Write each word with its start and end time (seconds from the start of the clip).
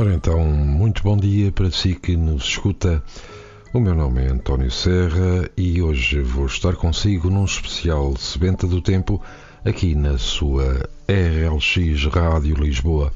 Ora 0.00 0.14
então, 0.14 0.42
muito 0.42 1.02
bom 1.02 1.14
dia 1.14 1.52
para 1.52 1.70
si 1.70 1.94
que 1.94 2.16
nos 2.16 2.44
escuta. 2.44 3.04
O 3.70 3.78
meu 3.78 3.94
nome 3.94 4.24
é 4.24 4.28
António 4.28 4.70
Serra 4.70 5.46
e 5.58 5.82
hoje 5.82 6.22
vou 6.22 6.46
estar 6.46 6.74
consigo 6.74 7.28
num 7.28 7.44
especial 7.44 8.16
Sebenta 8.16 8.66
do 8.66 8.80
Tempo 8.80 9.20
aqui 9.62 9.94
na 9.94 10.16
sua 10.16 10.88
RLX 11.06 12.06
Rádio 12.06 12.56
Lisboa. 12.56 13.12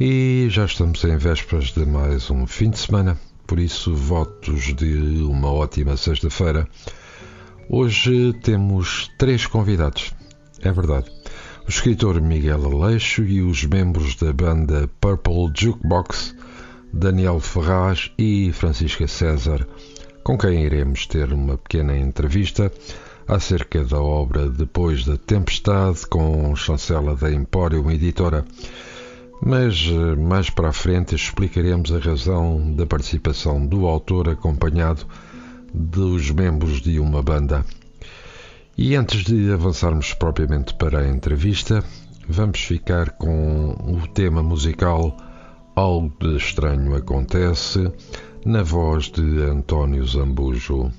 E 0.00 0.46
já 0.48 0.64
estamos 0.64 1.04
em 1.04 1.18
vésperas 1.18 1.64
de 1.74 1.84
mais 1.84 2.30
um 2.30 2.46
fim 2.46 2.70
de 2.70 2.78
semana, 2.78 3.20
por 3.46 3.58
isso 3.58 3.94
votos 3.94 4.74
de 4.74 5.22
uma 5.24 5.52
ótima 5.52 5.94
sexta-feira. 5.98 6.66
Hoje 7.68 8.32
temos 8.42 9.10
três 9.18 9.44
convidados, 9.44 10.14
é 10.62 10.72
verdade 10.72 11.21
o 11.66 11.70
escritor 11.70 12.20
Miguel 12.20 12.64
Aleixo 12.64 13.22
e 13.22 13.40
os 13.40 13.64
membros 13.64 14.16
da 14.16 14.32
banda 14.32 14.88
Purple 15.00 15.50
Jukebox, 15.54 16.34
Daniel 16.92 17.40
Ferraz 17.40 18.10
e 18.18 18.52
Francisca 18.52 19.06
César, 19.06 19.66
com 20.24 20.36
quem 20.36 20.64
iremos 20.64 21.06
ter 21.06 21.32
uma 21.32 21.56
pequena 21.56 21.96
entrevista 21.96 22.70
acerca 23.28 23.84
da 23.84 24.00
obra 24.00 24.48
Depois 24.48 25.04
da 25.04 25.16
Tempestade, 25.16 26.06
com 26.06 26.54
chancela 26.56 27.14
da 27.14 27.32
Emporium 27.32 27.90
Editora. 27.90 28.44
Mas 29.44 29.88
eh, 29.90 30.16
mais 30.16 30.50
para 30.50 30.68
a 30.68 30.72
frente 30.72 31.14
explicaremos 31.14 31.92
a 31.92 31.98
razão 31.98 32.74
da 32.74 32.86
participação 32.86 33.64
do 33.64 33.86
autor 33.86 34.28
acompanhado 34.28 35.06
dos 35.72 36.30
membros 36.30 36.80
de 36.80 36.98
uma 36.98 37.22
banda. 37.22 37.64
E 38.76 38.96
antes 38.96 39.22
de 39.24 39.52
avançarmos 39.52 40.14
propriamente 40.14 40.74
para 40.74 41.00
a 41.00 41.08
entrevista, 41.08 41.84
vamos 42.26 42.60
ficar 42.60 43.10
com 43.10 43.72
o 43.72 44.06
tema 44.08 44.42
musical 44.42 45.14
Algo 45.76 46.10
de 46.18 46.36
Estranho 46.36 46.94
Acontece, 46.94 47.92
na 48.46 48.62
voz 48.62 49.10
de 49.10 49.42
António 49.42 50.06
Zambujo. 50.06 50.90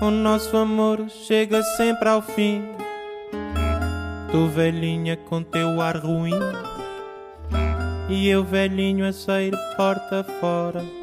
O 0.00 0.10
nosso 0.10 0.56
amor 0.56 1.08
chega 1.10 1.62
sempre 1.76 2.08
ao 2.08 2.22
fim. 2.22 2.62
Tu 4.30 4.46
velhinha 4.48 5.16
com 5.16 5.42
teu 5.42 5.80
ar 5.80 5.96
ruim, 5.96 6.38
e 8.08 8.28
eu 8.28 8.44
velhinho 8.44 9.04
a 9.04 9.12
sair 9.12 9.52
porta 9.76 10.24
fora 10.40 11.01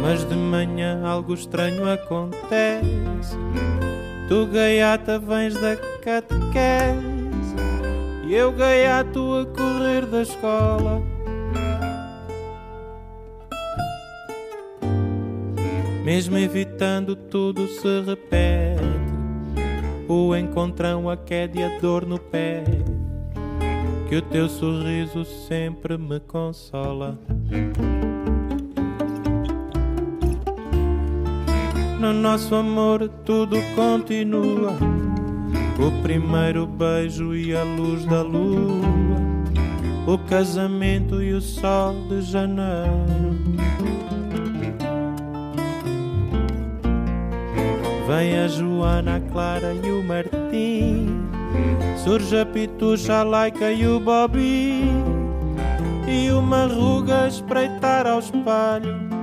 Mas 0.00 0.24
de 0.24 0.34
manhã 0.34 1.02
algo 1.04 1.34
estranho 1.34 1.88
acontece. 1.90 3.36
Tu, 4.28 4.46
gaiata, 4.46 5.18
vens 5.18 5.54
da 5.54 5.76
catequese 5.76 7.14
e 8.26 8.34
eu, 8.34 8.50
gaiato, 8.52 9.34
a 9.34 9.46
correr 9.46 10.06
da 10.06 10.22
escola. 10.22 11.02
Mesmo 16.02 16.38
evitando, 16.38 17.14
tudo 17.14 17.68
se 17.68 18.00
repete. 18.00 18.82
O 20.08 20.34
encontrão, 20.34 21.08
a 21.08 21.16
queda 21.16 21.58
e 21.58 21.64
a 21.64 21.78
dor 21.80 22.06
no 22.06 22.18
pé. 22.18 22.64
Que 24.08 24.16
o 24.16 24.22
teu 24.22 24.48
sorriso 24.48 25.24
sempre 25.24 25.96
me 25.96 26.20
consola. 26.20 27.18
no 32.04 32.12
nosso 32.12 32.54
amor 32.54 33.08
tudo 33.24 33.56
continua. 33.74 34.76
O 35.78 36.02
primeiro 36.02 36.66
beijo 36.66 37.34
e 37.34 37.56
a 37.56 37.64
luz 37.64 38.04
da 38.04 38.20
lua, 38.20 38.82
o 40.06 40.18
casamento 40.18 41.22
e 41.22 41.32
o 41.32 41.40
sol 41.40 41.94
de 42.10 42.20
janeiro. 42.20 43.06
Vem 48.06 48.38
a 48.38 48.48
Joana, 48.48 49.16
a 49.16 49.20
Clara 49.20 49.72
e 49.72 49.90
o 49.90 50.02
Martim. 50.02 51.13
Surge 51.96 52.38
a 52.38 52.46
Pitucha, 52.46 53.20
a 53.20 53.22
Laica 53.22 53.72
e 53.72 53.86
o 53.86 54.00
Bobby. 54.00 54.90
E 56.06 56.30
uma 56.30 56.66
ruga 56.66 57.24
a 57.24 57.28
espreitar 57.28 58.06
ao 58.06 58.18
espelho 58.18 59.14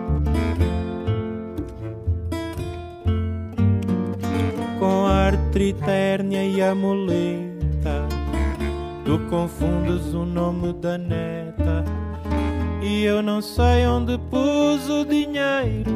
artrite, 5.31 5.89
hérnia 5.89 6.43
e 6.43 6.61
a 6.61 6.75
muleta. 6.75 8.07
Tu 9.05 9.19
confundes 9.29 10.13
o 10.13 10.25
nome 10.25 10.73
da 10.73 10.97
neta 10.97 11.83
e 12.81 13.03
eu 13.03 13.21
não 13.21 13.41
sei 13.41 13.85
onde 13.85 14.17
pus 14.29 14.89
o 14.89 15.05
dinheiro. 15.05 15.91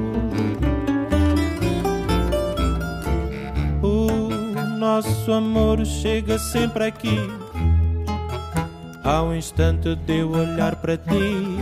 O 3.82 4.35
nosso 4.86 5.32
amor 5.32 5.84
chega 5.84 6.38
sempre 6.38 6.86
aqui. 6.86 7.18
Ao 9.04 9.34
instante 9.34 9.96
de 9.96 10.20
eu 10.20 10.30
olhar 10.30 10.76
para 10.76 10.96
ti, 10.96 11.58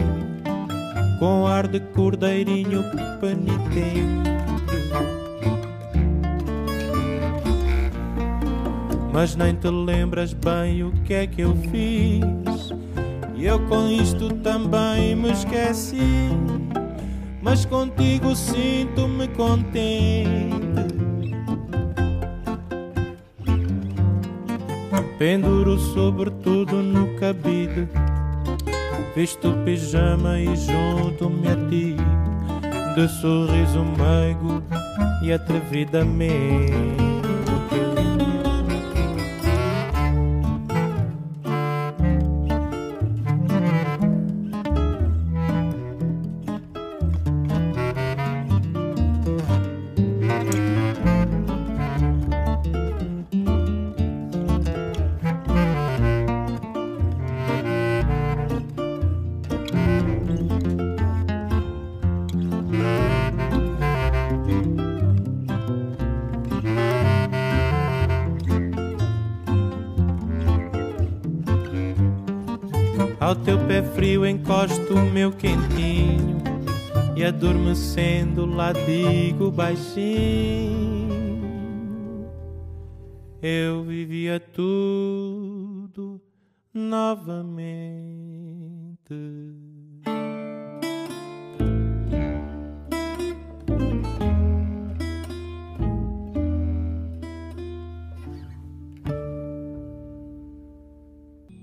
com 1.19 1.47
ar 1.47 1.65
de 1.65 1.79
cordeirinho 1.79 2.83
penitente. 3.21 4.33
mas 9.13 9.35
nem 9.35 9.53
te 9.53 9.69
lembras 9.69 10.33
bem 10.33 10.83
o 10.83 10.91
que 11.05 11.13
é 11.13 11.27
que 11.27 11.41
eu 11.41 11.55
fiz. 11.71 12.73
E 13.35 13.45
eu 13.45 13.59
com 13.67 13.87
isto 13.87 14.33
também 14.37 15.15
me 15.15 15.31
esqueci, 15.31 16.29
mas 17.41 17.63
contigo 17.63 18.35
sinto-me 18.35 19.27
contente. 19.29 20.62
Penduro 25.23 25.79
sobretudo 25.79 26.83
no 26.83 27.15
cabide, 27.15 27.87
visto 29.15 29.53
pijama 29.63 30.37
e 30.37 30.53
junto-me 30.53 31.47
a 31.47 31.55
ti, 31.69 31.95
de 32.93 33.07
sorriso 33.07 33.85
meigo 33.85 34.61
e 35.23 35.31
atrevidamente. 35.31 37.02
descendo 77.83 78.45
lá 78.45 78.71
digo 78.71 79.51
baixinho. 79.51 81.03
Eu 83.41 83.83
vivia 83.83 84.39
tudo 84.39 86.21
novamente. 86.73 87.83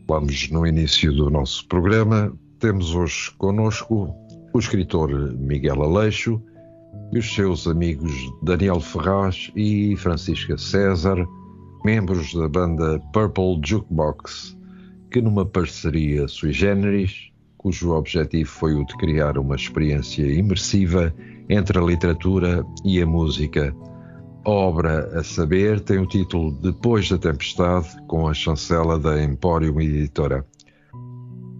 Vamos 0.06 0.50
no 0.50 0.66
início 0.66 1.14
do 1.14 1.30
nosso 1.30 1.66
programa. 1.66 2.30
Temos 2.58 2.94
hoje 2.94 3.30
conosco 3.38 4.14
o 4.52 4.58
escritor 4.58 5.10
Miguel 5.38 5.82
Aleixo 5.82 6.40
e 7.12 7.18
os 7.18 7.34
seus 7.34 7.66
amigos 7.66 8.12
Daniel 8.42 8.80
Ferraz 8.80 9.50
e 9.54 9.96
Francisca 9.96 10.58
César, 10.58 11.26
membros 11.84 12.34
da 12.34 12.48
banda 12.48 13.00
Purple 13.12 13.60
Jukebox, 13.64 14.56
que 15.10 15.20
numa 15.20 15.46
parceria 15.46 16.26
sui 16.28 16.52
generis, 16.52 17.30
cujo 17.58 17.92
objetivo 17.92 18.48
foi 18.48 18.74
o 18.74 18.84
de 18.84 18.96
criar 18.96 19.38
uma 19.38 19.54
experiência 19.54 20.26
imersiva 20.26 21.14
entre 21.48 21.78
a 21.78 21.82
literatura 21.82 22.64
e 22.84 23.00
a 23.00 23.06
música. 23.06 23.74
A 24.44 24.50
obra 24.50 25.18
a 25.18 25.22
saber 25.22 25.80
tem 25.80 25.98
o 25.98 26.06
título 26.06 26.52
Depois 26.52 27.08
da 27.08 27.18
Tempestade, 27.18 27.88
com 28.06 28.26
a 28.26 28.34
chancela 28.34 28.98
da 28.98 29.22
Emporium 29.22 29.80
Editora. 29.80 30.46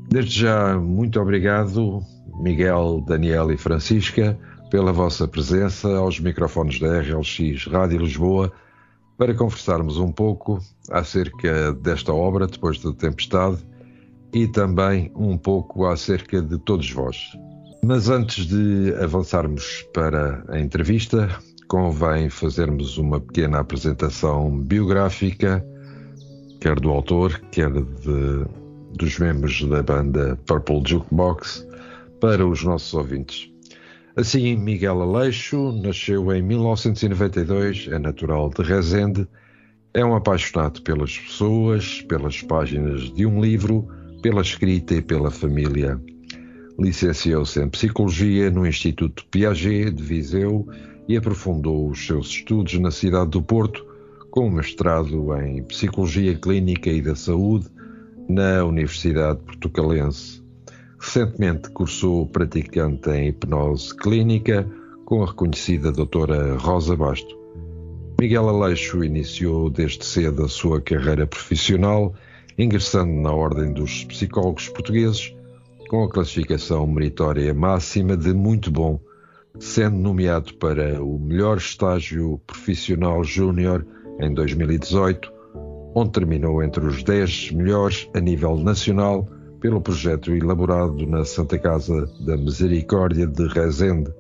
Desde 0.09 0.41
já, 0.41 0.79
muito 0.79 1.21
obrigado, 1.21 2.03
Miguel, 2.41 3.03
Daniel 3.07 3.51
e 3.53 3.57
Francisca, 3.57 4.39
pela 4.71 4.93
vossa 4.93 5.27
presença 5.27 5.89
aos 5.97 6.21
microfones 6.21 6.79
da 6.79 7.01
RLX 7.01 7.67
Rádio 7.67 7.99
Lisboa 7.99 8.53
para 9.19 9.35
conversarmos 9.35 9.99
um 9.99 10.11
pouco 10.11 10.59
acerca 10.91 11.73
desta 11.75 12.13
obra, 12.13 12.47
Depois 12.47 12.79
da 12.79 12.93
Tempestade, 12.93 13.59
e 14.33 14.47
também 14.47 15.13
um 15.15 15.37
pouco 15.37 15.85
acerca 15.85 16.41
de 16.41 16.57
todos 16.59 16.91
vós. 16.91 17.17
Mas 17.85 18.09
antes 18.09 18.47
de 18.47 18.95
avançarmos 19.03 19.87
para 19.93 20.45
a 20.49 20.59
entrevista, 20.59 21.29
convém 21.69 22.31
fazermos 22.31 22.97
uma 22.97 23.21
pequena 23.21 23.59
apresentação 23.59 24.59
biográfica, 24.59 25.65
quer 26.61 26.79
do 26.79 26.91
autor, 26.91 27.41
quer 27.51 27.71
de, 27.73 28.45
dos 28.97 29.19
membros 29.19 29.63
da 29.65 29.83
banda 29.83 30.39
Purple 30.47 30.83
Jukebox, 30.87 31.67
para 32.21 32.47
os 32.47 32.63
nossos 32.63 32.93
ouvintes. 32.95 33.51
Assim, 34.15 34.57
Miguel 34.57 35.01
Aleixo 35.01 35.73
nasceu 35.73 36.33
em 36.33 36.43
1992, 36.43 37.89
é 37.91 37.99
natural 37.99 38.51
de 38.51 38.63
Rezende, 38.63 39.27
é 39.95 40.05
um 40.05 40.15
apaixonado 40.15 40.83
pelas 40.83 41.19
pessoas, 41.19 42.03
pelas 42.03 42.43
páginas 42.43 43.13
de 43.13 43.25
um 43.25 43.41
livro, 43.41 43.89
pela 44.23 44.43
escrita 44.43 44.95
e 44.95 45.03
pela 45.03 45.31
família. 45.31 46.01
Licenciou-se 46.79 47.61
em 47.61 47.69
Psicologia 47.69 48.51
no 48.51 48.67
Instituto 48.67 49.25
Piaget 49.31 49.91
de 49.91 50.03
Viseu 50.03 50.69
e 51.09 51.17
aprofundou 51.17 51.89
os 51.89 52.07
seus 52.07 52.29
estudos 52.29 52.79
na 52.79 52.91
cidade 52.91 53.31
do 53.31 53.43
Porto, 53.43 53.85
com 54.31 54.47
um 54.47 54.51
mestrado 54.51 55.35
em 55.37 55.63
Psicologia 55.65 56.35
Clínica 56.37 56.91
e 56.91 57.01
da 57.01 57.17
Saúde 57.17 57.67
na 58.29 58.65
Universidade 58.65 59.41
Portucalense. 59.41 60.41
Recentemente 61.01 61.71
cursou 61.71 62.27
praticante 62.27 63.09
em 63.09 63.29
hipnose 63.29 63.97
clínica 63.97 64.71
com 65.07 65.23
a 65.23 65.27
reconhecida 65.27 65.91
doutora 65.91 66.57
Rosa 66.59 66.95
Basto. 66.95 67.39
Miguel 68.21 68.51
Aleixo 68.51 69.03
iniciou 69.03 69.71
desde 69.71 70.05
cedo 70.05 70.45
a 70.45 70.49
sua 70.49 70.79
carreira 70.79 71.27
profissional, 71.27 72.15
ingressando 72.59 73.13
na 73.13 73.33
Ordem 73.33 73.73
dos 73.73 74.05
Psicólogos 74.05 74.69
Portugueses, 74.69 75.35
com 75.89 76.05
a 76.05 76.11
classificação 76.11 76.87
meritória 76.87 77.53
máxima 77.55 78.15
de 78.15 78.35
muito 78.35 78.71
bom 78.71 79.01
sendo 79.59 79.97
nomeado 79.97 80.55
para 80.55 81.03
o 81.03 81.19
melhor 81.19 81.57
estágio 81.57 82.39
profissional 82.47 83.25
júnior 83.25 83.87
em 84.21 84.33
2018, 84.33 85.33
onde 85.95 86.13
terminou 86.13 86.63
entre 86.63 86.87
os 86.87 87.03
10 87.03 87.53
melhores 87.53 88.09
a 88.15 88.21
nível 88.21 88.57
nacional 88.59 89.27
pelo 89.61 89.81
projeto 89.81 90.35
elaborado 90.35 91.07
na 91.07 91.25
Santa 91.25 91.59
Casa 91.59 92.11
da 92.21 92.37
Misericórdia 92.37 93.27
de 93.27 93.47
Rezende. 93.47 94.11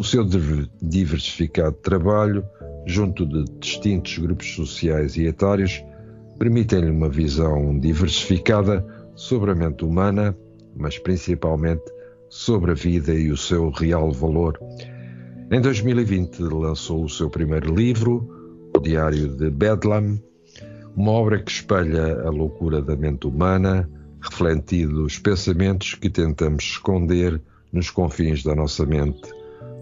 O 0.00 0.04
seu 0.04 0.26
diversificado 0.82 1.76
trabalho, 1.76 2.44
junto 2.84 3.24
de 3.24 3.44
distintos 3.60 4.18
grupos 4.18 4.54
sociais 4.54 5.16
e 5.16 5.24
etários, 5.24 5.82
permitem-lhe 6.38 6.90
uma 6.90 7.08
visão 7.08 7.78
diversificada 7.78 8.84
sobre 9.14 9.52
a 9.52 9.54
mente 9.54 9.84
humana, 9.84 10.36
mas 10.76 10.98
principalmente 10.98 11.84
sobre 12.28 12.72
a 12.72 12.74
vida 12.74 13.14
e 13.14 13.30
o 13.30 13.36
seu 13.36 13.70
real 13.70 14.10
valor. 14.12 14.58
Em 15.50 15.60
2020 15.60 16.40
lançou 16.40 17.04
o 17.04 17.08
seu 17.08 17.30
primeiro 17.30 17.72
livro, 17.72 18.28
O 18.76 18.80
Diário 18.80 19.28
de 19.28 19.48
Bedlam, 19.48 20.20
uma 20.96 21.12
obra 21.12 21.40
que 21.40 21.52
espelha 21.52 22.20
a 22.22 22.30
loucura 22.30 22.82
da 22.82 22.96
mente 22.96 23.26
humana, 23.26 23.88
refletindo 24.30 25.04
os 25.04 25.18
pensamentos 25.18 25.94
que 25.94 26.10
tentamos 26.10 26.64
esconder 26.64 27.40
nos 27.72 27.90
confins 27.90 28.42
da 28.42 28.54
nossa 28.54 28.84
mente, 28.84 29.22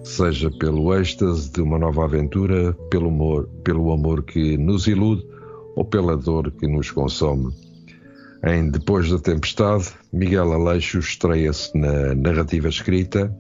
seja 0.03 0.51
pelo 0.51 0.95
êxtase 0.95 1.51
de 1.51 1.61
uma 1.61 1.79
nova 1.79 2.05
aventura, 2.05 2.73
pelo 2.91 3.09
amor, 3.09 3.49
pelo 3.63 3.93
amor 3.93 4.23
que 4.23 4.57
nos 4.57 4.87
ilude 4.87 5.27
ou 5.77 5.85
pela 5.85 6.17
dor 6.17 6.51
que 6.53 6.67
nos 6.67 6.91
consome. 6.91 7.53
Em 8.47 8.71
Depois 8.71 9.11
da 9.11 9.19
Tempestade, 9.19 9.91
Miguel 10.13 10.53
Aleixo 10.53 10.99
estreia-se 10.99 11.77
na 11.77 12.15
narrativa 12.15 12.69
escrita, 12.69 13.35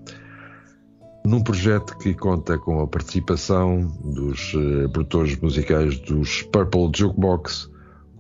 num 1.26 1.42
projeto 1.42 1.96
que 1.98 2.14
conta 2.14 2.58
com 2.58 2.80
a 2.80 2.86
participação 2.86 3.86
dos 4.02 4.54
uh, 4.54 4.88
produtores 4.90 5.36
musicais 5.38 5.98
dos 6.00 6.42
Purple 6.42 6.90
Jukebox, 6.94 7.70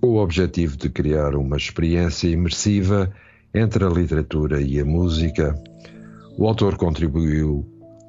o 0.04 0.16
objetivo 0.16 0.76
de 0.76 0.88
criar 0.88 1.34
uma 1.34 1.56
experiência 1.56 2.28
imersiva 2.28 3.12
entre 3.54 3.84
a 3.84 3.88
literatura 3.88 4.60
e 4.60 4.78
a 4.80 4.84
música. 4.84 5.54
O 6.36 6.46
autor 6.46 6.76
contribuiu, 6.76 7.66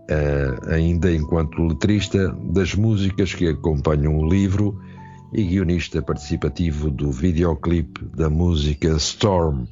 uh, 0.10 0.70
ainda 0.70 1.14
enquanto 1.14 1.62
letrista, 1.62 2.32
das 2.54 2.76
músicas 2.76 3.34
que 3.34 3.48
acompanham 3.48 4.18
o 4.18 4.28
livro 4.28 4.80
e 5.34 5.44
guionista 5.44 6.02
participativo 6.02 6.90
do 6.90 7.12
videoclipe 7.12 8.04
da 8.16 8.30
música 8.30 8.90
Storm. 8.98 9.66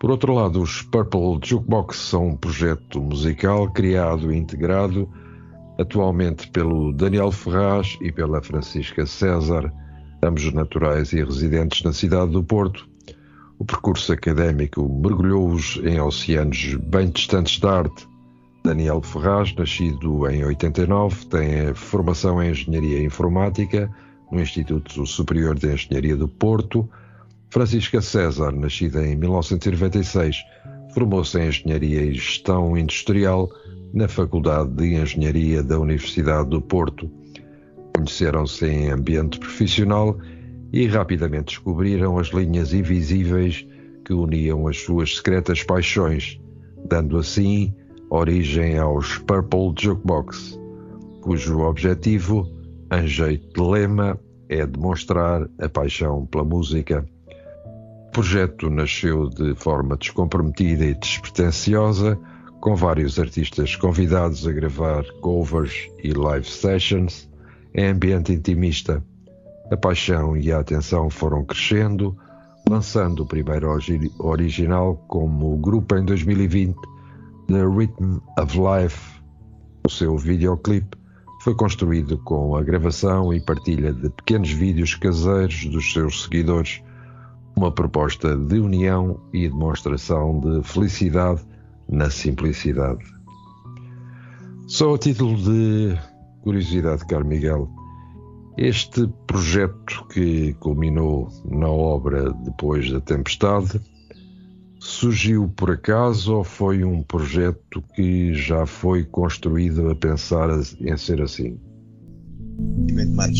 Por 0.00 0.10
outro 0.10 0.32
lado, 0.32 0.62
os 0.62 0.82
Purple 0.82 1.38
Jukebox 1.44 1.96
são 1.96 2.28
um 2.28 2.36
projeto 2.36 3.00
musical 3.00 3.70
criado 3.70 4.32
e 4.32 4.36
integrado 4.36 5.08
atualmente 5.78 6.48
pelo 6.50 6.92
Daniel 6.92 7.30
Ferraz 7.32 7.96
e 8.02 8.12
pela 8.12 8.42
Francisca 8.42 9.06
César, 9.06 9.72
ambos 10.22 10.52
naturais 10.52 11.12
e 11.12 11.22
residentes 11.22 11.82
na 11.82 11.92
cidade 11.92 12.32
do 12.32 12.42
Porto. 12.42 12.88
O 13.58 13.64
percurso 13.64 14.12
académico 14.12 14.88
mergulhou-os 14.88 15.78
em 15.84 16.00
oceanos 16.00 16.74
bem 16.74 17.08
distantes 17.10 17.58
da 17.58 17.78
arte, 17.78 18.08
Daniel 18.62 19.00
Ferraz, 19.00 19.54
nascido 19.54 20.28
em 20.28 20.44
89, 20.44 21.26
tem 21.26 21.74
formação 21.74 22.42
em 22.42 22.50
Engenharia 22.50 23.02
Informática 23.02 23.90
no 24.30 24.40
Instituto 24.40 25.06
Superior 25.06 25.58
de 25.58 25.72
Engenharia 25.72 26.14
do 26.14 26.28
Porto. 26.28 26.88
Francisca 27.48 28.02
César, 28.02 28.52
nascida 28.52 29.04
em 29.04 29.16
1996, 29.16 30.36
formou-se 30.92 31.38
em 31.38 31.48
Engenharia 31.48 32.02
e 32.02 32.14
Gestão 32.14 32.76
Industrial 32.76 33.48
na 33.94 34.08
Faculdade 34.08 34.70
de 34.70 34.94
Engenharia 34.94 35.62
da 35.62 35.78
Universidade 35.78 36.50
do 36.50 36.60
Porto. 36.60 37.10
Conheceram-se 37.94 38.66
em 38.66 38.90
ambiente 38.90 39.38
profissional 39.38 40.18
e 40.72 40.86
rapidamente 40.86 41.56
descobriram 41.56 42.18
as 42.18 42.28
linhas 42.28 42.72
invisíveis 42.72 43.66
que 44.04 44.12
uniam 44.12 44.66
as 44.66 44.78
suas 44.78 45.16
secretas 45.16 45.62
paixões, 45.62 46.40
dando 46.88 47.18
assim 47.18 47.74
origem 48.08 48.78
aos 48.78 49.18
Purple 49.18 49.72
Jukebox, 49.78 50.58
cujo 51.20 51.60
objetivo, 51.60 52.48
em 52.92 53.06
jeito 53.06 53.52
de 53.52 53.60
lema, 53.60 54.18
é 54.48 54.66
demonstrar 54.66 55.48
a 55.60 55.68
paixão 55.68 56.26
pela 56.26 56.44
música. 56.44 57.06
O 58.08 58.10
projeto 58.10 58.68
nasceu 58.68 59.28
de 59.28 59.54
forma 59.54 59.96
descomprometida 59.96 60.84
e 60.84 60.94
despretensiosa, 60.94 62.18
com 62.60 62.74
vários 62.74 63.18
artistas 63.18 63.76
convidados 63.76 64.46
a 64.46 64.52
gravar 64.52 65.04
covers 65.20 65.88
e 66.02 66.12
live 66.12 66.46
sessions 66.46 67.29
em 67.74 67.86
ambiente 67.88 68.32
intimista. 68.32 69.02
A 69.70 69.76
paixão 69.76 70.36
e 70.36 70.50
a 70.50 70.58
atenção 70.58 71.08
foram 71.08 71.44
crescendo, 71.44 72.16
lançando 72.68 73.22
o 73.22 73.26
primeiro 73.26 73.68
original 74.18 74.96
como 75.08 75.56
grupo 75.58 75.96
em 75.96 76.04
2020 76.04 76.76
The 77.46 77.64
Rhythm 77.64 78.18
of 78.38 78.58
Life. 78.58 79.20
O 79.86 79.90
seu 79.90 80.16
videoclipe 80.16 80.96
foi 81.40 81.54
construído 81.54 82.18
com 82.18 82.54
a 82.54 82.62
gravação 82.62 83.32
e 83.32 83.40
partilha 83.40 83.92
de 83.92 84.10
pequenos 84.10 84.50
vídeos 84.50 84.94
caseiros 84.94 85.64
dos 85.66 85.92
seus 85.92 86.24
seguidores, 86.24 86.82
uma 87.56 87.72
proposta 87.72 88.36
de 88.36 88.58
união 88.58 89.20
e 89.32 89.48
demonstração 89.48 90.38
de 90.38 90.62
felicidade 90.62 91.40
na 91.88 92.10
simplicidade. 92.10 93.02
Só 94.66 94.94
a 94.94 94.98
título 94.98 95.36
de 95.36 95.98
curiosidade, 96.42 97.06
caro 97.06 97.26
Miguel, 97.26 97.68
Este 98.56 99.06
projeto 99.26 100.06
que 100.12 100.54
culminou 100.54 101.28
na 101.50 101.68
obra 101.68 102.32
Depois 102.44 102.90
da 102.90 103.00
Tempestade 103.00 103.80
surgiu 104.80 105.48
por 105.48 105.70
acaso 105.70 106.36
ou 106.36 106.44
foi 106.44 106.82
um 106.82 107.02
projeto 107.02 107.82
que 107.94 108.34
já 108.34 108.66
foi 108.66 109.04
construído 109.04 109.90
a 109.90 109.94
pensar 109.94 110.48
em 110.80 110.96
ser 110.96 111.20
assim? 111.20 111.58
Mais, 113.14 113.38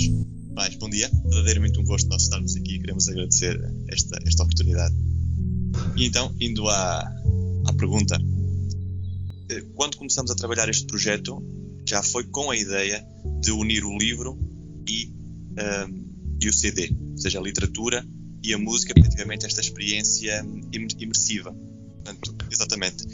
mais 0.54 0.74
bom 0.76 0.90
dia, 0.90 1.10
verdadeiramente 1.24 1.80
um 1.80 1.84
gosto 1.84 2.08
nós 2.08 2.22
estarmos 2.22 2.56
aqui 2.56 2.76
e 2.76 2.80
queremos 2.80 3.08
agradecer 3.08 3.58
esta, 3.88 4.18
esta 4.26 4.42
oportunidade. 4.42 4.94
E 5.96 6.04
então, 6.06 6.34
indo 6.40 6.68
à, 6.68 7.00
à 7.66 7.72
pergunta, 7.76 8.18
eh, 9.50 9.62
quando 9.74 9.96
começamos 9.96 10.30
a 10.30 10.34
trabalhar 10.34 10.68
este 10.68 10.86
projeto, 10.86 11.42
já 11.90 12.04
foi 12.04 12.22
com 12.24 12.52
a 12.52 12.56
ideia 12.56 13.04
de 13.40 13.50
unir 13.50 13.84
o 13.84 13.98
livro 13.98 14.38
e, 14.88 15.12
um, 15.88 16.36
e 16.40 16.48
o 16.48 16.52
CD, 16.52 16.96
ou 17.10 17.18
seja, 17.18 17.40
a 17.40 17.42
literatura 17.42 18.06
e 18.44 18.54
a 18.54 18.58
música, 18.58 18.94
praticamente 18.94 19.44
esta 19.44 19.60
experiência 19.60 20.44
imersiva. 20.72 21.52
Portanto, 21.52 22.36
exatamente. 22.50 23.04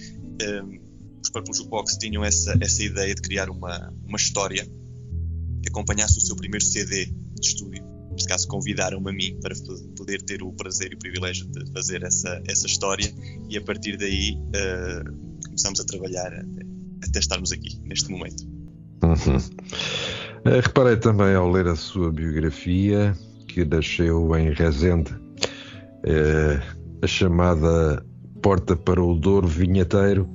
Um, 0.43 0.79
os 1.23 1.31
Purple 1.31 1.55
Jukebox 1.55 1.97
tinham 1.97 2.23
essa, 2.23 2.55
essa 2.61 2.83
ideia 2.83 3.15
de 3.15 3.23
criar 3.23 3.49
uma, 3.49 3.93
uma 4.07 4.17
história 4.17 4.65
que 4.65 5.69
acompanhasse 5.71 6.19
o 6.19 6.21
seu 6.21 6.37
primeiro 6.37 6.65
CD 6.65 7.07
de 7.07 7.47
estúdio. 7.47 7.83
Neste 8.13 8.29
caso, 8.29 8.47
convidaram-me 8.47 9.11
a 9.11 9.13
mim 9.13 9.39
para 9.41 9.55
poder 9.97 10.21
ter 10.23 10.43
o 10.43 10.53
prazer 10.53 10.93
e 10.93 10.95
o 10.95 10.99
privilégio 10.99 11.47
de 11.47 11.73
fazer 11.73 12.03
essa, 12.03 12.43
essa 12.47 12.67
história, 12.67 13.13
e 13.49 13.57
a 13.57 13.63
partir 13.63 13.97
daí 13.97 14.35
uh, 14.35 15.47
começamos 15.47 15.81
a 15.81 15.85
trabalhar 15.85 16.33
até, 16.33 16.67
até 17.09 17.19
estarmos 17.19 17.53
aqui, 17.53 17.79
neste 17.85 18.11
momento. 18.11 18.56
Uhum. 19.03 19.37
Uh, 19.37 20.61
reparei 20.61 20.97
também 20.97 21.35
ao 21.35 21.51
ler 21.51 21.67
a 21.67 21.77
sua 21.77 22.11
biografia 22.11 23.15
que 23.47 23.65
nasceu 23.65 24.37
em 24.37 24.53
Rezende, 24.53 25.13
uh, 25.13 26.77
a 27.03 27.07
chamada 27.07 28.05
Porta 28.43 28.77
para 28.77 29.03
o 29.03 29.15
Douro 29.15 29.49
Vinheteiro, 29.49 30.29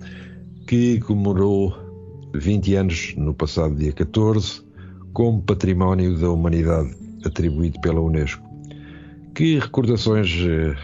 que 0.67 0.99
comemorou 1.01 1.73
20 2.33 2.75
anos 2.75 3.13
no 3.17 3.33
passado 3.33 3.75
dia 3.75 3.91
14 3.91 4.61
como 5.13 5.41
Património 5.41 6.17
da 6.17 6.29
Humanidade 6.29 6.95
atribuído 7.25 7.79
pela 7.81 8.01
Unesco. 8.01 8.43
Que 9.35 9.59
recordações 9.59 10.29
eh, 10.47 10.75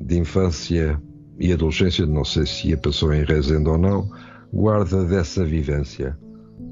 de 0.00 0.18
infância 0.18 1.00
e 1.38 1.52
adolescência, 1.52 2.06
não 2.06 2.24
sei 2.24 2.46
se 2.46 2.72
a 2.72 2.78
passou 2.78 3.12
em 3.12 3.24
Rezende 3.24 3.68
ou 3.68 3.78
não, 3.78 4.08
guarda 4.52 5.04
dessa 5.04 5.44
vivência? 5.44 6.16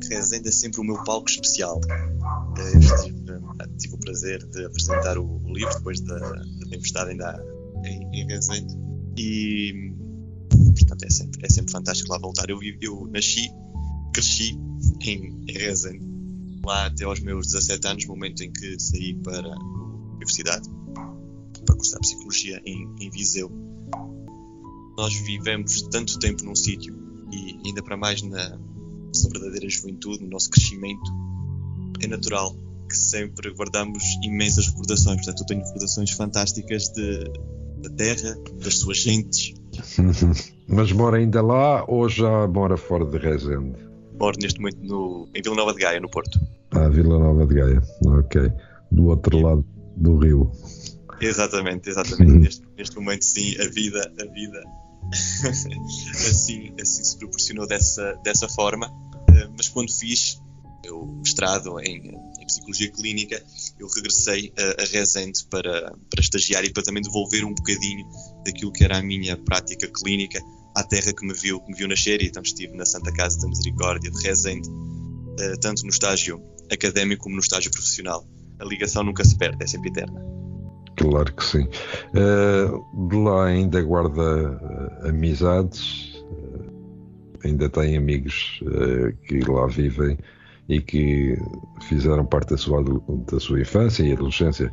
Rezende 0.09 0.49
é 0.49 0.53
sempre 0.53 0.81
o 0.81 0.85
meu 0.85 1.03
palco 1.05 1.29
especial. 1.29 1.81
Tive, 2.55 3.77
tive 3.79 3.95
o 3.95 3.99
prazer 3.99 4.45
de 4.47 4.65
apresentar 4.65 5.19
o, 5.19 5.41
livro 5.53 5.75
depois 5.75 6.01
da, 6.01 6.19
tempestade 6.71 7.11
ainda 7.11 7.45
em, 7.85 8.21
em 8.21 8.27
Rezende 8.27 8.77
e 9.17 9.93
portanto 10.79 11.05
é 11.05 11.11
sempre, 11.11 11.45
é 11.45 11.49
sempre 11.49 11.73
fantástico 11.73 12.11
lá 12.13 12.19
voltar. 12.19 12.49
Eu, 12.49 12.59
eu 12.81 13.09
nasci, 13.13 13.51
cresci 14.13 14.59
em, 15.03 15.45
em 15.49 15.53
Rezende 15.53 16.11
lá 16.65 16.87
até 16.87 17.05
aos 17.05 17.21
meus 17.21 17.47
17 17.49 17.87
anos, 17.87 18.07
momento 18.07 18.43
em 18.43 18.53
que 18.53 18.79
saí 18.79 19.15
para 19.15 19.55
a 19.55 19.59
universidade 20.15 20.69
para 21.65 21.77
cursar 21.77 22.01
Psicologia 22.01 22.61
em, 22.65 22.89
em 23.01 23.11
Viseu. 23.11 23.51
Nós 24.97 25.15
vivemos 25.21 25.83
tanto 25.83 26.19
tempo 26.19 26.45
num 26.45 26.55
sítio 26.55 26.97
e 27.33 27.59
ainda 27.67 27.83
para 27.83 27.97
mais 27.97 28.23
na 28.23 28.59
nossa 29.11 29.29
verdadeira 29.29 29.69
juventude, 29.69 30.23
no 30.23 30.31
nosso 30.31 30.51
crescimento, 30.51 31.11
é 32.03 32.07
natural 32.07 32.55
que 32.89 32.97
sempre 32.97 33.53
guardamos 33.53 34.03
imensas 34.23 34.69
recordações. 34.69 35.17
Portanto, 35.17 35.41
eu 35.41 35.47
tenho 35.47 35.65
recordações 35.65 36.11
fantásticas 36.13 36.89
de, 36.89 37.25
da 37.83 37.91
terra, 37.91 38.37
das 38.63 38.79
suas 38.79 38.99
gentes. 38.99 39.55
Mas 40.67 40.93
mora 40.93 41.19
ainda 41.19 41.43
lá 41.43 41.85
ou 41.89 42.09
já 42.09 42.47
mora 42.49 42.77
fora 42.77 43.05
de 43.05 43.19
Rezende? 43.19 43.91
moro 44.21 44.37
neste 44.39 44.61
momento 44.61 44.79
no, 44.83 45.29
em 45.35 45.41
Vila 45.41 45.57
Nova 45.57 45.73
de 45.73 45.81
Gaia, 45.81 45.99
no 45.99 46.11
Porto. 46.11 46.39
Ah, 46.73 46.89
Vila 46.89 47.19
Nova 47.19 47.47
de 47.47 47.55
Gaia, 47.55 47.83
ok. 48.07 48.53
Do 48.93 49.07
outro 49.07 49.39
Sim. 49.39 49.43
lado 49.43 49.65
do 49.97 50.19
rio. 50.19 50.53
Exatamente, 51.21 51.89
exatamente. 51.89 52.31
neste, 52.39 52.67
neste 52.77 52.97
momento, 52.97 53.25
sim, 53.25 53.57
a 53.59 53.69
vida, 53.71 54.13
a 54.21 54.25
vida 54.27 54.63
assim, 55.13 56.73
assim 56.81 57.05
se 57.05 57.19
proporcionou 57.19 57.67
dessa, 57.67 58.15
dessa 58.25 58.49
forma. 58.49 58.89
Uh, 58.89 59.53
mas 59.57 59.69
quando 59.69 59.93
fiz 59.93 60.41
o 60.89 61.07
mestrado 61.07 61.79
em, 61.81 62.17
em, 62.41 62.47
Psicologia 62.47 62.91
Clínica, 62.91 63.43
eu 63.79 63.87
regressei 63.89 64.53
a, 64.59 64.83
a 64.83 64.87
Resende 64.87 65.45
para, 65.45 65.93
para 66.11 66.21
estagiar 66.21 66.65
e 66.65 66.71
para 66.73 66.83
também 66.83 67.03
devolver 67.03 67.45
um 67.45 67.55
bocadinho 67.55 68.07
daquilo 68.45 68.73
que 68.73 68.83
era 68.83 68.99
a 68.99 69.03
minha 69.03 69.37
prática 69.37 69.87
clínica 69.87 70.43
à 70.75 70.83
terra 70.83 71.13
que 71.13 71.25
me 71.25 71.35
viu, 71.35 71.61
que 71.61 71.71
me 71.71 71.77
viu 71.77 71.87
nascer, 71.87 72.23
e 72.23 72.27
então 72.27 72.43
estive 72.43 72.75
na 72.77 72.85
Santa 72.85 73.13
Casa 73.13 73.39
da 73.41 73.49
Misericórdia 73.49 74.11
de 74.11 74.23
Rezende, 74.23 74.69
uh, 74.69 75.61
tanto 75.61 75.83
no 75.85 75.91
estágio 75.91 76.43
académico 76.73 77.25
como 77.25 77.37
no 77.37 77.41
estágio 77.41 77.71
profissional. 77.71 78.27
A 78.59 78.65
ligação 78.65 79.03
nunca 79.03 79.25
se 79.25 79.37
perde, 79.37 79.63
é 79.63 79.67
sempre 79.67 79.91
eterna. 79.91 80.21
Claro 81.01 81.33
que 81.33 81.43
sim. 81.43 81.67
Uh, 82.13 83.09
de 83.09 83.17
lá 83.17 83.47
ainda 83.47 83.81
guarda 83.81 84.21
uh, 84.21 85.09
amizades, 85.09 86.13
ainda 87.43 87.71
tem 87.71 87.97
amigos 87.97 88.61
que 89.27 89.41
lá 89.51 89.67
vivem 89.67 90.19
e 90.69 90.79
que 90.83 91.39
fizeram 91.89 92.27
parte 92.27 92.51
da 92.51 92.59
sua, 92.59 92.85
da 93.27 93.41
sua 93.41 93.63
infância 93.63 94.03
e 94.03 94.13
adolescência? 94.13 94.71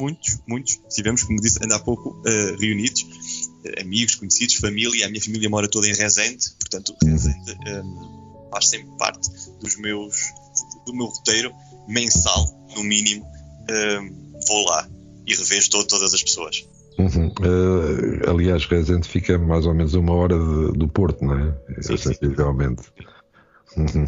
Muitos, 0.00 0.40
muitos. 0.48 0.80
Estivemos, 0.88 1.22
como 1.22 1.38
disse 1.38 1.58
ainda 1.62 1.76
há 1.76 1.80
pouco, 1.80 2.22
reunidos 2.58 3.04
amigos, 3.78 4.14
conhecidos, 4.14 4.54
família. 4.54 5.04
A 5.04 5.10
minha 5.10 5.22
família 5.22 5.50
mora 5.50 5.68
toda 5.68 5.86
em 5.86 5.94
Rezende, 5.94 6.50
portanto, 6.58 6.96
uhum. 7.02 7.10
Rezende 7.10 7.58
um, 7.68 8.48
faz 8.50 8.70
sempre 8.70 8.96
parte 8.96 9.28
dos 9.60 9.76
meus, 9.76 10.16
do 10.86 10.94
meu 10.94 11.08
roteiro 11.08 11.52
mensal, 11.86 12.46
no 12.74 12.82
mínimo. 12.82 13.22
Um, 13.70 14.30
vou 14.48 14.64
lá 14.64 14.88
e 15.26 15.34
revejo 15.34 15.70
todo, 15.70 15.86
todas 15.86 16.14
as 16.14 16.22
pessoas. 16.22 16.66
Uhum. 16.98 17.28
Uh, 17.28 18.30
aliás, 18.30 18.66
Rezende 18.66 19.08
fica 19.08 19.38
mais 19.38 19.66
ou 19.66 19.74
menos 19.74 19.94
uma 19.94 20.12
hora 20.12 20.38
de, 20.38 20.78
do 20.78 20.88
Porto, 20.88 21.24
não 21.24 21.38
é? 21.38 21.82
Sim, 21.82 21.96
Sensivelmente. 21.96 22.82
Uhum. 23.76 24.04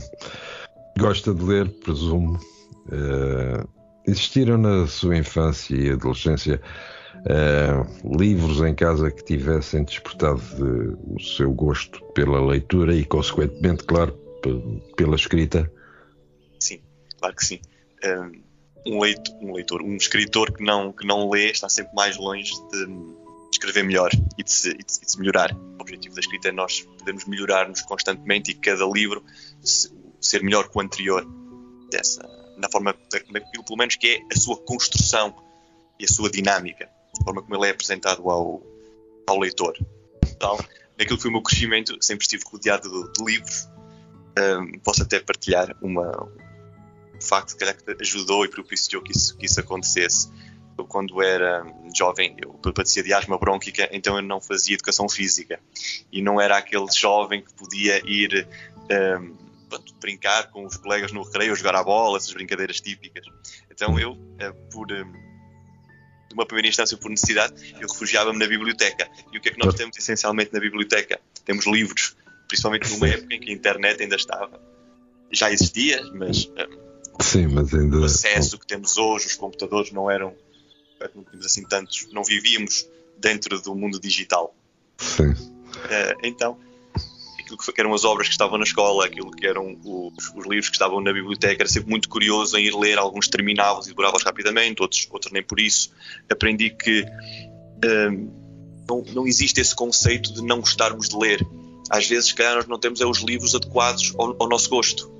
Gosta 0.98 1.34
de 1.34 1.42
ler, 1.42 1.68
presumo. 1.84 2.38
Uh, 2.86 3.66
existiram 4.06 4.58
na 4.58 4.86
sua 4.86 5.16
infância 5.16 5.74
e 5.74 5.90
adolescência 5.90 6.60
uh, 7.16 8.18
livros 8.18 8.60
em 8.60 8.74
casa 8.74 9.10
que 9.10 9.24
tivessem 9.24 9.84
despertado 9.84 10.40
de, 10.56 10.96
o 11.14 11.20
seu 11.20 11.52
gosto 11.52 12.04
pela 12.14 12.44
leitura 12.44 12.94
e, 12.94 13.04
consequentemente, 13.04 13.84
claro, 13.84 14.12
pela 14.96 15.14
escrita? 15.14 15.70
Sim, 16.58 16.80
claro 17.18 17.36
que 17.36 17.44
sim. 17.44 17.60
Um, 18.04 18.51
leitor, 18.86 19.34
um 19.40 19.52
leitor, 19.52 19.82
um 19.82 19.96
escritor 19.96 20.52
que 20.52 20.62
não, 20.62 20.92
que 20.92 21.06
não 21.06 21.30
lê 21.30 21.50
está 21.50 21.68
sempre 21.68 21.94
mais 21.94 22.16
longe 22.16 22.52
de 22.70 22.86
escrever 23.52 23.84
melhor 23.84 24.10
e 24.36 24.42
de, 24.42 24.50
se, 24.50 24.70
e 24.70 24.78
de, 24.78 25.00
de 25.00 25.10
se 25.10 25.18
melhorar. 25.18 25.54
O 25.54 25.82
objetivo 25.82 26.14
da 26.14 26.20
escrita 26.20 26.48
é 26.48 26.52
nós 26.52 26.80
podermos 26.98 27.24
melhorar-nos 27.26 27.82
constantemente 27.82 28.50
e 28.50 28.54
cada 28.54 28.84
livro 28.86 29.24
ser 30.20 30.42
melhor 30.42 30.68
que 30.68 30.76
o 30.76 30.80
anterior. 30.80 31.26
Dessa, 31.90 32.22
na 32.56 32.70
forma, 32.70 32.94
pelo 32.94 33.76
menos 33.76 33.96
que 33.96 34.06
é 34.08 34.34
a 34.34 34.40
sua 34.40 34.56
construção 34.56 35.34
e 36.00 36.04
a 36.04 36.08
sua 36.08 36.30
dinâmica 36.30 36.88
a 37.20 37.24
forma 37.24 37.42
como 37.42 37.54
ele 37.56 37.66
é 37.66 37.70
apresentado 37.70 38.28
ao, 38.28 38.62
ao 39.26 39.38
leitor. 39.38 39.76
Então, 40.26 40.56
naquilo 40.98 41.16
que 41.16 41.22
foi 41.22 41.30
o 41.30 41.32
meu 41.32 41.42
crescimento, 41.42 41.96
sempre 42.00 42.24
estive 42.24 42.42
rodeado 42.46 42.88
de, 42.88 43.12
de 43.12 43.24
livros. 43.24 43.68
Um, 44.38 44.78
posso 44.78 45.02
até 45.02 45.20
partilhar 45.20 45.76
uma, 45.82 46.10
um 47.22 47.26
facto 47.26 47.56
que 47.56 47.64
ajudou 48.00 48.44
e 48.44 48.48
propiciou 48.48 49.02
que 49.02 49.12
isso, 49.12 49.36
que 49.36 49.46
isso 49.46 49.60
acontecesse. 49.60 50.30
Eu, 50.76 50.86
quando 50.86 51.22
era 51.22 51.64
jovem, 51.96 52.34
eu 52.42 52.52
padecia 52.72 53.02
de 53.02 53.12
asma 53.12 53.38
brônquica, 53.38 53.88
então 53.92 54.16
eu 54.16 54.22
não 54.22 54.40
fazia 54.40 54.74
educação 54.74 55.08
física. 55.08 55.60
E 56.10 56.22
não 56.22 56.40
era 56.40 56.56
aquele 56.56 56.86
jovem 56.90 57.42
que 57.42 57.52
podia 57.54 58.02
ir 58.04 58.48
um, 59.20 59.36
brincar 60.00 60.50
com 60.50 60.64
os 60.64 60.76
colegas 60.76 61.12
no 61.12 61.22
recreio, 61.22 61.54
jogar 61.54 61.76
a 61.76 61.84
bola, 61.84 62.16
essas 62.16 62.32
brincadeiras 62.32 62.80
típicas. 62.80 63.24
Então 63.70 63.98
eu, 63.98 64.12
uh, 64.12 64.70
por 64.70 64.88
numa 66.32 66.46
primeira 66.46 66.68
instância 66.68 66.96
por 66.96 67.10
necessidade, 67.10 67.74
eu 67.80 67.88
refugiava-me 67.88 68.38
na 68.38 68.46
biblioteca. 68.46 69.08
E 69.32 69.38
o 69.38 69.40
que 69.40 69.50
é 69.50 69.52
que 69.52 69.64
nós 69.64 69.74
temos 69.74 69.96
essencialmente 69.96 70.52
na 70.52 70.60
biblioteca? 70.60 71.20
Temos 71.44 71.66
livros, 71.66 72.16
principalmente 72.48 72.90
numa 72.90 73.08
época 73.08 73.34
em 73.34 73.40
que 73.40 73.50
a 73.50 73.54
internet 73.54 74.02
ainda 74.02 74.16
estava. 74.16 74.60
Já 75.30 75.50
existia, 75.50 76.02
mas, 76.14 76.50
Sim, 77.20 77.48
mas 77.48 77.72
ainda... 77.74 77.98
o 77.98 78.04
acesso 78.04 78.58
que 78.58 78.66
temos 78.66 78.96
hoje, 78.96 79.26
os 79.26 79.34
computadores 79.34 79.92
não 79.92 80.10
eram, 80.10 80.34
não 81.14 81.24
tínhamos 81.24 81.46
assim 81.46 81.64
tantos, 81.64 82.08
não 82.12 82.24
vivíamos 82.24 82.86
dentro 83.18 83.60
do 83.60 83.74
mundo 83.74 84.00
digital. 84.00 84.54
Sim. 84.98 85.30
Uh, 85.32 86.18
então, 86.22 86.58
aquilo 87.40 87.74
que 87.74 87.80
eram 87.80 87.94
as 87.94 88.04
obras 88.04 88.28
que 88.28 88.32
estavam 88.32 88.58
na 88.58 88.64
escola, 88.64 89.06
aquilo 89.06 89.30
que 89.30 89.46
eram 89.46 89.78
os, 89.84 90.32
os 90.34 90.46
livros 90.46 90.68
que 90.68 90.76
estavam 90.76 91.00
na 91.00 91.12
biblioteca, 91.12 91.62
era 91.62 91.68
sempre 91.68 91.90
muito 91.90 92.08
curioso 92.08 92.56
em 92.56 92.66
ir 92.66 92.74
ler, 92.74 92.98
alguns 92.98 93.28
terminavam 93.28 93.82
e 93.82 93.88
devoravam 93.88 94.20
rapidamente, 94.24 94.82
outros, 94.82 95.06
outros 95.10 95.32
nem 95.32 95.42
por 95.42 95.60
isso. 95.60 95.92
Aprendi 96.30 96.70
que 96.70 97.04
hum, 97.84 98.30
não, 98.88 99.04
não 99.14 99.26
existe 99.26 99.60
esse 99.60 99.74
conceito 99.74 100.32
de 100.32 100.42
não 100.42 100.60
gostarmos 100.60 101.08
de 101.08 101.16
ler. 101.16 101.46
Às 101.90 102.08
vezes, 102.08 102.28
se 102.28 102.34
calhar, 102.34 102.54
nós 102.54 102.66
não 102.66 102.78
temos 102.78 103.00
é 103.00 103.06
os 103.06 103.18
livros 103.18 103.54
adequados 103.54 104.14
ao, 104.16 104.36
ao 104.40 104.48
nosso 104.48 104.70
gosto. 104.70 105.10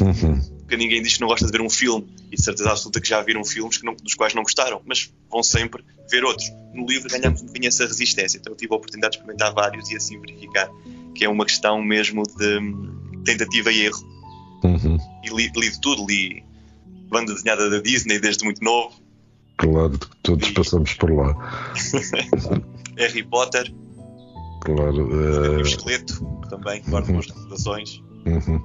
Uhum. 0.00 0.55
Porque 0.66 0.76
ninguém 0.76 1.00
diz 1.00 1.14
que 1.14 1.20
não 1.20 1.28
gosta 1.28 1.46
de 1.46 1.52
ver 1.52 1.60
um 1.60 1.70
filme, 1.70 2.12
e 2.32 2.34
de 2.34 2.42
certeza 2.42 2.70
absoluta 2.70 3.00
que 3.00 3.08
já 3.08 3.22
viram 3.22 3.44
filmes 3.44 3.78
que 3.78 3.86
não, 3.86 3.94
dos 3.94 4.14
quais 4.14 4.34
não 4.34 4.42
gostaram, 4.42 4.82
mas 4.84 5.12
vão 5.30 5.40
sempre 5.40 5.84
ver 6.10 6.24
outros. 6.24 6.50
No 6.74 6.84
livro 6.84 7.08
ganhamos 7.08 7.40
um 7.40 7.46
bocadinho 7.46 7.68
essa 7.68 7.86
resistência, 7.86 8.38
então 8.38 8.52
eu 8.52 8.56
tive 8.56 8.74
a 8.74 8.76
oportunidade 8.76 9.12
de 9.12 9.18
experimentar 9.18 9.54
vários 9.54 9.88
e 9.90 9.96
assim 9.96 10.20
verificar 10.20 10.68
que 11.14 11.24
é 11.24 11.28
uma 11.28 11.44
questão 11.44 11.80
mesmo 11.80 12.24
de 12.24 13.22
tentativa 13.24 13.70
e 13.70 13.82
erro. 13.82 14.04
Uhum. 14.64 14.98
E 15.24 15.28
li, 15.28 15.52
li 15.54 15.70
de 15.70 15.80
tudo, 15.80 16.04
li 16.04 16.44
banda 17.08 17.32
desenhada 17.32 17.70
da 17.70 17.78
Disney 17.78 18.18
desde 18.18 18.44
muito 18.44 18.62
novo. 18.62 18.92
Claro, 19.56 19.96
todos 20.22 20.48
e... 20.48 20.52
passamos 20.52 20.94
por 20.94 21.10
lá. 21.12 21.72
Harry 22.98 23.22
Potter. 23.22 23.72
Claro. 24.62 25.08
Uh... 25.08 25.58
O 25.58 25.60
esqueleto, 25.60 26.26
também, 26.50 26.82
guardo 26.88 27.08
uhum. 27.10 27.20
recordações. 27.20 28.02
Uhum. 28.26 28.60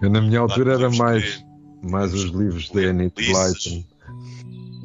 Eu, 0.00 0.10
na 0.10 0.20
minha 0.20 0.40
altura, 0.40 0.74
era 0.74 0.90
mais, 0.90 1.44
mais 1.82 2.14
os 2.14 2.30
livros 2.30 2.68
de 2.68 2.86
Annie 2.86 3.12
Blyton. 3.14 3.84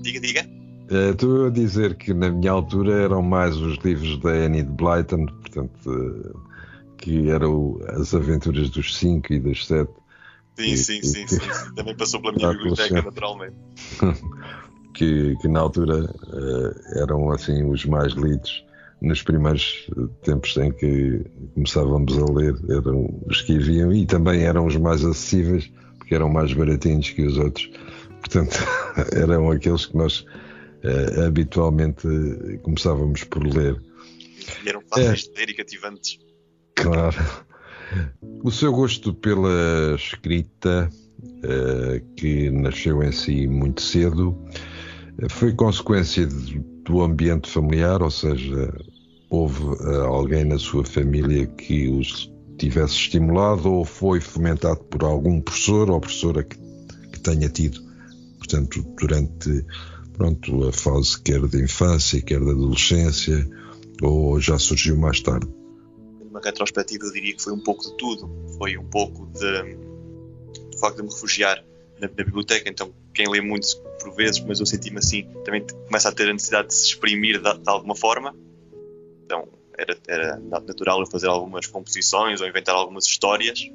Diga, 0.02 0.20
diga. 0.20 0.46
Uh, 0.92 1.12
estou 1.12 1.48
a 1.48 1.50
dizer 1.50 1.96
que 1.96 2.14
na 2.14 2.30
minha 2.30 2.52
altura 2.52 3.04
eram 3.04 3.22
mais 3.22 3.56
os 3.56 3.78
livros 3.78 4.20
da 4.20 4.30
Annie 4.30 4.64
de 4.64 4.72
Blyton, 4.72 5.26
portanto, 5.26 5.90
uh, 5.90 6.40
que 6.98 7.30
eram 7.30 7.80
as 7.90 8.14
aventuras 8.14 8.70
dos 8.70 8.96
cinco 8.96 9.34
e 9.34 9.40
das 9.40 9.66
sete. 9.66 9.92
Sim, 10.56 10.76
sim, 10.76 11.02
sim, 11.02 11.28
sim, 11.28 11.40
Também 11.76 11.96
passou 11.96 12.22
pela 12.22 12.34
minha 12.34 12.52
biblioteca, 12.54 13.02
naturalmente. 13.02 13.56
que, 14.94 15.36
que 15.38 15.48
na 15.48 15.62
altura 15.62 16.04
uh, 16.04 17.00
eram 17.00 17.32
assim 17.32 17.64
os 17.64 17.86
mais 17.86 18.14
lidos 18.14 18.64
nos 19.04 19.22
primeiros 19.22 19.90
tempos 20.24 20.56
em 20.58 20.72
que 20.72 21.22
começávamos 21.54 22.18
a 22.18 22.26
ler 22.32 22.56
eram 22.70 23.22
os 23.28 23.42
que 23.42 23.58
haviam 23.58 23.94
e 23.94 24.06
também 24.06 24.44
eram 24.44 24.66
os 24.66 24.78
mais 24.78 25.04
acessíveis 25.04 25.70
porque 25.98 26.16
eram 26.16 26.30
mais 26.30 26.54
baratinhos 26.54 27.10
que 27.10 27.22
os 27.26 27.38
outros. 27.38 27.70
Portanto 28.22 28.58
eram 29.14 29.52
aqueles 29.52 29.86
que 29.86 29.98
nós 29.98 30.22
uh, 30.22 31.26
habitualmente 31.28 32.08
começávamos 32.62 33.26
por 33.26 33.46
ler. 33.46 33.80
E 34.66 34.70
eram 34.70 34.82
fáceis 34.90 35.28
é, 35.28 35.34
de 35.34 35.40
ler 35.40 35.50
e 35.50 35.54
cativantes. 35.54 36.20
Claro. 36.76 37.18
O 38.44 38.52
seu 38.52 38.72
gosto 38.72 39.14
pela 39.14 39.96
escrita 39.96 40.90
uh, 41.20 42.16
que 42.16 42.50
nasceu 42.50 43.04
em 43.04 43.12
si 43.12 43.48
muito 43.48 43.82
cedo 43.82 44.38
foi 45.30 45.54
consequência 45.54 46.26
do 46.26 47.02
ambiente 47.02 47.50
familiar, 47.50 48.02
ou 48.02 48.12
seja, 48.12 48.74
houve 49.34 49.64
uh, 49.64 50.04
alguém 50.04 50.46
na 50.46 50.60
sua 50.60 50.86
família 50.86 51.48
que 51.48 51.90
os 51.90 52.32
tivesse 52.56 52.94
estimulado 52.94 53.72
ou 53.74 53.84
foi 53.84 54.22
fomentado 54.22 54.84
por 54.84 55.04
algum 55.04 55.42
professor 55.42 55.90
ou 55.90 56.00
professora 56.00 56.44
que, 56.44 56.56
que 57.12 57.20
tenha 57.20 57.50
tido, 57.50 57.82
portanto, 58.38 58.84
durante 59.00 59.66
pronto, 60.14 60.68
a 60.68 60.72
fase 60.72 61.20
quer 61.20 61.42
da 61.48 61.60
infância, 61.60 62.22
quer 62.22 62.40
da 62.40 62.52
adolescência, 62.52 63.50
ou 64.04 64.40
já 64.40 64.60
surgiu 64.60 64.96
mais 64.96 65.20
tarde? 65.20 65.48
Numa 66.24 66.40
retrospectiva, 66.40 67.06
eu 67.06 67.12
diria 67.12 67.36
que 67.36 67.42
foi 67.42 67.54
um 67.54 67.60
pouco 67.60 67.84
de 67.84 67.98
tudo. 67.98 68.30
Foi 68.60 68.78
um 68.78 68.86
pouco 68.86 69.26
de, 69.34 69.76
do 70.70 70.78
facto 70.78 70.98
de 70.98 71.04
me 71.04 71.10
refugiar 71.10 71.66
na, 72.00 72.08
na 72.08 72.24
biblioteca, 72.24 72.70
então 72.70 72.94
quem 73.12 73.28
lê 73.28 73.42
muito 73.42 73.68
por 74.00 74.14
vezes, 74.16 74.44
mas 74.46 74.60
eu 74.60 74.66
senti-me 74.68 75.00
assim, 75.00 75.28
também 75.44 75.66
começa 75.88 76.10
a 76.10 76.12
ter 76.12 76.30
a 76.30 76.34
necessidade 76.34 76.68
de 76.68 76.76
se 76.76 76.86
exprimir 76.90 77.42
de, 77.42 77.58
de 77.58 77.70
alguma 77.70 77.96
forma. 77.96 78.36
Então 79.26 79.48
era, 79.78 79.98
era, 80.08 80.40
natural 80.40 81.00
eu 81.00 81.08
fazer 81.08 81.28
algumas 81.28 81.66
composições 81.66 82.42
ou 82.42 82.48
inventar 82.48 82.76
algumas 82.76 83.06
histórias 83.06 83.70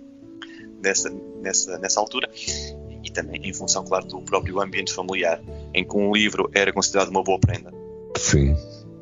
nessa, 0.83 1.11
nessa, 1.41 1.79
nessa 1.79 2.01
altura. 2.01 2.31
E 3.05 3.11
também 3.11 3.41
em 3.43 3.53
função, 3.53 3.85
claro, 3.85 4.07
do 4.07 4.21
próprio 4.23 4.61
ambiente 4.61 4.93
familiar, 4.93 5.41
em 5.75 5.87
que 5.87 5.97
um 5.97 6.13
livro 6.13 6.51
era 6.53 6.73
considerado 6.73 7.09
uma 7.09 7.23
boa 7.23 7.39
prenda. 7.39 7.73
Sim, 8.17 8.57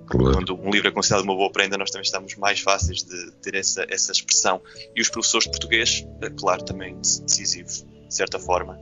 claro. 0.07 0.35
Quando 0.35 0.55
um 0.55 0.71
livro 0.71 0.89
é 0.89 0.91
considerado 0.91 1.25
uma 1.25 1.35
boa 1.35 1.51
prenda, 1.51 1.77
nós 1.79 1.91
também 1.91 2.05
estamos 2.05 2.37
mais 2.37 2.61
fáceis 2.61 3.03
de 3.03 3.33
ter 3.43 3.55
essa, 3.55 3.87
essa 3.89 4.13
expressão. 4.13 4.61
E 4.95 5.01
os 5.01 5.09
professores 5.09 5.45
de 5.45 5.51
português, 5.51 6.07
eh, 6.23 6.31
claro, 6.39 6.65
também 6.65 6.99
decisivos, 7.01 7.87
de 8.09 8.15
certa 8.15 8.39
forma. 8.39 8.79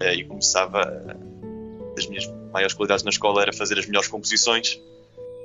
Eh, 0.00 0.16
e 0.16 0.24
começava 0.24 0.84
das 1.96 2.06
minhas 2.06 2.26
maiores 2.52 2.74
qualidades 2.74 3.04
na 3.04 3.10
escola 3.10 3.42
era 3.42 3.52
fazer 3.52 3.78
as 3.78 3.86
melhores 3.86 4.08
composições. 4.08 4.80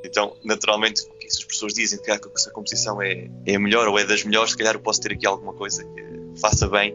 Então, 0.03 0.35
naturalmente, 0.43 0.99
se 0.99 1.07
as 1.27 1.43
pessoas 1.43 1.73
dizem 1.73 2.01
que 2.01 2.11
a 2.11 2.19
composição 2.19 3.01
é, 3.01 3.29
é 3.45 3.55
a 3.55 3.59
melhor 3.59 3.87
ou 3.87 3.97
é 3.97 4.05
das 4.05 4.23
melhores, 4.23 4.51
se 4.51 4.57
calhar 4.57 4.75
eu 4.75 4.79
posso 4.81 4.99
ter 5.01 5.13
aqui 5.13 5.25
alguma 5.25 5.53
coisa 5.53 5.83
que 5.85 6.39
faça 6.39 6.67
bem. 6.67 6.93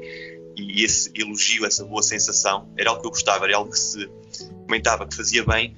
E 0.56 0.84
esse 0.84 1.10
elogio, 1.14 1.64
essa 1.64 1.84
boa 1.84 2.02
sensação, 2.02 2.68
era 2.76 2.90
algo 2.90 3.00
que 3.00 3.06
eu 3.06 3.12
gostava, 3.12 3.46
era 3.46 3.56
algo 3.56 3.70
que 3.70 3.78
se 3.78 4.08
comentava 4.66 5.06
que 5.06 5.16
fazia 5.16 5.44
bem, 5.44 5.74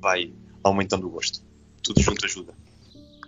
vai 0.00 0.32
aumentando 0.62 1.06
o 1.06 1.10
gosto. 1.10 1.42
Tudo 1.82 2.00
junto 2.00 2.24
ajuda. 2.24 2.52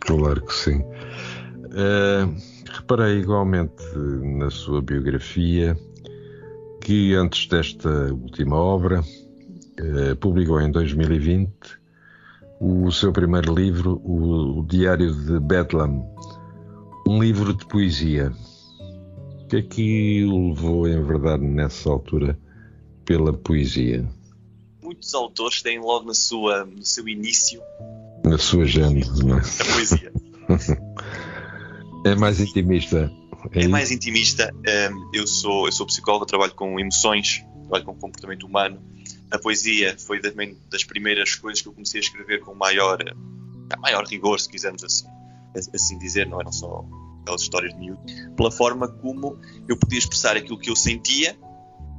Claro 0.01 0.45
que 0.45 0.55
sim. 0.55 0.81
Uh, 0.81 2.37
reparei 2.73 3.19
igualmente 3.19 3.83
na 4.23 4.51
sua 4.51 4.83
biografia 4.83 5.77
que 6.81 7.15
antes 7.15 7.47
desta 7.47 7.89
última 8.13 8.57
obra 8.57 9.03
eh, 9.77 10.15
publicou 10.15 10.61
em 10.61 10.71
2020 10.71 11.80
o 12.61 12.93
seu 12.93 13.13
primeiro 13.13 13.55
livro, 13.55 14.01
o, 14.05 14.63
Diário 14.69 15.15
de 15.15 15.41
Bedlam, 15.41 16.05
um 17.09 17.21
livro 17.21 17.55
de 17.55 17.67
poesia. 17.67 18.33
O 19.43 19.47
que 19.49 19.57
é 19.57 19.63
que 19.63 20.25
o 20.25 20.51
levou 20.51 20.85
a 20.85 21.01
verdade 21.01 21.43
nessa 21.43 21.89
altura 21.89 22.39
pela 23.05 23.33
poesia? 23.33 24.07
Muitos 24.83 25.15
autores 25.15 25.63
têm 25.63 25.81
logo 25.81 26.07
na 26.07 26.15
sua, 26.15 26.65
no 26.65 26.85
seu 26.85 27.09
início 27.09 27.61
na 28.25 28.39
sua 28.39 28.67
gênese, 28.67 29.25
não 29.25 29.39
é? 29.39 29.41
A 29.41 29.75
poesia. 29.75 30.13
é 32.05 32.15
mais 32.15 32.41
intimista. 32.41 33.11
É, 33.53 33.65
é 33.65 33.69
mais 33.69 33.91
intimista. 33.91 34.55
Eu 35.13 35.27
sou, 35.27 35.67
eu 35.67 35.73
sou 35.73 35.87
psicólogo, 35.87 36.27
trabalho 36.27 36.55
com 36.55 36.79
emoções, 36.79 37.45
trabalho 37.63 37.85
com 37.85 37.95
comportamento 37.95 38.47
humano. 38.47 38.81
A 39.31 39.39
poesia 39.39 39.97
foi 39.99 40.21
também 40.21 40.57
das 40.71 40.85
primeiras 40.85 41.35
coisas 41.35 41.63
que 41.63 41.69
eu 41.69 41.73
comecei 41.73 42.01
a 42.01 42.03
escrever 42.03 42.41
com 42.41 42.55
maior, 42.55 42.99
maior 43.79 44.05
rigor, 44.05 44.41
se 44.41 44.49
quisermos 44.49 44.83
assim, 44.83 45.07
assim 45.55 45.99
dizer, 45.99 46.27
não 46.27 46.41
eram 46.41 46.53
só 46.53 46.85
aquelas 47.23 47.43
histórias 47.43 47.73
de 47.73 47.79
miúdo, 47.79 48.03
pela 48.37 48.51
forma 48.51 48.89
como 48.89 49.39
eu 49.69 49.77
podia 49.77 49.99
expressar 49.99 50.37
aquilo 50.37 50.59
que 50.59 50.71
eu 50.71 50.77
sentia 50.77 51.39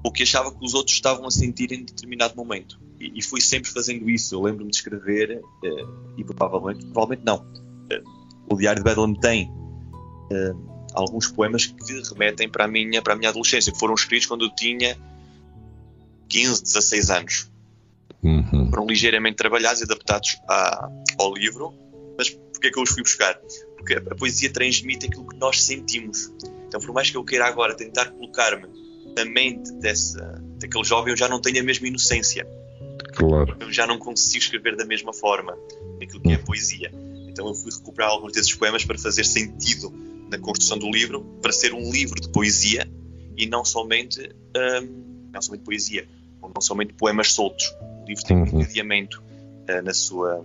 ou 0.03 0.11
que 0.11 0.23
achava 0.23 0.51
que 0.51 0.65
os 0.65 0.73
outros 0.73 0.95
estavam 0.95 1.25
a 1.27 1.31
sentir 1.31 1.71
em 1.71 1.85
determinado 1.85 2.35
momento. 2.35 2.79
E, 2.99 3.19
e 3.19 3.21
fui 3.21 3.39
sempre 3.39 3.69
fazendo 3.69 4.09
isso. 4.09 4.33
Eu 4.33 4.41
lembro-me 4.41 4.71
de 4.71 4.77
escrever, 4.77 5.39
uh, 5.39 6.13
e 6.17 6.23
provavelmente, 6.23 6.85
provavelmente 6.87 7.23
não. 7.23 7.37
Uh, 7.37 8.53
o 8.53 8.57
Diário 8.57 8.83
de 8.83 8.89
Bedlam 8.89 9.13
tem 9.13 9.51
alguns 10.93 11.27
poemas 11.27 11.65
que 11.65 12.01
remetem 12.09 12.49
para 12.49 12.65
a 12.65 12.67
minha, 12.67 13.01
para 13.01 13.13
a 13.13 13.15
minha 13.15 13.29
adolescência, 13.29 13.71
que 13.71 13.79
foram 13.79 13.93
escritos 13.93 14.27
quando 14.27 14.45
eu 14.45 14.55
tinha 14.55 14.97
15, 16.31 16.63
16 16.63 17.09
anos. 17.09 17.51
Uhum. 18.23 18.69
Foram 18.69 18.85
ligeiramente 18.85 19.35
trabalhados 19.35 19.81
e 19.81 19.83
adaptados 19.83 20.37
ao 21.17 21.33
livro, 21.33 21.73
mas 22.17 22.29
porquê 22.29 22.67
é 22.67 22.71
que 22.71 22.79
eu 22.79 22.83
os 22.83 22.89
fui 22.89 23.03
buscar? 23.03 23.39
Porque 23.77 23.95
a 23.95 24.15
poesia 24.15 24.51
transmite 24.51 25.07
aquilo 25.07 25.27
que 25.27 25.35
nós 25.35 25.63
sentimos. 25.63 26.31
Então, 26.67 26.79
por 26.79 26.93
mais 26.93 27.09
que 27.09 27.17
eu 27.17 27.23
queira 27.23 27.45
agora 27.45 27.75
tentar 27.75 28.11
colocar-me 28.11 28.67
na 29.15 29.25
mente 29.25 29.73
dessa, 29.73 30.41
daquele 30.59 30.83
jovem, 30.83 31.11
eu 31.11 31.17
já 31.17 31.27
não 31.27 31.41
tenho 31.41 31.59
a 31.59 31.63
mesma 31.63 31.87
inocência. 31.87 32.47
Claro. 33.13 33.57
Eu 33.59 33.71
já 33.71 33.85
não 33.85 33.97
consigo 33.97 34.43
escrever 34.43 34.77
da 34.77 34.85
mesma 34.85 35.11
forma 35.11 35.57
aquilo 36.01 36.21
que 36.21 36.31
é 36.31 36.35
a 36.35 36.39
poesia. 36.39 36.91
Então 37.27 37.47
eu 37.47 37.53
fui 37.53 37.71
recuperar 37.71 38.11
alguns 38.11 38.31
desses 38.31 38.53
poemas 38.53 38.85
para 38.85 38.97
fazer 38.97 39.25
sentido 39.25 39.91
na 40.29 40.37
construção 40.37 40.77
do 40.77 40.89
livro 40.89 41.23
para 41.41 41.51
ser 41.51 41.73
um 41.73 41.91
livro 41.91 42.21
de 42.21 42.29
poesia 42.29 42.89
e 43.35 43.45
não 43.47 43.65
somente, 43.65 44.21
um, 44.55 45.29
não 45.33 45.41
somente 45.41 45.63
poesia, 45.63 46.07
não 46.49 46.61
somente 46.61 46.93
poemas 46.93 47.33
soltos. 47.33 47.75
O 48.01 48.05
livro 48.07 48.23
tem 48.23 48.37
um 48.37 48.41
uhum. 48.41 48.61
encadeamento 48.61 49.23
uh, 49.69 49.81
na, 49.83 49.93
sua, 49.93 50.43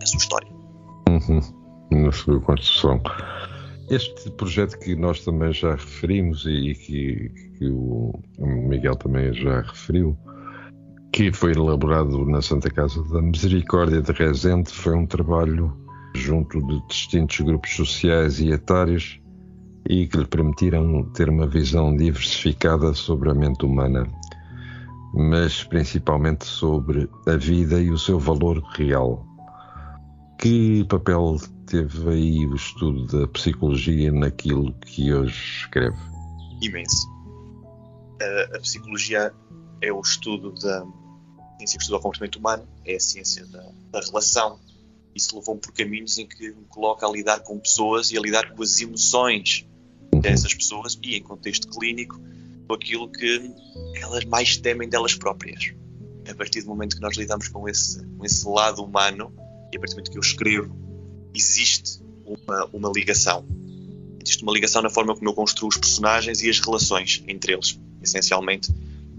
na 0.00 0.06
sua 0.06 0.18
história. 0.18 0.48
Uhum. 1.08 1.40
Na 1.90 2.12
sua 2.12 2.40
construção. 2.40 3.00
Este 3.88 4.30
projeto 4.32 4.78
que 4.78 4.96
nós 4.96 5.24
também 5.24 5.52
já 5.52 5.72
referimos 5.72 6.44
e 6.44 6.74
que, 6.74 7.28
que 7.56 7.68
o 7.68 8.12
Miguel 8.38 8.96
também 8.96 9.32
já 9.32 9.60
referiu, 9.60 10.18
que 11.12 11.32
foi 11.32 11.52
elaborado 11.52 12.26
na 12.26 12.42
Santa 12.42 12.68
Casa 12.68 13.02
da 13.04 13.22
Misericórdia 13.22 14.02
de 14.02 14.12
Rezende, 14.12 14.70
foi 14.70 14.96
um 14.96 15.06
trabalho 15.06 15.72
junto 16.16 16.60
de 16.66 16.86
distintos 16.88 17.38
grupos 17.40 17.76
sociais 17.76 18.40
e 18.40 18.50
etários 18.50 19.20
e 19.88 20.06
que 20.06 20.18
lhe 20.18 20.26
permitiram 20.26 21.04
ter 21.12 21.28
uma 21.28 21.46
visão 21.46 21.96
diversificada 21.96 22.92
sobre 22.92 23.30
a 23.30 23.34
mente 23.34 23.64
humana, 23.64 24.06
mas 25.16 25.64
principalmente 25.64 26.44
sobre 26.44 27.08
a 27.26 27.36
vida 27.36 27.80
e 27.80 27.90
o 27.90 27.98
seu 27.98 28.18
valor 28.18 28.62
real. 28.76 29.26
Que 30.38 30.84
papel 30.84 31.38
teve 31.66 32.10
aí 32.10 32.46
o 32.46 32.54
estudo 32.54 33.06
da 33.06 33.26
psicologia 33.28 34.12
naquilo 34.12 34.74
que 34.74 35.12
hoje 35.12 35.62
escreve? 35.62 35.96
Imenso. 36.60 37.08
A, 38.20 38.56
a 38.56 38.60
psicologia 38.60 39.32
é 39.80 39.90
o 39.90 40.00
estudo 40.00 40.52
da 40.52 40.84
ciência 41.56 41.78
que 41.78 41.82
estuda 41.82 41.96
o 41.96 42.02
comportamento 42.02 42.36
humano, 42.36 42.68
é 42.84 42.96
a 42.96 43.00
ciência 43.00 43.46
da, 43.46 43.72
da 43.90 44.00
relação. 44.00 44.60
Isso 45.14 45.34
levou-me 45.34 45.62
por 45.62 45.72
caminhos 45.72 46.18
em 46.18 46.26
que 46.26 46.50
me 46.50 46.66
coloca 46.68 47.06
a 47.06 47.10
lidar 47.10 47.40
com 47.40 47.58
pessoas 47.58 48.10
e 48.10 48.18
a 48.18 48.20
lidar 48.20 48.52
com 48.52 48.62
as 48.62 48.78
emoções 48.80 49.66
dessas 50.20 50.52
pessoas 50.52 50.98
e, 51.02 51.16
em 51.16 51.22
contexto 51.22 51.68
clínico, 51.68 52.20
aquilo 52.74 53.10
que 53.10 53.52
elas 54.00 54.24
mais 54.24 54.56
temem 54.56 54.88
delas 54.88 55.14
próprias. 55.14 55.72
A 56.28 56.34
partir 56.34 56.62
do 56.62 56.68
momento 56.68 56.96
que 56.96 57.02
nós 57.02 57.16
lidamos 57.16 57.48
com 57.48 57.68
esse, 57.68 58.04
com 58.04 58.24
esse 58.24 58.46
lado 58.48 58.82
humano, 58.82 59.32
e 59.72 59.76
a 59.76 59.80
partir 59.80 59.94
do 59.94 59.96
momento 59.96 60.10
que 60.10 60.18
eu 60.18 60.22
escrevo, 60.22 60.76
existe 61.34 62.00
uma, 62.24 62.66
uma 62.72 62.92
ligação. 62.94 63.46
Existe 64.22 64.42
uma 64.42 64.52
ligação 64.52 64.82
na 64.82 64.90
forma 64.90 65.14
como 65.14 65.28
eu 65.28 65.34
construo 65.34 65.68
os 65.68 65.76
personagens 65.76 66.42
e 66.42 66.50
as 66.50 66.58
relações 66.58 67.22
entre 67.28 67.52
eles, 67.52 67.78
essencialmente, 68.02 68.72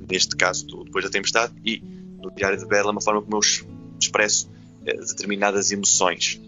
neste 0.10 0.36
caso, 0.36 0.65
do, 0.67 0.83
depois 0.83 1.05
da 1.05 1.12
tempestade, 1.12 1.53
e 1.63 1.79
no 2.21 2.29
Diário 2.31 2.57
de 2.57 2.65
Bela, 2.65 2.91
uma 2.91 3.01
forma 3.01 3.21
como 3.21 3.38
eu 3.38 3.41
expresso 3.99 4.49
eh, 4.86 4.97
determinadas 4.97 5.71
emoções. 5.71 6.41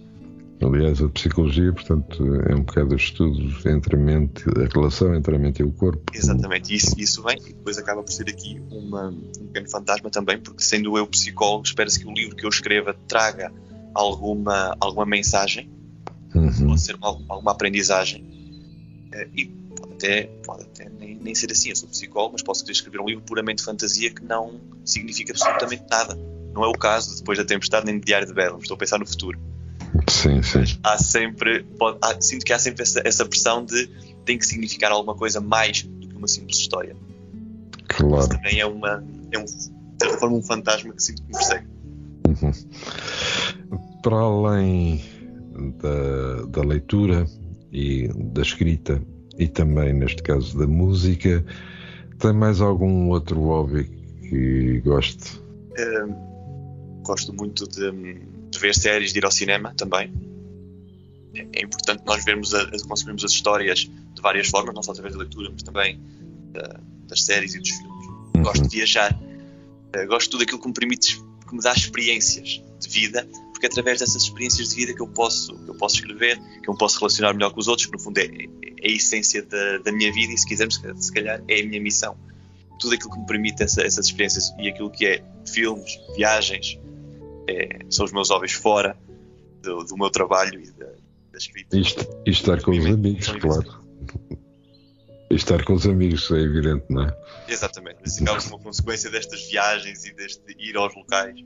Aliás, 0.62 1.02
a 1.02 1.08
psicologia, 1.08 1.72
portanto, 1.72 2.22
é 2.48 2.54
um 2.54 2.64
bocado 2.64 2.94
o 2.94 2.98
estudo 2.98 3.40
entre 3.66 3.96
a 3.96 4.00
mente, 4.00 4.44
a 4.50 4.68
relação 4.74 5.16
entre 5.16 5.36
a 5.36 5.40
mente 5.40 5.62
e 5.62 5.64
o 5.64 5.72
corpo. 5.72 6.12
Exatamente, 6.14 6.76
isso, 6.76 6.94
isso 6.98 7.24
vem 7.24 7.38
e 7.38 7.54
depois 7.54 7.78
acaba 7.78 8.04
por 8.04 8.12
ser 8.12 8.30
aqui 8.30 8.62
uma, 8.70 9.08
um 9.08 9.48
pequeno 9.48 9.70
fantasma 9.70 10.10
também, 10.10 10.38
porque 10.38 10.62
sendo 10.62 10.98
eu 10.98 11.08
psicólogo, 11.08 11.66
espera-se 11.66 12.00
que 12.00 12.06
o 12.06 12.12
livro 12.12 12.36
que 12.36 12.46
eu 12.46 12.50
escreva 12.50 12.94
traga 13.08 13.54
alguma, 13.94 14.76
alguma 14.82 15.06
mensagem, 15.06 15.70
uhum. 16.36 16.68
pode 16.68 16.82
ser 16.82 16.96
uma, 16.96 17.08
alguma 17.30 17.52
aprendizagem, 17.52 18.26
eh, 19.14 19.28
e 19.34 19.46
pode 19.46 19.94
até, 19.94 20.24
pode 20.46 20.64
até 20.64 20.90
nem, 20.90 21.16
nem 21.16 21.34
ser 21.36 21.52
assim. 21.52 21.70
Eu 21.70 21.76
sou 21.78 21.88
psicólogo, 21.88 22.34
mas 22.34 22.44
posso 22.44 22.64
querer 22.64 22.74
escrever 22.74 23.00
um 23.00 23.06
livro 23.06 23.24
puramente 23.24 23.64
fantasia 23.64 24.12
que 24.12 24.24
não 24.24 24.60
significa 24.84 25.32
absolutamente 25.32 25.84
nada. 25.90 26.16
Não 26.54 26.66
é 26.66 26.68
o 26.68 26.74
caso 26.74 27.16
depois 27.18 27.38
da 27.38 27.46
tempestade 27.46 27.86
nem 27.86 27.98
de 27.98 28.06
Diário 28.06 28.28
de 28.28 28.34
Bela, 28.34 28.58
estou 28.60 28.76
a 28.76 28.78
pensar 28.78 29.00
no 29.00 29.06
futuro. 29.06 29.40
Sim, 30.08 30.42
sim. 30.42 30.80
Há 30.84 30.98
sempre, 30.98 31.64
pode, 31.78 31.98
há, 32.02 32.20
sinto 32.22 32.46
que 32.46 32.54
há 32.54 32.60
sempre 32.60 32.84
essa, 32.84 33.02
essa 33.06 33.26
pressão 33.26 33.64
de 33.64 33.88
tem 34.26 34.38
que 34.38 34.46
significar 34.46 34.92
alguma 34.92 35.16
coisa 35.16 35.40
mais 35.40 35.84
do 35.84 36.08
que 36.08 36.16
uma 36.16 36.28
simples 36.28 36.58
história. 36.58 36.96
Claro. 37.88 38.20
Isso 38.20 38.30
também 38.30 38.60
é 38.60 38.66
uma, 38.66 39.04
é 39.32 39.40
um, 39.40 39.46
de 39.46 39.52
certa 40.02 40.18
forma, 40.18 40.38
um 40.38 40.44
fantasma 40.44 40.94
que 40.94 41.02
sinto 41.02 41.24
que 41.24 41.28
me 41.28 41.34
persegue. 41.34 41.68
Uhum. 42.28 42.52
Para 44.04 44.18
além 44.18 45.04
da, 45.82 46.46
da 46.48 46.62
leitura 46.62 47.26
e 47.72 48.08
da 48.34 48.42
escrita, 48.42 49.02
e 49.38 49.48
também, 49.48 49.94
neste 49.94 50.22
caso, 50.22 50.58
da 50.58 50.68
música, 50.68 51.44
tem 52.20 52.34
mais 52.34 52.62
algum 52.62 53.10
outro 53.10 53.40
hobby 53.42 53.86
que 54.30 54.82
goste? 54.82 55.40
Uh, 55.40 57.02
gosto 57.04 57.34
muito 57.34 57.68
de 57.68 57.92
de 58.60 58.68
ver 58.68 58.76
séries, 58.76 59.14
de 59.14 59.20
ir 59.20 59.26
ao 59.26 59.32
cinema 59.32 59.74
também. 59.76 60.12
É, 61.34 61.48
é 61.60 61.64
importante 61.64 62.04
nós 62.06 62.24
vermos 62.24 62.54
a, 62.54 62.70
consumirmos 62.88 63.24
as 63.24 63.32
histórias 63.32 63.80
de 63.80 64.22
várias 64.22 64.48
formas, 64.48 64.76
não 64.76 64.84
só 64.84 64.92
através 64.92 65.14
da 65.16 65.22
leitura, 65.22 65.50
mas 65.52 65.64
também 65.64 66.00
da, 66.52 66.80
das 67.08 67.24
séries 67.24 67.56
e 67.56 67.60
dos 67.60 67.70
filmes. 67.70 68.08
Uhum. 68.36 68.44
Gosto 68.44 68.68
de 68.68 68.76
viajar, 68.76 69.14
uh, 69.14 70.08
gosto 70.08 70.26
de 70.26 70.32
tudo 70.32 70.44
aquilo 70.44 70.60
que 70.60 70.68
me 70.68 70.74
permite, 70.74 71.24
que 71.48 71.56
me 71.56 71.62
dá 71.62 71.74
experiências 71.74 72.62
de 72.80 72.90
vida, 72.90 73.28
porque 73.52 73.66
é 73.66 73.70
através 73.70 74.00
dessas 74.00 74.24
experiências 74.24 74.70
de 74.70 74.76
vida 74.76 74.94
que 74.94 75.02
eu 75.02 75.08
posso, 75.08 75.58
que 75.58 75.70
eu 75.70 75.76
posso 75.76 75.96
escrever, 75.96 76.40
que 76.62 76.70
eu 76.70 76.76
posso 76.76 77.00
relacionar 77.00 77.34
melhor 77.34 77.52
com 77.52 77.60
os 77.60 77.68
outros, 77.68 77.88
que 77.88 77.94
no 77.94 78.00
fundo 78.00 78.18
é, 78.18 78.26
é 78.26 78.88
a 78.88 78.92
essência 78.92 79.44
da, 79.44 79.80
da, 79.80 79.92
minha 79.92 80.12
vida 80.14 80.34
e 80.34 80.38
se 80.38 80.46
quisermos, 80.46 80.82
se 80.98 81.12
calhar 81.12 81.42
é 81.48 81.62
a 81.62 81.66
minha 81.66 81.82
missão. 81.82 82.18
Tudo 82.80 82.96
aquilo 82.96 83.12
que 83.12 83.20
me 83.20 83.26
permite 83.26 83.62
essa, 83.64 83.82
essas 83.82 84.06
experiências 84.06 84.54
e 84.58 84.70
aquilo 84.70 84.90
que 84.90 85.06
é 85.06 85.24
filmes, 85.46 86.00
viagens, 86.16 86.80
é, 87.50 87.80
são 87.90 88.06
os 88.06 88.12
meus 88.12 88.30
hobbies 88.30 88.54
fora 88.54 88.96
do, 89.62 89.84
do 89.84 89.98
meu 89.98 90.10
trabalho 90.10 90.62
e 90.62 90.72
da, 90.72 90.86
da 91.32 91.38
escrita. 91.38 91.78
Isto, 91.78 92.08
e 92.26 92.30
estar 92.30 92.62
com 92.62 92.72
os 92.72 92.86
amigos, 92.86 93.28
claro. 93.28 93.84
E 95.30 95.36
estar 95.36 95.64
com 95.64 95.74
os 95.74 95.86
amigos 95.86 96.30
é 96.32 96.40
evidente, 96.40 96.86
não 96.90 97.04
é? 97.04 97.18
Exatamente, 97.48 97.98
mas 98.02 98.14
isso 98.14 98.24
acaba 98.24 98.44
uma 98.48 98.60
consequência 98.60 99.10
destas 99.10 99.50
viagens 99.50 100.06
e 100.06 100.14
deste 100.14 100.56
ir 100.60 100.78
aos 100.78 100.96
locais, 100.96 101.40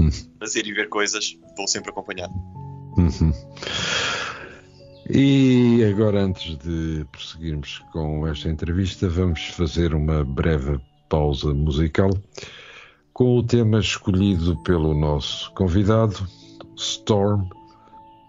hum. 0.00 0.10
fazer 0.38 0.66
e 0.66 0.72
ver 0.72 0.88
coisas, 0.88 1.36
vou 1.56 1.66
sempre 1.66 1.90
acompanhado. 1.90 2.32
Uhum. 2.96 3.32
E 5.10 5.82
agora, 5.84 6.22
antes 6.22 6.56
de 6.58 7.06
prosseguirmos 7.10 7.78
com 7.92 8.26
esta 8.26 8.48
entrevista, 8.48 9.08
vamos 9.08 9.46
fazer 9.48 9.94
uma 9.94 10.22
breve 10.22 10.78
pausa 11.08 11.54
musical 11.54 12.10
com 13.18 13.36
o 13.36 13.42
tema 13.42 13.80
escolhido 13.80 14.56
pelo 14.58 14.94
nosso 14.94 15.52
convidado, 15.54 16.24
Storm, 16.76 17.48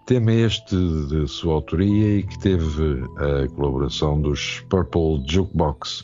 tema 0.04 0.32
este 0.32 0.74
de 1.06 1.28
sua 1.28 1.54
autoria 1.54 2.18
e 2.18 2.22
que 2.24 2.36
teve 2.40 3.04
a 3.16 3.48
colaboração 3.54 4.20
dos 4.20 4.58
Purple 4.68 5.22
Jukebox. 5.28 6.02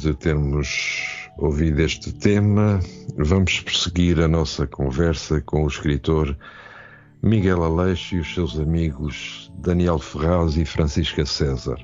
De 0.00 0.14
termos 0.14 1.28
ouvido 1.36 1.80
este 1.80 2.12
tema, 2.12 2.80
vamos 3.16 3.60
prosseguir 3.60 4.18
a 4.20 4.28
nossa 4.28 4.66
conversa 4.66 5.40
com 5.42 5.64
o 5.64 5.68
escritor 5.68 6.36
Miguel 7.22 7.62
Aleixo 7.62 8.14
e 8.16 8.20
os 8.20 8.32
seus 8.32 8.58
amigos 8.58 9.52
Daniel 9.58 9.98
Ferraz 9.98 10.56
e 10.56 10.64
Francisca 10.64 11.26
César. 11.26 11.76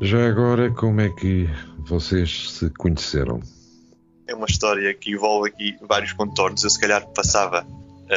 Já 0.00 0.28
agora, 0.28 0.70
como 0.70 1.00
é 1.00 1.08
que 1.08 1.48
vocês 1.78 2.52
se 2.52 2.70
conheceram? 2.70 3.40
É 4.28 4.34
uma 4.34 4.46
história 4.46 4.94
que 4.94 5.10
envolve 5.10 5.48
aqui 5.48 5.76
vários 5.82 6.12
contornos. 6.12 6.62
Eu, 6.62 6.70
se 6.70 6.78
calhar, 6.78 7.04
passava 7.08 7.66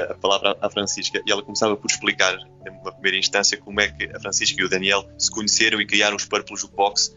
a 0.09 0.13
palavra 0.13 0.55
à 0.61 0.69
Francisca 0.69 1.21
e 1.25 1.31
ela 1.31 1.41
começava 1.41 1.75
por 1.75 1.89
explicar, 1.89 2.37
numa 2.65 2.91
primeira 2.91 3.17
instância, 3.17 3.57
como 3.57 3.81
é 3.81 3.87
que 3.87 4.05
a 4.15 4.19
Francisca 4.19 4.61
e 4.61 4.65
o 4.65 4.69
Daniel 4.69 5.07
se 5.17 5.31
conheceram 5.31 5.81
e 5.81 5.87
criaram 5.87 6.15
os 6.15 6.25
Purple 6.25 6.55
Jukebox. 6.55 7.15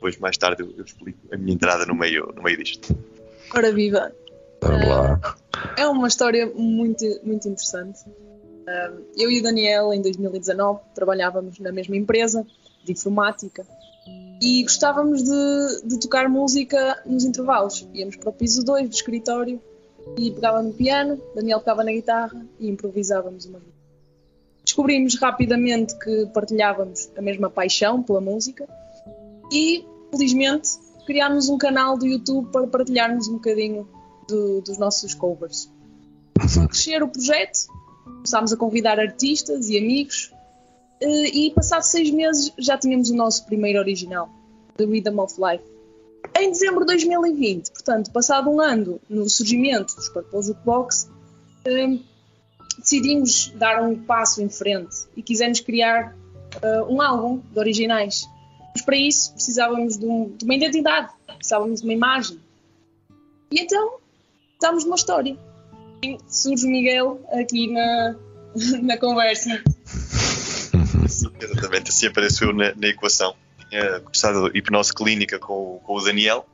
Depois, 0.00 0.16
mais 0.16 0.38
tarde, 0.38 0.62
eu, 0.62 0.72
eu 0.78 0.84
explico 0.84 1.18
a 1.30 1.36
minha 1.36 1.52
entrada 1.52 1.84
no 1.84 1.94
meio, 1.94 2.32
no 2.34 2.42
meio 2.42 2.56
disto. 2.56 2.96
Ora 3.54 3.70
viva! 3.70 4.10
Vamos 4.62 4.88
lá. 4.88 5.36
É 5.76 5.86
uma 5.86 6.08
história 6.08 6.50
muito, 6.54 7.04
muito 7.22 7.46
interessante. 7.46 8.00
Eu 9.14 9.30
e 9.30 9.40
o 9.40 9.42
Daniel, 9.42 9.92
em 9.92 10.00
2019, 10.00 10.80
trabalhávamos 10.94 11.58
na 11.58 11.70
mesma 11.70 11.98
empresa 11.98 12.46
de 12.82 12.92
informática 12.92 13.66
e 14.40 14.62
gostávamos 14.62 15.22
de, 15.22 15.82
de 15.84 16.00
tocar 16.00 16.30
música 16.30 17.02
nos 17.04 17.24
intervalos. 17.26 17.86
Íamos 17.92 18.16
para 18.16 18.30
o 18.30 18.32
piso 18.32 18.64
2 18.64 18.88
do 18.88 18.94
escritório 18.94 19.60
e 20.16 20.30
pegava 20.30 20.62
no 20.62 20.72
piano, 20.72 21.20
Daniel 21.34 21.60
pegava 21.60 21.84
na 21.84 21.92
guitarra 21.92 22.42
e 22.58 22.70
improvisávamos 22.70 23.44
uma 23.44 23.58
vez. 23.58 23.74
Descobrimos 24.64 25.18
rapidamente 25.20 25.98
que 25.98 26.26
partilhávamos 26.32 27.10
a 27.14 27.20
mesma 27.20 27.50
paixão 27.50 28.02
pela 28.02 28.20
música 28.20 28.66
e, 29.50 29.84
felizmente, 30.10 30.68
criámos 31.06 31.48
um 31.48 31.58
canal 31.58 31.96
do 31.96 32.06
YouTube 32.06 32.50
para 32.50 32.66
partilharmos 32.66 33.28
um 33.28 33.34
bocadinho 33.34 33.88
do, 34.28 34.60
dos 34.60 34.78
nossos 34.78 35.14
covers. 35.14 35.70
A 36.38 36.66
crescer 36.68 37.02
o 37.02 37.08
projeto, 37.08 37.66
começámos 38.04 38.52
a 38.52 38.56
convidar 38.56 38.98
artistas 38.98 39.68
e 39.68 39.78
amigos 39.78 40.32
eh, 41.00 41.28
e, 41.28 41.50
passados 41.50 41.88
seis 41.88 42.10
meses, 42.10 42.52
já 42.58 42.78
tínhamos 42.78 43.10
o 43.10 43.16
nosso 43.16 43.44
primeiro 43.46 43.78
original, 43.78 44.28
The 44.76 44.84
Rhythm 44.84 45.18
of 45.18 45.34
Life 45.38 45.70
em 46.38 46.50
dezembro 46.50 46.80
de 46.80 46.86
2020, 46.86 47.70
portanto, 47.70 48.10
passado 48.12 48.50
um 48.50 48.60
ano 48.60 49.00
no 49.08 49.28
surgimento 49.28 49.94
dos 49.96 50.08
Purple 50.08 50.42
Jukebox, 50.42 51.10
um, 51.66 52.02
decidimos 52.78 53.52
dar 53.56 53.82
um 53.82 53.96
passo 53.96 54.42
em 54.42 54.48
frente 54.48 54.96
e 55.16 55.22
quisemos 55.22 55.60
criar 55.60 56.16
uh, 56.62 56.92
um 56.92 57.00
álbum 57.00 57.42
de 57.52 57.58
originais. 57.58 58.26
Mas 58.80 58.82
para 58.82 58.96
isso 58.96 59.32
precisávamos 59.34 59.98
de, 59.98 60.06
um, 60.06 60.34
de, 60.36 60.44
uma 60.44 60.54
identidade, 60.54 61.12
precisávamos 61.26 61.80
de 61.80 61.86
uma 61.86 61.92
imagem. 61.92 62.40
E 63.52 63.60
então 63.60 63.98
estamos 64.54 64.84
numa 64.84 64.96
história. 64.96 65.36
E 66.02 66.16
surge 66.26 66.66
o 66.66 66.70
Miguel 66.70 67.20
aqui 67.32 67.70
na, 67.70 68.16
na 68.82 68.96
conversa. 68.96 69.62
Exatamente, 71.40 71.90
assim 71.90 72.06
apareceu 72.06 72.54
na, 72.54 72.74
na 72.74 72.88
equação 72.88 73.34
tinha 73.68 74.00
começado 74.00 74.50
hipnose 74.56 74.92
clínica 74.92 75.38
com, 75.38 75.80
com 75.84 75.94
o 75.94 76.02
Daniel 76.02 76.44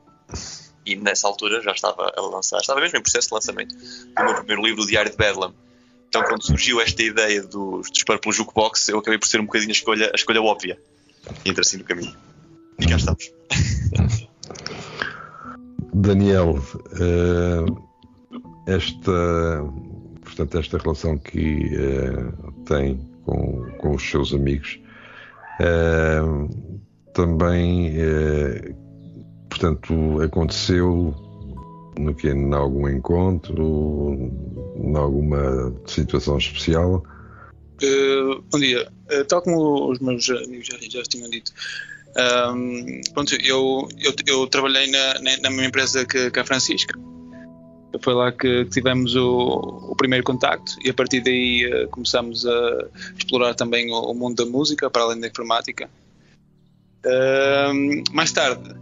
e 0.85 0.95
nessa 0.95 1.27
altura 1.27 1.61
já 1.61 1.71
estava 1.71 2.13
a 2.15 2.21
lançar, 2.21 2.59
estava 2.59 2.79
mesmo 2.79 2.97
em 2.97 3.01
processo 3.01 3.29
de 3.29 3.33
lançamento 3.33 3.75
do 3.75 4.23
meu 4.23 4.35
primeiro 4.35 4.61
livro, 4.61 4.83
O 4.83 4.85
Diário 4.85 5.09
de 5.09 5.17
Bedlam. 5.17 5.53
Então, 6.07 6.23
quando 6.23 6.45
surgiu 6.45 6.79
esta 6.79 7.01
ideia 7.01 7.41
dos, 7.41 7.89
dos 7.89 8.03
Purple 8.03 8.31
Jukebox, 8.31 8.87
eu 8.89 8.99
acabei 8.99 9.17
por 9.17 9.27
ser 9.27 9.41
um 9.41 9.45
bocadinho 9.45 9.71
a 9.71 9.73
escolha, 9.73 10.11
a 10.13 10.15
escolha 10.15 10.41
óbvia. 10.41 10.79
Entra 11.45 11.61
assim 11.61 11.77
no 11.77 11.83
caminho. 11.83 12.15
E 12.79 12.85
cá 12.85 12.95
estamos. 12.95 13.31
Daniel, 15.93 16.51
uh, 16.51 17.87
esta, 18.67 19.63
portanto, 20.23 20.57
esta 20.57 20.77
relação 20.77 21.17
que 21.17 21.71
uh, 21.75 22.51
tem 22.65 22.99
com, 23.25 23.65
com 23.79 23.95
os 23.95 24.09
seus 24.09 24.33
amigos 24.33 24.79
uh, 25.59 26.77
também, 27.13 27.93
eh, 27.95 28.75
portanto, 29.49 30.21
aconteceu 30.21 31.15
no 31.97 32.13
que 32.13 32.29
em 32.29 32.53
algum 32.53 32.87
encontro, 32.87 34.31
em 34.75 34.95
alguma 34.95 35.73
situação 35.87 36.37
especial? 36.37 37.03
Uh, 37.83 38.41
bom 38.51 38.59
dia. 38.59 38.87
Uh, 39.11 39.25
tal 39.25 39.41
como 39.41 39.91
os 39.91 39.99
meus 39.99 40.29
amigos 40.29 40.67
já, 40.67 40.77
já 40.81 41.03
tinham 41.03 41.29
dito, 41.29 41.51
um, 42.53 43.01
pronto, 43.13 43.35
eu, 43.35 43.87
eu, 43.99 44.13
eu, 44.25 44.47
trabalhei 44.47 44.89
na, 44.89 45.13
na, 45.19 45.49
mesma 45.49 45.65
empresa 45.65 46.05
que, 46.05 46.31
que 46.31 46.39
a 46.39 46.45
Francisca. 46.45 46.97
Foi 48.01 48.13
lá 48.13 48.31
que 48.31 48.65
tivemos 48.65 49.15
o, 49.15 49.89
o 49.91 49.95
primeiro 49.95 50.23
contacto 50.23 50.73
e 50.83 50.89
a 50.89 50.93
partir 50.93 51.21
daí 51.21 51.65
uh, 51.65 51.87
começamos 51.89 52.45
a 52.45 52.87
explorar 53.17 53.53
também 53.53 53.91
o, 53.91 54.11
o 54.11 54.13
mundo 54.13 54.43
da 54.43 54.49
música, 54.49 54.89
para 54.89 55.03
além 55.03 55.19
da 55.19 55.27
informática 55.27 55.89
mais 58.11 58.31
tarde, 58.31 58.75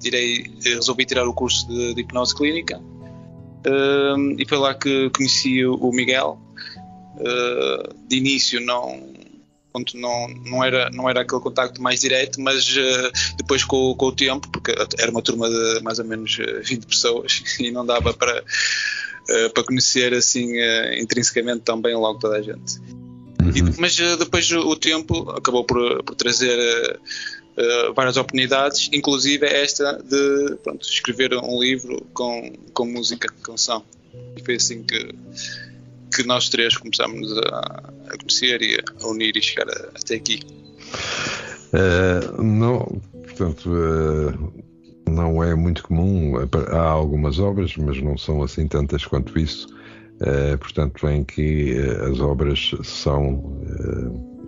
tirei, 0.00 0.50
resolvi 0.62 1.04
tirar 1.04 1.26
o 1.26 1.34
curso 1.34 1.66
de, 1.68 1.94
de 1.94 2.00
hipnose 2.00 2.34
clínica 2.34 2.80
e 4.38 4.48
foi 4.48 4.58
lá 4.58 4.74
que 4.74 5.10
conheci 5.10 5.64
o 5.66 5.90
Miguel. 5.90 6.38
Uh, 7.16 7.94
de 8.08 8.16
início 8.16 8.60
não, 8.60 9.12
não, 9.94 10.28
não, 10.28 10.64
era, 10.64 10.90
não 10.90 11.08
era 11.08 11.22
aquele 11.22 11.40
contacto 11.40 11.80
mais 11.82 12.00
direto, 12.00 12.40
mas 12.40 12.68
uh, 12.76 13.36
depois 13.36 13.64
com, 13.64 13.94
com, 13.94 14.06
o 14.06 14.12
tempo, 14.12 14.48
porque 14.50 14.74
era 14.98 15.10
uma 15.10 15.22
turma 15.22 15.48
de 15.48 15.80
mais 15.82 15.98
ou 15.98 16.04
menos 16.04 16.36
20 16.36 16.84
ah, 16.84 16.86
pessoas 16.86 17.42
e 17.58 17.70
não 17.70 17.84
dava 17.84 18.12
para, 18.12 18.40
uh, 18.42 19.50
para 19.52 19.64
conhecer 19.64 20.12
assim 20.14 20.52
intrinsecamente 20.98 21.62
tão 21.62 21.80
bem 21.80 21.94
logo 21.94 22.18
toda 22.18 22.36
a 22.36 22.42
gente. 22.42 22.78
Uhum. 23.42 23.50
E, 23.54 23.80
mas 23.80 23.96
depois 23.96 24.50
o 24.52 24.76
tempo 24.76 25.30
acabou 25.30 25.64
por, 25.64 26.02
por 26.02 26.14
trazer 26.14 26.98
uh, 27.56 27.94
várias 27.94 28.16
oportunidades, 28.16 28.88
inclusive 28.92 29.46
esta 29.46 29.94
de 30.02 30.56
pronto, 30.62 30.86
escrever 30.86 31.34
um 31.34 31.60
livro 31.60 32.06
com, 32.12 32.52
com 32.72 32.84
música, 32.84 33.32
com 33.44 33.56
som. 33.56 33.82
E 34.36 34.42
foi 34.42 34.56
assim 34.56 34.82
que, 34.82 35.14
que 36.16 36.26
nós 36.26 36.48
três 36.48 36.76
começámos 36.78 37.30
a, 37.36 37.92
a 38.08 38.18
conhecer 38.18 38.62
e 38.62 38.78
a 39.02 39.06
unir 39.06 39.36
e 39.36 39.42
chegar 39.42 39.68
a, 39.68 39.90
até 39.94 40.14
aqui. 40.14 40.40
Uh, 41.74 42.42
não, 42.42 43.02
portanto, 43.12 43.68
uh, 43.68 44.52
não 45.10 45.44
é 45.44 45.54
muito 45.54 45.82
comum. 45.82 46.34
Há 46.70 46.80
algumas 46.80 47.38
obras, 47.38 47.76
mas 47.76 48.00
não 48.00 48.16
são 48.16 48.42
assim 48.42 48.66
tantas 48.66 49.04
quanto 49.04 49.38
isso. 49.38 49.68
Uh, 50.22 50.56
portanto, 50.58 51.06
em 51.06 51.22
que 51.22 51.76
as 52.10 52.18
obras 52.18 52.70
são, 52.82 53.60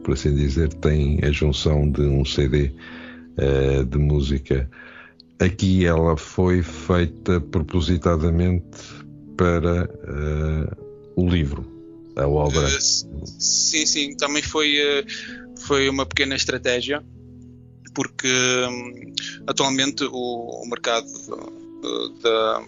por 0.02 0.14
assim 0.14 0.34
dizer, 0.34 0.72
têm 0.74 1.20
a 1.22 1.30
junção 1.30 1.90
de 1.90 2.00
um 2.00 2.24
CD 2.24 2.72
de 3.88 3.98
música. 3.98 4.68
Aqui 5.38 5.86
ela 5.86 6.16
foi 6.16 6.60
feita 6.62 7.40
propositadamente 7.40 8.66
para 9.36 9.88
o 11.18 11.28
livro, 11.28 11.64
a 12.16 12.26
obra. 12.26 12.66
Uh, 12.66 12.80
sim, 13.40 13.86
sim, 13.86 14.16
também 14.16 14.42
foi, 14.42 14.76
foi 15.66 15.88
uma 15.88 16.06
pequena 16.06 16.36
estratégia, 16.36 17.04
porque 17.94 18.28
um, 18.28 19.14
atualmente 19.46 20.04
o, 20.04 20.62
o 20.62 20.66
mercado 20.68 21.08
da, 22.22 22.64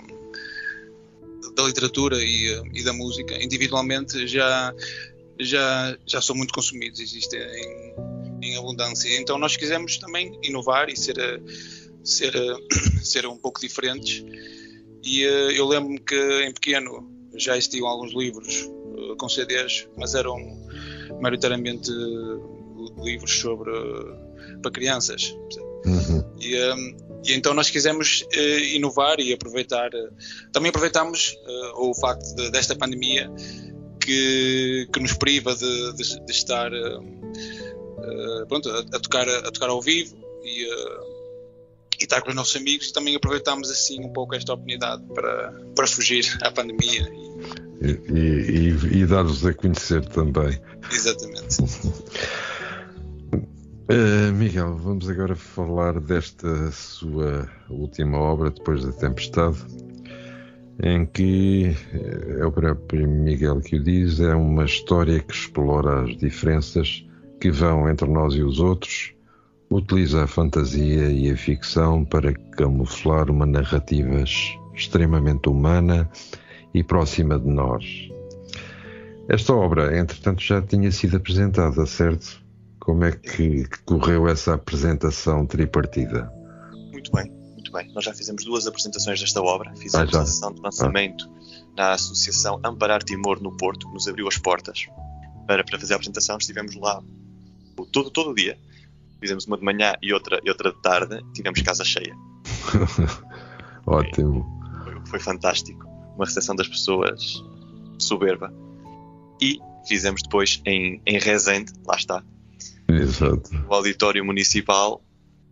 da 1.57 1.63
literatura 1.65 2.17
e, 2.19 2.63
e, 2.75 2.83
da 2.83 2.93
música 2.93 3.43
individualmente 3.43 4.27
já, 4.27 4.75
já, 5.39 5.97
já 6.07 6.21
são 6.21 6.35
muito 6.35 6.53
consumidos. 6.53 7.01
Existem 7.01 7.41
em 8.43 8.57
abundância. 8.57 9.09
Então 9.21 9.39
nós 9.39 9.57
quisemos 9.57 9.99
também 9.99 10.39
inovar 10.43 10.89
e 10.89 10.97
ser, 10.97 11.19
eh, 11.19 11.41
ser, 12.03 12.35
eh, 12.35 12.57
ser 13.03 13.27
um 13.27 13.37
pouco 13.37 13.61
diferentes. 13.61 14.25
E 15.03 15.23
eh, 15.23 15.59
eu 15.59 15.67
lembro-me 15.67 15.99
que 15.99 16.43
em 16.43 16.53
pequeno 16.53 17.20
já 17.45 17.57
existiam 17.57 17.87
alguns 17.87 18.13
livros 18.13 18.69
com 19.19 19.29
CDs, 19.29 19.87
mas 19.97 20.15
eram 20.15 20.37
maioritariamente 21.21 21.91
livros 23.03 23.31
sobre 23.31 23.71
para 24.63 24.71
crianças. 24.71 25.35
Uhum. 25.85 26.25
E, 26.41 26.55
e, 27.25 27.35
então 27.35 27.55
nós 27.55 27.71
quisemos 27.71 28.27
inovar 28.75 29.21
e 29.21 29.33
aproveitar. 29.33 29.91
também 30.53 30.69
aproveitamos 30.71 31.37
o 31.77 31.95
facto 31.95 32.35
de, 32.35 32.51
desta 32.51 32.77
pandemia 32.77 33.31
que, 34.01 34.89
que 34.93 35.01
nos 35.01 35.15
priva 35.15 35.55
de, 35.55 35.93
de, 35.95 36.25
de 36.27 36.33
estar 36.33 36.71
eh, 38.03 38.45
pronto, 38.47 38.69
a, 38.71 38.79
a, 38.81 39.01
tocar, 39.01 39.29
a 39.29 39.51
tocar 39.51 39.69
ao 39.69 39.81
vivo 39.81 40.17
e, 40.43 40.67
uh, 40.67 41.01
e 42.01 42.05
estar 42.05 42.23
com 42.23 42.31
os 42.31 42.35
nossos 42.35 42.57
amigos 42.57 42.89
e 42.89 42.93
também 42.93 43.15
aproveitámos 43.15 43.71
assim 43.71 44.01
um 44.03 44.13
pouco 44.13 44.35
esta 44.35 44.53
oportunidade 44.53 45.03
para, 45.15 45.53
para 45.75 45.87
fugir 45.87 46.25
à 46.43 46.51
pandemia. 46.51 47.11
E, 47.81 47.93
e, 48.13 48.99
e, 48.99 49.07
dar-vos 49.07 49.45
a 49.47 49.55
conhecer 49.55 50.05
também. 50.07 50.61
Exatamente. 50.93 51.63
Uh, 53.89 54.33
Miguel, 54.37 54.77
vamos 54.77 55.09
agora 55.09 55.35
falar 55.35 55.99
desta 55.99 56.71
sua 56.73 57.49
última 57.71 58.19
obra, 58.19 58.51
Depois 58.51 58.85
da 58.85 58.93
Tempestade, 58.93 59.57
em 60.83 61.07
que 61.07 61.75
eh, 61.93 62.41
é 62.41 62.45
o 62.45 62.53
próprio 62.53 63.09
Miguel 63.09 63.61
que 63.61 63.77
o 63.77 63.83
diz, 63.83 64.21
é 64.21 64.35
uma 64.35 64.65
história 64.65 65.21
que 65.21 65.33
explora 65.33 66.03
as 66.03 66.17
diferenças 66.19 67.07
que 67.41 67.51
vão 67.51 67.89
entre 67.89 68.09
nós 68.09 68.35
e 68.35 68.43
os 68.43 68.61
outros, 68.61 69.15
utiliza 69.71 70.25
a 70.25 70.27
fantasia 70.27 71.11
e 71.11 71.31
a 71.31 71.37
ficção 71.37 72.05
para 72.05 72.35
camuflar 72.57 73.31
uma 73.31 73.47
narrativa 73.47 74.23
extremamente 74.75 75.49
humana 75.49 76.11
e 76.75 76.83
próxima 76.83 77.39
de 77.39 77.49
nós. 77.49 77.85
Esta 79.29 79.55
obra, 79.55 79.97
entretanto, 79.97 80.43
já 80.43 80.61
tinha 80.61 80.91
sido 80.91 81.17
apresentada, 81.17 81.87
certo? 81.87 82.43
Como 82.81 83.05
é 83.05 83.13
que 83.13 83.65
correu 83.85 84.27
essa 84.27 84.55
apresentação 84.55 85.47
tripartida? 85.47 86.33
Muito 86.91 87.13
bem, 87.13 87.31
muito 87.55 87.71
bem. 87.71 87.93
Nós 87.93 88.05
já 88.05 88.13
fizemos 88.13 88.45
duas 88.45 88.67
apresentações 88.67 89.21
desta 89.21 89.41
obra. 89.41 89.71
Fizemos 89.77 89.95
ah, 89.95 90.01
a 90.01 90.05
apresentação 90.23 90.53
de 90.53 90.61
lançamento 90.61 91.25
ah. 91.29 91.65
na 91.77 91.93
Associação 91.93 92.61
Amparar 92.65 93.03
Timor 93.03 93.41
no 93.41 93.57
Porto, 93.57 93.87
que 93.87 93.95
nos 93.95 94.09
abriu 94.09 94.27
as 94.27 94.37
portas 94.37 94.89
para, 95.47 95.63
para 95.63 95.79
fazer 95.79 95.93
a 95.93 95.97
apresentação. 95.97 96.37
Estivemos 96.39 96.75
lá 96.75 97.01
todo, 97.93 98.11
todo 98.11 98.31
o 98.31 98.35
dia. 98.35 98.59
Fizemos 99.21 99.47
uma 99.47 99.59
de 99.59 99.65
manhã 99.65 99.95
e 100.03 100.13
outra, 100.13 100.41
e 100.43 100.49
outra 100.49 100.73
de 100.73 100.83
tarde. 100.83 101.23
Tivemos 101.35 101.63
casa 101.63 101.85
cheia. 101.85 102.17
Ótimo. 103.87 104.45
Foi, 104.83 105.07
foi 105.07 105.21
fantástico. 105.21 105.90
Uma 106.21 106.27
recepção 106.27 106.55
das 106.55 106.69
pessoas 106.69 107.43
soberba. 107.99 108.53
E 109.41 109.59
fizemos 109.89 110.23
depois 110.23 110.61
em, 110.67 111.01
em 111.07 111.19
Rezende, 111.19 111.73
lá 111.87 111.97
está, 111.97 112.23
Exato. 112.99 113.51
O 113.69 113.75
auditório 113.75 114.25
municipal, 114.25 115.03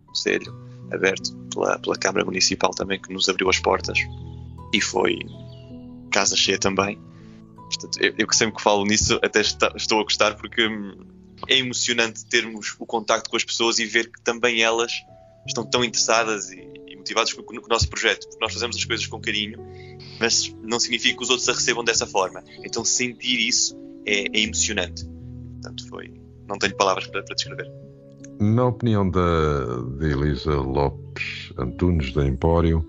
Conselho, 0.07 0.55
aberto 0.93 1.37
pela, 1.53 1.79
pela 1.79 1.97
Câmara 1.97 2.25
Municipal 2.25 2.71
também, 2.73 3.01
que 3.01 3.13
nos 3.13 3.29
abriu 3.29 3.49
as 3.49 3.59
portas. 3.59 3.99
E 4.73 4.81
foi 4.81 5.19
casa 6.11 6.37
cheia 6.37 6.59
também. 6.59 6.99
Portanto, 7.55 7.99
eu, 8.01 8.15
eu 8.19 8.33
sempre 8.33 8.57
que 8.57 8.63
falo 8.63 8.85
nisso, 8.85 9.19
até 9.23 9.41
está, 9.41 9.73
estou 9.77 10.01
a 10.01 10.03
gostar 10.03 10.35
porque 10.37 10.67
hum, 10.67 11.07
é 11.47 11.59
emocionante 11.59 12.25
termos 12.27 12.75
o 12.79 12.87
contacto 12.87 13.31
com 13.31 13.37
as 13.37 13.45
pessoas 13.45 13.79
e 13.79 13.85
ver 13.85 14.11
que 14.11 14.21
também 14.23 14.63
elas 14.63 14.93
estão 15.47 15.65
tão 15.65 15.85
interessadas 15.85 16.51
e, 16.51 16.67
motivadas 17.09 17.33
com, 17.33 17.43
o 17.43 17.69
nosso 17.69 17.89
projeto. 17.89 18.27
Porque 18.29 18.39
nós 18.41 18.53
fazemos 18.53 18.77
as 18.77 18.85
coisas 18.85 19.07
com 19.07 19.21
carinho, 19.21 19.59
mas 20.21 20.55
não 20.63 20.79
significa 20.79 21.17
que 21.17 21.23
os 21.23 21.31
outros 21.31 21.49
a 21.49 21.53
recebam 21.53 21.85
dessa 21.85 22.07
forma. 22.07 22.43
Então 22.65 22.85
sentir 22.85 23.39
isso 23.41 23.77
é, 24.07 24.27
é 24.27 24.41
emocionante. 24.43 25.05
Portanto, 25.55 25.89
foi, 25.89 26.13
não 26.49 26.59
tenho 26.59 26.77
palavras 26.77 27.07
para, 27.07 27.23
para 27.23 27.35
descrever. 27.35 27.71
Na 28.41 28.67
opinião 28.67 29.09
da, 29.09 29.21
Elisa 30.01 30.55
Lopes 30.55 31.53
Antunes, 31.59 32.13
da 32.13 32.25
Empório, 32.25 32.89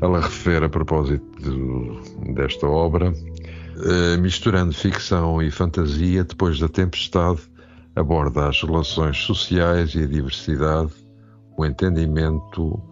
ela 0.00 0.20
refere 0.20 0.64
a 0.64 0.68
propósito 0.68 1.24
de, 1.40 2.34
desta 2.34 2.66
obra, 2.66 3.12
eh, 3.12 4.16
misturando 4.16 4.72
ficção 4.72 5.40
e 5.40 5.52
fantasia, 5.52 6.24
depois 6.24 6.58
da 6.58 6.68
tempestade, 6.68 7.40
aborda 7.94 8.48
as 8.48 8.60
relações 8.60 9.18
sociais 9.18 9.94
e 9.94 10.02
a 10.02 10.06
diversidade, 10.06 10.90
o 11.56 11.64
entendimento 11.64 12.82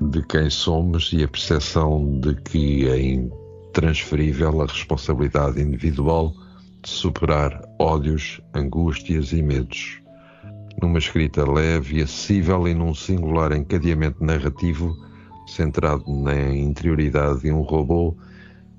de 0.00 0.22
quem 0.22 0.50
somos 0.50 1.12
e 1.12 1.22
a 1.22 1.28
percepção 1.28 2.20
de 2.20 2.34
que 2.34 2.88
é 2.88 3.00
intransferível 3.00 4.62
a 4.62 4.66
responsabilidade 4.66 5.60
individual 5.60 6.32
de 6.82 6.90
superar 6.90 7.62
ódios, 7.78 8.40
angústias 8.54 9.32
e 9.32 9.42
medos. 9.42 10.00
Numa 10.82 10.98
escrita 10.98 11.50
leve 11.50 11.98
e 11.98 12.02
acessível 12.02 12.68
e 12.68 12.74
num 12.74 12.94
singular 12.94 13.52
encadeamento 13.52 14.22
narrativo 14.22 14.94
centrado 15.46 16.04
na 16.22 16.54
interioridade 16.54 17.40
de 17.40 17.52
um 17.52 17.62
robô, 17.62 18.14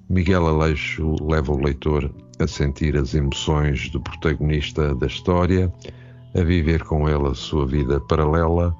Miguel 0.09 0.45
Aleixo 0.47 1.15
leva 1.21 1.51
o 1.51 1.59
leitor 1.59 2.13
a 2.39 2.47
sentir 2.47 2.95
as 2.95 3.13
emoções 3.15 3.89
do 3.89 3.99
protagonista 3.99 4.93
da 4.93 5.07
história, 5.07 5.73
a 6.35 6.41
viver 6.43 6.83
com 6.83 7.09
ele 7.09 7.27
a 7.27 7.33
sua 7.33 7.65
vida 7.65 7.99
paralela, 8.01 8.75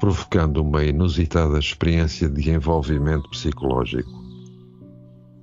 provocando 0.00 0.58
uma 0.58 0.84
inusitada 0.84 1.58
experiência 1.58 2.28
de 2.28 2.50
envolvimento 2.50 3.28
psicológico. 3.30 4.10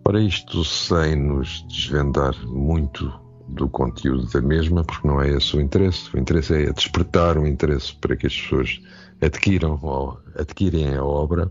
Para 0.03 0.19
isto, 0.19 0.63
sem 0.65 1.15
nos 1.15 1.65
desvendar 1.67 2.35
muito 2.47 3.11
do 3.49 3.67
conteúdo 3.69 4.27
da 4.27 4.41
mesma, 4.41 4.83
porque 4.83 5.07
não 5.07 5.21
é 5.21 5.29
esse 5.29 5.55
o 5.55 5.61
interesse. 5.61 6.15
O 6.15 6.19
interesse 6.19 6.53
é 6.53 6.71
despertar 6.71 7.37
o 7.37 7.45
interesse 7.45 7.95
para 7.95 8.15
que 8.15 8.27
as 8.27 8.35
pessoas 8.35 8.81
adquiram 9.21 9.79
ou 9.81 10.17
adquirem 10.35 10.95
a 10.95 11.03
obra. 11.03 11.49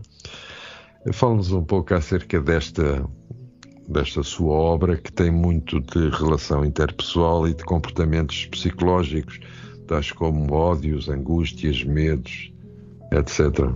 Fala-nos 1.13 1.51
um 1.51 1.63
pouco 1.63 1.93
acerca 1.93 2.39
desta, 2.41 3.07
desta 3.87 4.23
sua 4.23 4.53
obra, 4.53 4.97
que 4.97 5.11
tem 5.11 5.31
muito 5.31 5.79
de 5.79 6.09
relação 6.09 6.65
interpessoal 6.65 7.47
e 7.47 7.53
de 7.53 7.63
comportamentos 7.63 8.45
psicológicos, 8.47 9.39
tais 9.87 10.11
como 10.11 10.53
ódios, 10.53 11.09
angústias, 11.09 11.83
medos, 11.83 12.50
etc. 13.11 13.69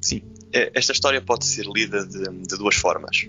Sim, 0.00 0.22
é, 0.52 0.72
esta 0.74 0.92
história 0.92 1.20
pode 1.20 1.46
ser 1.46 1.66
lida 1.66 2.04
de, 2.06 2.24
de 2.24 2.56
duas 2.56 2.74
formas. 2.74 3.26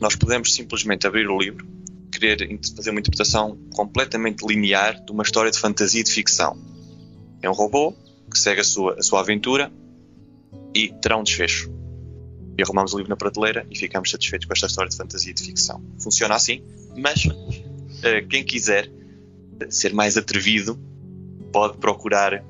Nós 0.00 0.16
podemos 0.16 0.54
simplesmente 0.54 1.06
abrir 1.06 1.28
o 1.28 1.38
livro, 1.38 1.66
querer 2.10 2.58
fazer 2.76 2.90
uma 2.90 3.00
interpretação 3.00 3.58
completamente 3.74 4.46
linear 4.46 5.02
de 5.04 5.12
uma 5.12 5.22
história 5.22 5.50
de 5.50 5.58
fantasia 5.58 6.00
e 6.00 6.04
de 6.04 6.10
ficção. 6.10 6.56
É 7.42 7.48
um 7.48 7.52
robô 7.52 7.94
que 8.30 8.38
segue 8.38 8.60
a 8.60 8.64
sua, 8.64 8.94
a 8.98 9.02
sua 9.02 9.20
aventura 9.20 9.72
e 10.74 10.88
terá 11.00 11.16
um 11.16 11.22
desfecho. 11.22 11.70
E 12.58 12.62
arrumamos 12.62 12.92
o 12.92 12.98
livro 12.98 13.10
na 13.10 13.16
prateleira 13.16 13.66
e 13.70 13.78
ficamos 13.78 14.10
satisfeitos 14.10 14.46
com 14.46 14.52
esta 14.52 14.66
história 14.66 14.90
de 14.90 14.96
fantasia 14.96 15.30
e 15.30 15.34
de 15.34 15.42
ficção. 15.42 15.82
Funciona 15.98 16.34
assim, 16.34 16.62
mas 16.96 17.24
uh, 17.24 18.28
quem 18.28 18.44
quiser 18.44 18.90
ser 19.68 19.92
mais 19.92 20.16
atrevido 20.16 20.78
pode 21.52 21.78
procurar 21.78 22.44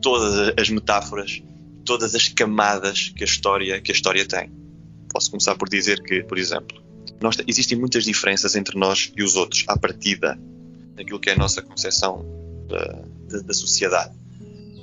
todas 0.00 0.54
as 0.56 0.68
metáforas 0.70 1.42
todas 1.88 2.14
as 2.14 2.28
camadas 2.28 3.08
que 3.16 3.24
a 3.24 3.26
história, 3.26 3.80
que 3.80 3.90
a 3.90 3.94
história 3.94 4.26
tem. 4.28 4.52
Posso 5.10 5.30
começar 5.30 5.54
por 5.54 5.70
dizer 5.70 6.02
que, 6.02 6.22
por 6.22 6.36
exemplo, 6.36 6.82
nós, 7.18 7.38
existem 7.46 7.78
muitas 7.78 8.04
diferenças 8.04 8.54
entre 8.54 8.78
nós 8.78 9.10
e 9.16 9.22
os 9.22 9.36
outros, 9.36 9.64
à 9.66 9.74
partida, 9.74 10.38
naquilo 10.94 11.18
que 11.18 11.30
é 11.30 11.32
a 11.32 11.36
nossa 11.36 11.62
concepção 11.62 12.26
da, 12.68 13.02
da, 13.30 13.42
da 13.42 13.54
sociedade. 13.54 14.14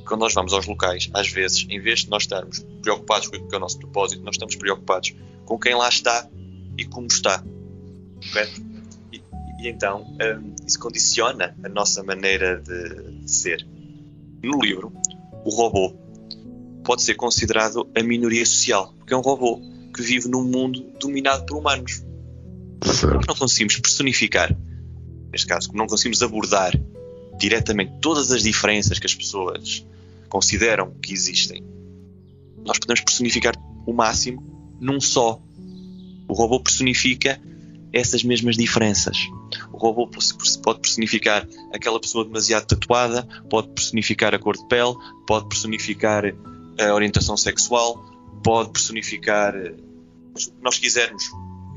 Quando 0.08 0.22
nós 0.22 0.34
vamos 0.34 0.52
aos 0.52 0.66
locais, 0.66 1.08
às 1.14 1.28
vezes, 1.28 1.68
em 1.70 1.80
vez 1.80 2.00
de 2.00 2.10
nós 2.10 2.24
estarmos 2.24 2.66
preocupados 2.82 3.28
com 3.28 3.38
o 3.38 3.48
que 3.48 3.54
é 3.54 3.58
o 3.58 3.62
nosso 3.62 3.78
propósito, 3.78 4.24
nós 4.24 4.34
estamos 4.34 4.56
preocupados 4.56 5.14
com 5.46 5.60
quem 5.60 5.76
lá 5.76 5.88
está 5.88 6.28
e 6.76 6.86
como 6.86 7.06
está. 7.06 7.44
Correto? 8.32 8.62
E, 9.14 9.22
e 9.60 9.68
então, 9.68 10.02
um, 10.02 10.56
isso 10.66 10.80
condiciona 10.80 11.56
a 11.64 11.70
nossa 11.70 12.04
maneira 12.04 12.60
de 12.60 13.30
ser. 13.30 13.64
No 14.44 14.60
livro, 14.60 14.92
o 15.46 15.50
robô 15.52 15.94
pode 16.84 17.04
ser 17.04 17.14
considerado 17.14 17.88
a 17.96 18.02
minoria 18.02 18.46
social, 18.46 18.94
porque 18.98 19.14
é 19.14 19.18
um 19.18 19.22
robô 19.22 19.62
que 19.94 20.02
vive 20.02 20.28
num 20.28 20.44
mundo 20.44 20.92
dominado 21.00 21.46
por 21.46 21.58
humanos. 21.58 22.04
Nós 22.84 23.28
não 23.28 23.36
conseguimos 23.36 23.78
personificar, 23.78 24.56
neste 25.32 25.48
caso, 25.48 25.68
como 25.68 25.80
não 25.80 25.88
conseguimos 25.88 26.22
abordar 26.22 26.74
diretamente 27.38 27.94
todas 28.02 28.32
as 28.32 28.44
diferenças 28.44 28.98
que 28.98 29.06
as 29.06 29.14
pessoas 29.14 29.86
consideram 30.28 30.92
que 31.02 31.14
existem, 31.14 31.64
nós 32.66 32.80
podemos 32.80 33.02
personificar 33.02 33.54
o 33.86 33.94
máximo 33.94 34.76
num 34.82 35.00
só. 35.00 35.40
O 36.28 36.34
robô 36.34 36.60
personifica 36.60 37.40
essas 37.96 38.26
mesmas 38.26 38.58
diferenças. 38.58 39.18
O 39.72 39.78
robô 39.78 40.06
pode 40.62 40.80
personificar 40.82 41.48
aquela 41.74 41.98
pessoa 41.98 42.26
demasiado 42.26 42.68
tatuada, 42.68 43.26
pode 43.50 43.70
personificar 43.70 44.36
a 44.36 44.40
cor 44.40 44.58
de 44.58 44.68
pele, 44.68 44.94
pode 45.26 45.48
personificar 45.48 46.26
a 46.78 46.94
orientação 46.94 47.38
sexual, 47.38 48.04
pode 48.44 48.72
personificar 48.72 49.56
eh, 49.56 49.74
o 50.34 50.38
que 50.38 50.52
nós 50.62 50.78
quisermos, 50.78 51.24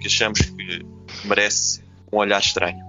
que 0.01 0.09
achamos 0.09 0.41
que 0.41 0.85
merece 1.25 1.83
um 2.13 2.17
olhar 2.17 2.41
estranho. 2.41 2.85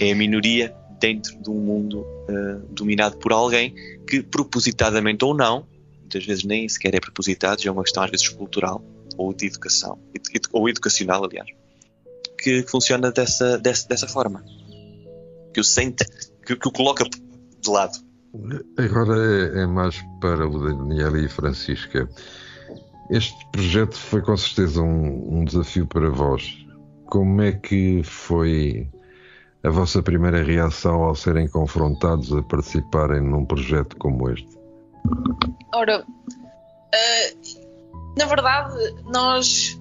É 0.00 0.12
a 0.12 0.16
minoria 0.16 0.74
dentro 0.98 1.36
de 1.38 1.50
um 1.50 1.60
mundo 1.60 2.00
uh, 2.00 2.66
dominado 2.70 3.18
por 3.18 3.34
alguém 3.34 3.74
que, 4.08 4.22
propositadamente 4.22 5.22
ou 5.26 5.34
não, 5.34 5.66
muitas 6.00 6.24
vezes 6.24 6.44
nem 6.44 6.66
sequer 6.66 6.94
é 6.94 7.00
propositado, 7.00 7.60
já 7.60 7.68
é 7.68 7.72
uma 7.72 7.82
questão 7.82 8.02
às 8.02 8.10
vezes 8.10 8.28
cultural 8.30 8.82
ou 9.18 9.34
de 9.34 9.46
educação, 9.46 9.98
ou 10.52 10.68
educacional, 10.68 11.22
aliás, 11.22 11.48
que 12.46 12.62
funciona 12.62 13.10
dessa, 13.10 13.58
dessa, 13.58 13.88
dessa 13.88 14.06
forma. 14.06 14.44
Que 15.52 15.58
o 15.58 15.64
sente, 15.64 16.06
que, 16.46 16.54
que 16.54 16.68
o 16.68 16.70
coloca 16.70 17.02
de 17.02 17.68
lado. 17.68 17.98
Agora 18.78 19.16
é, 19.16 19.62
é 19.62 19.66
mais 19.66 20.00
para 20.20 20.46
o 20.46 20.60
Daniel 20.60 21.16
e 21.16 21.28
Francisca. 21.28 22.08
Este 23.10 23.34
projeto 23.50 23.96
foi 23.96 24.22
com 24.22 24.36
certeza 24.36 24.80
um, 24.80 25.40
um 25.40 25.44
desafio 25.44 25.88
para 25.88 26.08
vós. 26.08 26.64
Como 27.06 27.42
é 27.42 27.50
que 27.50 28.04
foi 28.04 28.88
a 29.64 29.70
vossa 29.70 30.00
primeira 30.00 30.44
reação 30.44 31.02
ao 31.02 31.16
serem 31.16 31.48
confrontados 31.48 32.32
a 32.32 32.44
participarem 32.44 33.22
num 33.22 33.44
projeto 33.44 33.96
como 33.96 34.30
este? 34.30 34.56
Ora, 35.74 36.04
uh, 36.04 38.16
na 38.16 38.26
verdade, 38.26 38.94
nós 39.06 39.76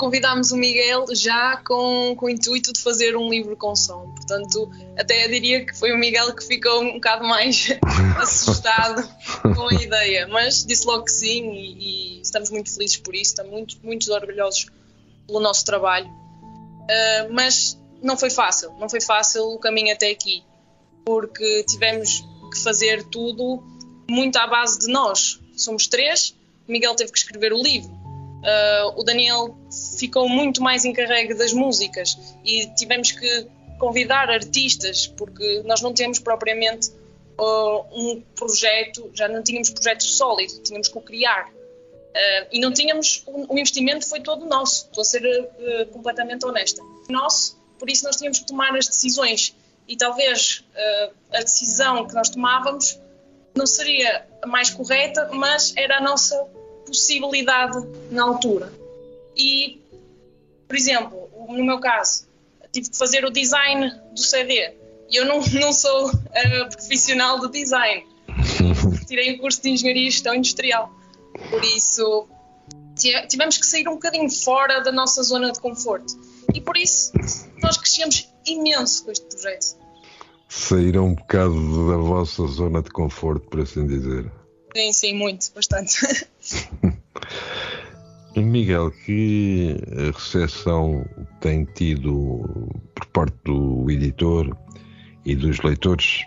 convidámos 0.00 0.50
o 0.50 0.56
Miguel 0.56 1.04
já 1.12 1.58
com, 1.58 2.16
com 2.16 2.24
o 2.24 2.30
intuito 2.30 2.72
de 2.72 2.80
fazer 2.80 3.18
um 3.18 3.28
livro 3.28 3.54
com 3.54 3.76
som. 3.76 4.10
Portanto, 4.16 4.70
até 4.96 5.28
diria 5.28 5.66
que 5.66 5.78
foi 5.78 5.92
o 5.92 5.98
Miguel 5.98 6.34
que 6.34 6.42
ficou 6.42 6.80
um 6.80 6.94
bocado 6.94 7.28
mais 7.28 7.68
assustado 8.16 9.06
com 9.54 9.68
a 9.68 9.74
ideia, 9.74 10.26
mas 10.26 10.64
disse 10.64 10.86
logo 10.86 11.04
que 11.04 11.12
sim 11.12 11.50
e, 11.52 12.16
e, 12.18 12.20
estamos 12.22 12.48
muito 12.48 12.72
felizes 12.72 12.96
por 12.96 13.14
isso, 13.14 13.32
estamos 13.32 13.52
muito, 13.52 13.76
muito 13.82 14.10
orgulhosos 14.10 14.68
pelo 15.26 15.38
nosso 15.38 15.66
trabalho. 15.66 16.06
Uh, 16.08 17.30
mas 17.30 17.78
não 18.02 18.16
foi 18.16 18.30
fácil, 18.30 18.72
não 18.78 18.88
foi 18.88 19.02
fácil 19.02 19.52
o 19.52 19.58
caminho 19.58 19.92
até 19.92 20.10
aqui, 20.10 20.42
porque 21.04 21.62
tivemos 21.68 22.24
que 22.50 22.58
fazer 22.62 23.04
tudo 23.04 23.62
muito 24.08 24.36
à 24.38 24.46
base 24.46 24.78
de 24.78 24.86
nós. 24.88 25.38
Somos 25.54 25.86
três, 25.86 26.34
o 26.66 26.72
Miguel 26.72 26.94
teve 26.94 27.12
que 27.12 27.18
escrever 27.18 27.52
o 27.52 27.62
livro, 27.62 27.99
uh, 28.40 29.00
o 29.00 29.02
Daniel 29.02 29.56
ficou 29.98 30.28
muito 30.28 30.62
mais 30.62 30.84
encarregue 30.84 31.34
das 31.34 31.52
músicas 31.52 32.18
e 32.44 32.66
tivemos 32.74 33.12
que 33.12 33.46
convidar 33.78 34.30
artistas, 34.30 35.06
porque 35.06 35.62
nós 35.64 35.80
não 35.80 35.92
temos 35.94 36.18
propriamente 36.18 36.90
uh, 37.40 37.86
um 37.90 38.20
projeto, 38.36 39.10
já 39.14 39.26
não 39.26 39.42
tínhamos 39.42 39.70
projeto 39.70 40.04
sólido, 40.04 40.60
tínhamos 40.62 40.88
que 40.88 40.98
o 40.98 41.00
criar. 41.00 41.48
Uh, 41.48 42.46
e 42.52 42.60
não 42.60 42.72
tínhamos, 42.72 43.24
o, 43.26 43.56
investimento 43.58 44.06
foi 44.06 44.20
todo 44.20 44.44
nosso, 44.44 44.86
estou 44.86 45.02
a 45.02 45.04
ser 45.04 45.24
uh, 45.24 45.86
completamente 45.86 46.44
honesta. 46.44 46.82
Nosso, 47.08 47.58
por 47.78 47.88
isso 47.88 48.04
nós 48.04 48.16
tínhamos 48.16 48.40
que 48.40 48.46
tomar 48.46 48.76
as 48.76 48.86
decisões 48.86 49.56
e 49.88 49.96
talvez 49.96 50.62
a 51.32 51.40
decisão 51.40 52.06
que 52.06 52.14
nós 52.14 52.28
tomávamos 52.28 53.00
não 53.56 53.66
seria 53.66 54.24
a 54.40 54.46
mais 54.46 54.70
correta, 54.70 55.28
mas 55.32 55.72
era 55.76 55.96
a 55.96 56.00
nossa 56.00 56.46
possibilidade 56.90 57.78
na 58.10 58.24
altura. 58.24 58.72
E, 59.36 59.80
por 60.68 60.76
exemplo, 60.76 61.30
no 61.48 61.64
meu 61.64 61.80
caso, 61.80 62.28
tive 62.72 62.90
que 62.90 62.98
fazer 62.98 63.24
o 63.24 63.30
design 63.30 63.90
do 64.12 64.20
CD. 64.20 64.74
E 65.10 65.16
eu 65.16 65.24
não, 65.24 65.40
não 65.40 65.72
sou 65.72 66.10
uh, 66.10 66.70
profissional 66.70 67.40
de 67.40 67.50
design. 67.50 68.06
Tirei 69.06 69.34
o 69.34 69.38
curso 69.40 69.62
de 69.62 69.70
Engenharia 69.70 70.08
e 70.08 70.10
Gestão 70.10 70.34
Industrial. 70.34 70.92
Por 71.50 71.64
isso, 71.64 72.28
tivemos 73.28 73.58
que 73.58 73.66
sair 73.66 73.88
um 73.88 73.94
bocadinho 73.94 74.30
fora 74.30 74.80
da 74.80 74.92
nossa 74.92 75.22
zona 75.22 75.50
de 75.50 75.60
conforto. 75.60 76.14
E 76.54 76.60
por 76.60 76.76
isso, 76.76 77.12
nós 77.62 77.76
crescemos 77.76 78.28
imenso 78.46 79.04
com 79.04 79.10
este 79.10 79.26
projeto. 79.26 79.76
Saíram 80.48 81.06
um 81.06 81.14
bocado 81.14 81.88
da 81.88 81.96
vossa 81.96 82.46
zona 82.46 82.82
de 82.82 82.90
conforto, 82.90 83.48
por 83.48 83.60
assim 83.60 83.86
dizer. 83.86 84.30
Sim, 84.76 84.92
sim, 84.92 85.14
muito, 85.14 85.52
bastante. 85.54 85.94
Miguel, 88.36 88.90
que 89.04 89.76
recepção 90.14 91.04
tem 91.40 91.64
tido 91.64 92.42
por 92.94 93.06
parte 93.06 93.36
do 93.44 93.90
editor 93.90 94.56
e 95.24 95.34
dos 95.34 95.60
leitores, 95.60 96.24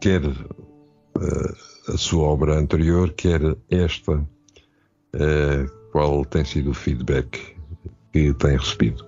quer 0.00 0.24
uh, 0.26 1.92
a 1.92 1.96
sua 1.96 2.24
obra 2.24 2.54
anterior, 2.54 3.12
quer 3.12 3.40
esta, 3.70 4.12
uh, 4.12 5.90
qual 5.92 6.24
tem 6.24 6.44
sido 6.44 6.70
o 6.70 6.74
feedback 6.74 7.56
que 8.12 8.34
tem 8.34 8.56
recebido? 8.56 9.06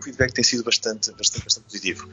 O 0.00 0.04
feedback 0.04 0.32
tem 0.32 0.44
sido 0.44 0.64
bastante, 0.64 1.12
bastante, 1.12 1.44
bastante 1.44 1.64
positivo. 1.64 2.08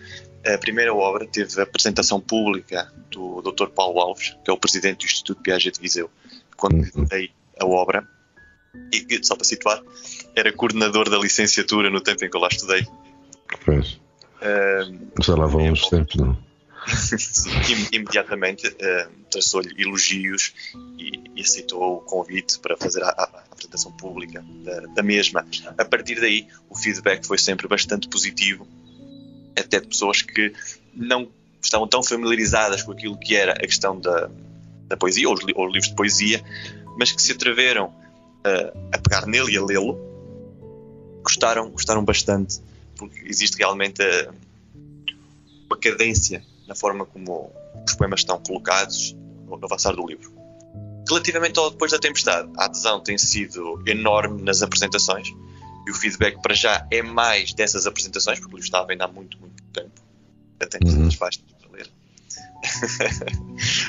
A 0.45 0.57
primeira 0.59 0.93
obra 0.93 1.25
teve 1.25 1.59
a 1.59 1.63
apresentação 1.63 2.21
pública 2.21 2.91
do 3.09 3.41
Dr. 3.41 3.67
Paulo 3.69 3.99
Alves, 3.99 4.37
que 4.43 4.51
é 4.51 4.53
o 4.53 4.57
presidente 4.57 4.99
do 4.99 5.05
Instituto 5.05 5.41
Piaget 5.41 5.75
de 5.75 5.81
Viseu, 5.81 6.09
quando 6.55 6.75
uhum. 6.75 7.05
dei 7.05 7.31
a 7.59 7.65
obra 7.65 8.07
e, 8.93 9.19
só 9.23 9.35
para 9.35 9.45
situar, 9.45 9.81
era 10.35 10.53
coordenador 10.53 11.09
da 11.09 11.17
licenciatura 11.17 11.89
no 11.89 12.01
tempo 12.01 12.23
em 12.23 12.29
que 12.29 12.35
eu 12.35 12.41
lá 12.41 12.47
estudei. 12.51 12.85
Pois. 13.65 13.99
Uh, 14.41 15.21
Já 15.21 15.35
lá 15.35 15.45
vão 15.47 15.61
uns 15.63 15.87
tempos, 15.89 16.15
não? 16.15 16.49
imediatamente 17.91 18.67
uh, 18.67 19.09
traçou-lhe 19.29 19.69
elogios 19.81 20.53
e, 20.97 21.11
e, 21.35 21.41
aceitou 21.41 21.97
o 21.97 22.01
convite 22.01 22.57
para 22.59 22.77
fazer 22.77 23.03
a, 23.03 23.09
a 23.09 23.43
apresentação 23.51 23.91
pública 23.91 24.43
da, 24.63 24.79
da, 24.93 25.03
mesma. 25.03 25.45
A 25.77 25.85
partir 25.85 26.19
daí, 26.19 26.47
o 26.69 26.75
feedback 26.75 27.25
foi 27.25 27.37
sempre 27.37 27.67
bastante 27.67 28.07
positivo, 28.07 28.65
até 29.57 29.79
de 29.79 29.87
pessoas 29.87 30.21
que 30.21 30.53
não 30.95 31.29
estavam 31.61 31.87
tão 31.87 32.01
familiarizadas 32.01 32.81
com 32.81 32.93
aquilo 32.93 33.17
que 33.17 33.35
era 33.35 33.51
a 33.51 33.59
questão 33.59 33.99
da, 33.99 34.29
da 34.87 34.97
poesia, 34.97 35.27
ou 35.27 35.35
os, 35.35 35.41
ou 35.53 35.67
os 35.67 35.73
livros 35.73 35.89
de 35.89 35.95
poesia, 35.95 36.43
mas 36.99 37.13
que 37.13 37.21
se 37.21 37.31
atreveram 37.31 37.93
a 38.91 38.97
pegar 38.97 39.25
nele 39.25 39.53
e 39.53 39.57
a 39.57 39.63
lê-lo, 39.63 39.97
gostaram, 41.23 41.69
gostaram 41.69 42.03
bastante, 42.03 42.59
porque 42.97 43.21
existe 43.25 43.57
realmente 43.57 44.01
a, 44.01 44.33
uma 45.65 45.77
cadência 45.77 46.43
na 46.67 46.75
forma 46.75 47.05
como 47.05 47.51
os 47.85 47.93
poemas 47.93 48.19
estão 48.19 48.37
colocados 48.39 49.15
no, 49.45 49.57
no 49.57 49.65
avançar 49.65 49.95
do 49.95 50.05
livro. 50.05 50.33
Relativamente 51.07 51.57
ao 51.57 51.71
Depois 51.71 51.91
da 51.91 51.99
Tempestade, 51.99 52.51
a 52.57 52.65
adesão 52.65 52.99
tem 53.01 53.17
sido 53.17 53.81
enorme 53.87 54.41
nas 54.41 54.61
apresentações 54.61 55.29
e 55.87 55.91
o 55.91 55.95
feedback 55.95 56.41
para 56.41 56.53
já 56.53 56.85
é 56.91 57.01
mais 57.01 57.53
dessas 57.53 57.87
apresentações, 57.87 58.39
porque 58.39 58.53
o 58.53 58.57
livro 58.57 58.65
está 58.65 58.81
a 58.81 58.85
vender 58.85 59.03
há 59.03 59.07
muito, 59.07 59.39
muito 59.39 59.63
tempo. 59.73 60.01
Já 60.61 60.67
tem 60.67 60.81
uhum. 60.87 61.09
páginas 61.17 61.51
para 61.53 61.71
ler. 61.71 61.89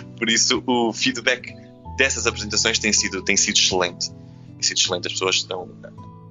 Por 0.17 0.31
isso, 0.31 0.63
o 0.67 0.93
feedback 0.93 1.55
dessas 1.97 2.27
apresentações 2.27 2.79
tem 2.79 2.93
sido, 2.93 3.23
tem 3.23 3.37
sido 3.37 3.57
excelente 3.57 4.11
tem 4.61 4.63
sido 4.63 4.79
excelente. 4.79 5.07
As 5.07 5.13
pessoas 5.13 5.37
estão. 5.37 5.69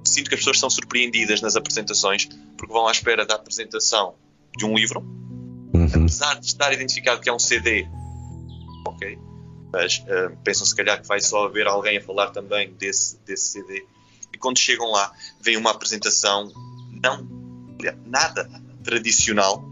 Sinto 0.04 0.28
que 0.28 0.34
as 0.34 0.40
pessoas 0.40 0.56
estão 0.56 0.70
surpreendidas 0.70 1.40
nas 1.40 1.56
apresentações 1.56 2.26
porque 2.56 2.72
vão 2.72 2.88
à 2.88 2.92
espera 2.92 3.26
da 3.26 3.34
apresentação 3.34 4.14
de 4.56 4.64
um 4.64 4.74
livro, 4.74 5.00
uhum. 5.74 5.84
apesar 5.84 6.34
de 6.40 6.46
estar 6.46 6.72
identificado 6.72 7.20
que 7.20 7.28
é 7.28 7.32
um 7.32 7.38
CD, 7.38 7.86
ok? 8.86 9.18
Mas 9.72 9.98
uh, 9.98 10.36
pensam 10.42 10.66
se 10.66 10.74
calhar 10.74 11.00
que 11.00 11.06
vai 11.06 11.20
só 11.20 11.44
haver 11.44 11.66
alguém 11.66 11.98
a 11.98 12.02
falar 12.02 12.30
também 12.30 12.72
desse, 12.74 13.18
desse 13.26 13.52
CD. 13.52 13.86
E 14.32 14.38
quando 14.38 14.58
chegam 14.58 14.90
lá, 14.90 15.12
vem 15.40 15.56
uma 15.56 15.70
apresentação 15.70 16.50
não 17.02 17.28
nada 18.06 18.48
tradicional. 18.82 19.62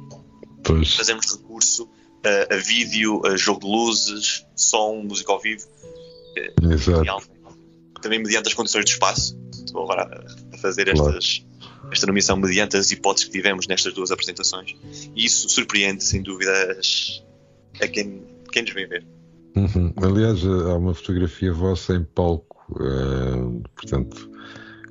Pois. 0.62 0.94
Fazemos 0.94 1.32
recurso 1.32 1.88
uh, 2.24 2.54
a 2.54 2.56
vídeo, 2.56 3.20
a 3.26 3.36
jogo 3.36 3.60
de 3.60 3.66
luzes, 3.66 4.46
som, 4.56 5.02
música 5.02 5.32
ao 5.32 5.40
vivo. 5.40 5.66
Uh, 6.62 6.72
Exato 6.72 7.38
também 8.00 8.18
mediante 8.18 8.48
as 8.48 8.54
condições 8.54 8.84
do 8.84 8.88
espaço. 8.88 9.38
Estou 9.52 9.84
agora 9.84 10.24
a 10.52 10.58
fazer 10.58 10.88
estas, 10.88 11.44
claro. 11.60 11.92
esta 11.92 12.06
nomeação 12.06 12.36
mediante 12.36 12.76
as 12.76 12.90
hipóteses 12.90 13.26
que 13.28 13.32
tivemos 13.32 13.66
nestas 13.66 13.92
duas 13.92 14.10
apresentações. 14.10 14.74
E 15.14 15.24
isso 15.24 15.48
surpreende, 15.48 16.04
sem 16.04 16.22
dúvidas, 16.22 17.22
a 17.80 17.88
quem, 17.88 18.22
quem 18.52 18.62
nos 18.62 18.72
vem 18.72 18.88
ver. 18.88 19.06
Uhum. 19.56 19.92
Aliás, 19.96 20.44
há 20.44 20.76
uma 20.76 20.94
fotografia 20.94 21.52
vossa 21.52 21.94
em 21.94 22.04
palco, 22.04 22.64
uh, 22.70 23.62
portanto, 23.74 24.30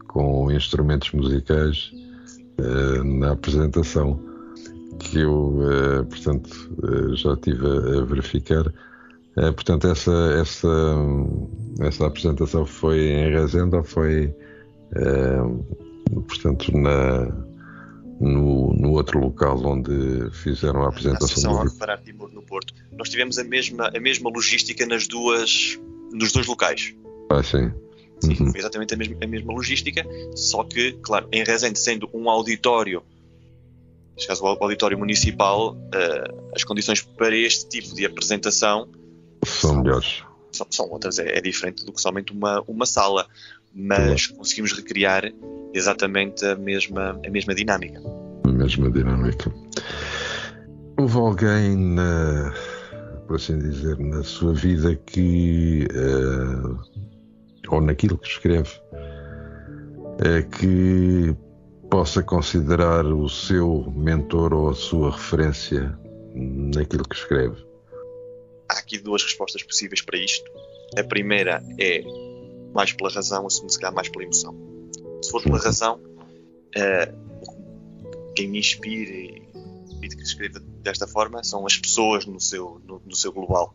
com 0.08 0.52
instrumentos 0.52 1.12
musicais 1.12 1.92
uh, 2.60 3.04
na 3.04 3.32
apresentação, 3.32 4.20
que 5.18 5.24
eu, 5.24 5.34
uh, 5.34 6.06
portanto, 6.06 6.50
já 7.16 7.34
estive 7.34 7.66
a, 7.66 8.06
verificar. 8.06 8.72
É, 9.36 9.52
portanto, 9.52 9.88
essa, 9.88 10.12
essa, 10.40 10.68
essa 11.82 12.08
apresentação 12.08 12.66
foi 12.66 13.00
em 13.00 13.32
Rezende 13.32 13.76
ou 13.76 13.84
foi, 13.84 14.34
portanto, 16.28 16.72
na, 16.76 17.26
no, 18.20 18.74
no 18.74 18.92
outro 18.94 19.20
local 19.20 19.64
onde 19.64 20.32
fizeram 20.32 20.84
a 20.84 20.90
apresentação? 20.90 21.54
Na 21.54 21.62
Associação 21.62 21.98
Timor, 22.04 22.32
no 22.32 22.42
Porto. 22.42 22.74
Nós 22.98 23.10
tivemos 23.10 23.38
a 23.38 23.44
mesma, 23.44 23.92
a 23.96 24.00
mesma 24.00 24.32
logística 24.32 24.88
nas 24.88 25.08
duas, 25.08 25.80
nos 26.12 26.32
dois 26.32 26.48
locais. 26.48 26.96
Ah, 27.32 27.44
sim. 27.44 27.72
Sim, 28.20 28.36
uhum. 28.40 28.52
foi 28.52 28.60
exatamente 28.60 28.96
a 28.96 28.98
mesma, 28.98 29.18
a 29.22 29.28
mesma 29.28 29.54
logística, 29.54 30.04
só 30.36 30.64
que, 30.64 30.94
claro, 31.04 31.28
em 31.32 31.44
Rezende, 31.44 31.78
sendo 31.78 32.10
um 32.12 32.28
auditório, 32.28 33.04
neste 34.18 34.28
caso 34.28 34.44
o 34.44 34.48
auditório 34.48 34.98
municipal, 34.98 35.76
uh, 35.76 36.52
as 36.56 36.64
condições 36.64 37.02
para 37.02 37.36
este 37.36 37.70
tipo 37.70 37.94
de 37.96 38.04
apresentação 38.04 38.90
são 39.46 39.82
melhores. 39.84 40.24
São, 40.52 40.66
são 40.72 40.90
outras, 40.90 41.20
é, 41.20 41.38
é, 41.38 41.42
diferente 41.42 41.86
do 41.86 41.94
que 41.94 42.02
somente 42.02 42.34
uma, 42.34 42.64
uma 42.68 42.88
sala, 42.88 43.28
mas 43.72 44.26
conseguimos 44.26 44.74
recriar 44.74 45.32
exatamente 45.72 46.44
a 46.44 46.56
mesma, 46.56 47.20
a 47.24 47.30
mesma 47.30 47.54
dinâmica. 47.54 48.02
A 48.44 48.52
mesma 48.52 48.90
dinâmica. 48.90 49.54
Houve 50.98 51.18
alguém, 51.18 51.76
na, 51.78 52.52
por 53.28 53.36
assim 53.36 53.60
dizer, 53.60 54.00
na 54.00 54.24
sua 54.24 54.52
vida 54.52 54.96
que, 54.96 55.88
uh, 55.92 56.80
ou 57.70 57.82
naquilo 57.82 58.18
que 58.18 58.28
escreve, 58.28 58.72
é 60.26 60.42
que 60.42 61.36
possa 61.90 62.22
considerar 62.22 63.06
o 63.06 63.30
seu 63.30 63.92
mentor 63.96 64.54
ou 64.54 64.70
a 64.70 64.76
sua 64.76 65.12
referência 65.12 65.98
naquilo 66.34 67.08
que 67.08 67.16
escreve? 67.16 67.66
Há 68.70 68.80
aqui 68.80 68.98
duas 68.98 69.24
respostas 69.24 69.64
possíveis 69.64 70.02
para 70.02 70.18
isto. 70.18 70.50
A 70.98 71.04
primeira 71.04 71.64
é 71.80 72.02
mais 72.74 72.92
pela 72.94 73.10
razão, 73.10 73.46
a 73.46 73.50
segunda, 73.50 73.74
se 73.74 73.80
calhar, 73.80 73.94
mais 73.94 74.10
pela 74.10 74.26
emoção. 74.26 74.56
Se 75.22 75.32
for 75.32 75.42
pela 75.42 75.58
razão, 75.58 75.96
uh, 75.96 78.34
quem 78.36 78.50
me 78.50 78.60
inspira 78.60 79.12
e, 79.12 79.48
que 80.10 80.22
escreva 80.22 80.60
desta 80.82 81.08
forma 81.08 81.44
são 81.44 81.66
as 81.66 81.78
pessoas 81.78 82.26
no 82.26 82.40
seu, 82.40 82.82
no, 82.86 83.02
no 83.06 83.16
seu 83.16 83.32
global. 83.32 83.74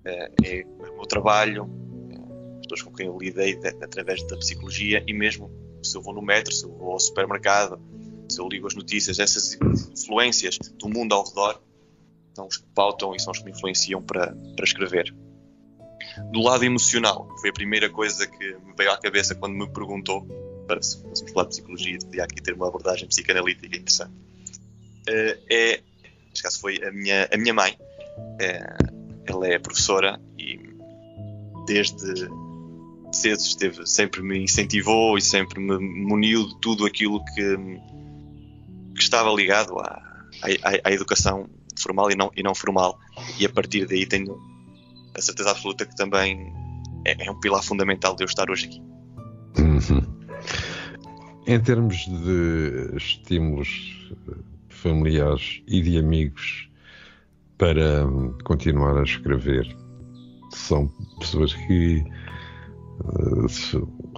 Uh, 0.00 0.44
é 0.44 0.64
o 0.90 0.96
meu 0.96 1.06
trabalho, 1.06 1.64
uh, 1.64 2.58
as 2.60 2.66
pessoas 2.66 2.82
com 2.82 2.92
quem 2.92 3.06
eu 3.06 3.18
lidei 3.18 3.54
de, 3.54 3.68
através 3.68 4.26
da 4.26 4.36
psicologia 4.36 5.04
e 5.06 5.12
mesmo 5.12 5.50
se 5.82 5.96
eu 5.96 6.02
vou 6.02 6.14
no 6.14 6.22
metro, 6.22 6.52
se 6.52 6.64
eu 6.64 6.70
vou 6.70 6.92
ao 6.92 7.00
supermercado, 7.00 7.80
se 8.28 8.40
eu 8.40 8.48
ligo 8.48 8.66
as 8.66 8.74
notícias, 8.74 9.18
essas 9.18 9.58
influências 9.92 10.58
do 10.58 10.88
mundo 10.88 11.14
ao 11.14 11.24
redor 11.24 11.60
são 12.34 12.46
os 12.46 12.56
que 12.56 12.66
pautam 12.74 13.14
e 13.14 13.20
são 13.20 13.30
os 13.30 13.38
que 13.38 13.44
me 13.44 13.50
influenciam 13.50 14.02
para, 14.02 14.34
para 14.56 14.64
escrever. 14.64 15.14
Do 16.30 16.40
lado 16.40 16.64
emocional, 16.64 17.28
foi 17.40 17.50
a 17.50 17.52
primeira 17.52 17.88
coisa 17.90 18.26
que 18.26 18.54
me 18.54 18.74
veio 18.76 18.90
à 18.90 18.98
cabeça 18.98 19.34
quando 19.34 19.54
me 19.54 19.68
perguntou 19.68 20.26
para 20.66 20.80
se 20.82 21.00
fôssemos 21.02 21.32
falar 21.32 21.44
de 21.44 21.50
psicologia, 21.50 21.98
podia 21.98 22.24
aqui 22.24 22.40
ter 22.40 22.54
uma 22.54 22.68
abordagem 22.68 23.08
psicanalítica 23.08 23.66
interessante. 23.76 24.12
Uh, 25.08 25.36
é, 25.50 25.82
neste 26.28 26.42
caso 26.42 26.60
foi 26.60 26.82
a 26.84 26.90
minha, 26.92 27.28
a 27.32 27.36
minha 27.36 27.52
mãe. 27.52 27.76
Uh, 27.76 29.22
ela 29.26 29.46
é 29.46 29.58
professora 29.58 30.20
e 30.38 30.58
desde 31.66 32.28
cedo 33.16 33.40
esteve, 33.40 33.86
sempre 33.86 34.22
me 34.22 34.42
incentivou 34.42 35.16
e 35.16 35.22
sempre 35.22 35.60
me 35.60 35.78
muniu 35.78 36.48
de 36.48 36.60
tudo 36.60 36.86
aquilo 36.86 37.24
que, 37.24 37.56
que 38.94 39.02
estava 39.02 39.30
ligado 39.30 39.78
à, 39.78 40.02
à, 40.42 40.88
à, 40.88 40.92
educação 40.92 41.48
formal 41.78 42.10
e 42.10 42.14
não, 42.14 42.30
e 42.36 42.42
não 42.42 42.54
formal. 42.54 42.98
E 43.38 43.46
a 43.46 43.48
partir 43.48 43.86
daí 43.86 44.06
tenho 44.06 44.38
a 45.14 45.20
certeza 45.20 45.50
absoluta 45.50 45.84
que 45.84 45.94
também 45.94 46.52
é, 47.04 47.26
é 47.26 47.30
um 47.30 47.38
pilar 47.40 47.62
fundamental 47.62 48.14
de 48.16 48.24
eu 48.24 48.26
estar 48.26 48.50
hoje 48.50 48.66
aqui. 48.66 48.82
Uhum. 49.58 50.02
Em 51.46 51.60
termos 51.60 52.06
de 52.06 52.96
estímulos 52.96 54.08
familiares 54.68 55.62
e 55.66 55.80
de 55.80 55.98
amigos 55.98 56.68
para 57.58 58.06
continuar 58.44 58.98
a 58.98 59.02
escrever, 59.02 59.76
são 60.50 60.88
pessoas 61.18 61.54
que 61.54 62.04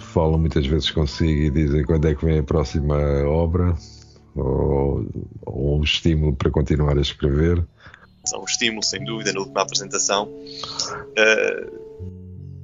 falam 0.00 0.38
muitas 0.38 0.66
vezes 0.66 0.90
consigo 0.90 1.40
e 1.42 1.50
dizem 1.50 1.84
quando 1.84 2.06
é 2.08 2.14
que 2.14 2.24
vem 2.24 2.38
a 2.38 2.42
próxima 2.42 2.96
obra 3.26 3.74
ou, 4.34 5.06
ou 5.46 5.78
um 5.80 5.84
estímulo 5.84 6.34
para 6.34 6.50
continuar 6.50 6.96
a 6.98 7.00
escrever? 7.00 7.64
São 8.26 8.40
um 8.40 8.44
estímulo, 8.44 8.82
sem 8.82 9.04
dúvida, 9.04 9.32
na 9.32 9.40
última 9.40 9.62
apresentação. 9.62 10.28
Uh, 10.28 11.84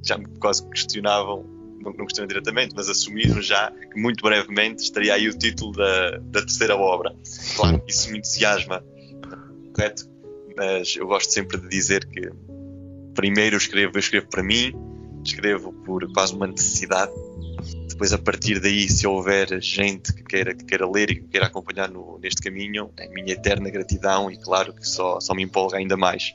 já 0.03 0.17
me 0.17 0.25
quase 0.39 0.67
questionavam, 0.69 1.45
não, 1.79 1.93
não 1.93 2.05
questionam 2.05 2.27
diretamente, 2.27 2.73
mas 2.75 2.89
assumiram 2.89 3.41
já 3.41 3.71
que 3.71 3.99
muito 3.99 4.23
brevemente 4.23 4.83
estaria 4.83 5.13
aí 5.13 5.29
o 5.29 5.37
título 5.37 5.73
da, 5.73 6.17
da 6.17 6.41
terceira 6.41 6.75
obra. 6.75 7.15
Claro, 7.55 7.81
isso 7.87 8.11
me 8.11 8.17
entusiasma, 8.17 8.83
correto? 9.73 10.09
Mas 10.57 10.95
eu 10.95 11.07
gosto 11.07 11.31
sempre 11.31 11.57
de 11.57 11.67
dizer 11.69 12.05
que 12.07 12.29
primeiro 13.13 13.55
eu 13.55 13.57
escrevo, 13.57 13.95
eu 13.95 13.99
escrevo 13.99 14.27
para 14.27 14.43
mim, 14.43 14.73
escrevo 15.23 15.71
por 15.85 16.11
quase 16.13 16.33
uma 16.35 16.47
necessidade. 16.47 17.11
Depois, 17.87 18.13
a 18.13 18.17
partir 18.17 18.59
daí, 18.59 18.89
se 18.89 19.05
houver 19.05 19.61
gente 19.61 20.13
que 20.13 20.23
queira, 20.23 20.55
que 20.55 20.65
queira 20.65 20.89
ler 20.89 21.11
e 21.11 21.15
que 21.15 21.27
queira 21.27 21.47
acompanhar 21.47 21.89
no, 21.89 22.17
neste 22.19 22.41
caminho, 22.41 22.91
é 22.97 23.07
minha 23.09 23.33
eterna 23.33 23.69
gratidão 23.69 24.31
e, 24.31 24.37
claro, 24.37 24.73
que 24.73 24.87
só, 24.87 25.19
só 25.19 25.33
me 25.33 25.43
empolga 25.43 25.77
ainda 25.77 25.95
mais. 25.95 26.33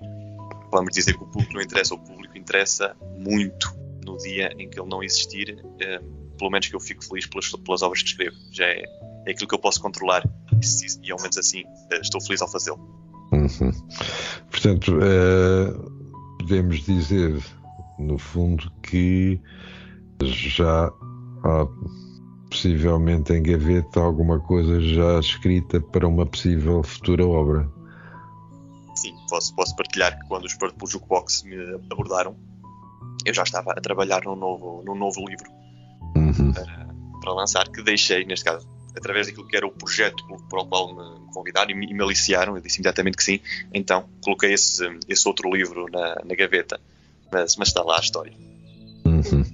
Vamos 0.71 0.93
dizer 0.93 1.17
que 1.17 1.23
o 1.23 1.27
público 1.27 1.55
não 1.55 1.61
interessa, 1.61 1.95
o 1.95 1.99
público 1.99 2.37
interessa 2.37 2.97
muito 3.19 3.75
no 4.05 4.17
dia 4.19 4.53
em 4.59 4.69
que 4.69 4.79
ele 4.79 4.89
não 4.89 5.03
existir. 5.03 5.65
Eh, 5.81 6.01
pelo 6.37 6.51
menos 6.51 6.69
que 6.69 6.77
eu 6.77 6.81
fico 6.81 7.05
feliz 7.05 7.27
pelas, 7.27 7.51
pelas 7.51 7.83
obras 7.83 8.03
que 8.03 8.09
escrevo. 8.09 8.37
Já 8.53 8.67
é, 8.67 8.85
é 9.27 9.31
aquilo 9.31 9.49
que 9.49 9.55
eu 9.55 9.59
posso 9.59 9.81
controlar 9.81 10.23
e, 10.53 11.07
e 11.07 11.11
ao 11.11 11.19
menos 11.19 11.37
assim, 11.39 11.65
eh, 11.91 12.01
estou 12.01 12.21
feliz 12.21 12.41
ao 12.43 12.51
fazê-lo. 12.51 12.79
Uhum. 13.33 13.73
Portanto, 14.51 14.97
uh, 14.99 16.37
podemos 16.39 16.85
dizer 16.85 17.43
no 17.99 18.19
fundo, 18.19 18.71
que 18.83 19.41
já 20.23 20.93
há 21.45 21.67
possivelmente 22.51 23.33
em 23.33 23.43
gaveta 23.43 24.01
alguma 24.01 24.41
coisa 24.41 24.81
já 24.81 25.19
escrita 25.19 25.81
para 25.81 26.07
uma 26.07 26.25
possível 26.25 26.83
futura 26.83 27.27
obra. 27.27 27.69
Sim, 28.95 29.15
posso, 29.29 29.55
posso 29.55 29.77
partilhar 29.77 30.19
que 30.19 30.27
quando 30.27 30.45
os 30.45 30.55
Purple 30.55 30.89
Jukebox 30.89 31.43
me 31.43 31.57
abordaram, 31.91 32.37
eu 33.25 33.35
já 33.35 33.43
estava 33.43 33.73
a 33.73 33.81
trabalhar 33.81 34.23
num 34.25 34.37
novo, 34.37 34.83
num 34.85 34.95
novo 34.95 35.21
livro 35.29 35.51
uhum. 36.17 36.53
para, 36.53 36.89
para, 37.21 37.33
lançar, 37.33 37.69
que 37.69 37.83
deixei, 37.83 38.25
neste 38.25 38.45
caso, 38.45 38.67
através 38.97 39.27
daquilo 39.27 39.47
que 39.47 39.57
era 39.57 39.67
o 39.67 39.71
projeto 39.71 40.25
para 40.49 40.63
o 40.63 40.67
qual 40.67 40.95
me 40.95 41.33
convidaram 41.33 41.71
e 41.71 41.75
me, 41.75 41.91
e 41.91 41.95
me 41.95 42.03
aliciaram, 42.03 42.57
eu 42.57 42.63
disse 42.63 42.79
imediatamente 42.79 43.17
que 43.17 43.25
sim, 43.25 43.41
então 43.75 44.09
coloquei 44.23 44.53
esse, 44.53 44.85
esse 45.09 45.27
outro 45.29 45.53
livro 45.53 45.87
na, 45.91 46.23
na 46.25 46.35
gaveta 46.35 46.81
mas, 47.33 47.57
mas 47.57 47.69
está 47.69 47.83
lá 47.83 47.97
a 47.97 48.01
história. 48.01 48.33
Uhum. 49.05 49.45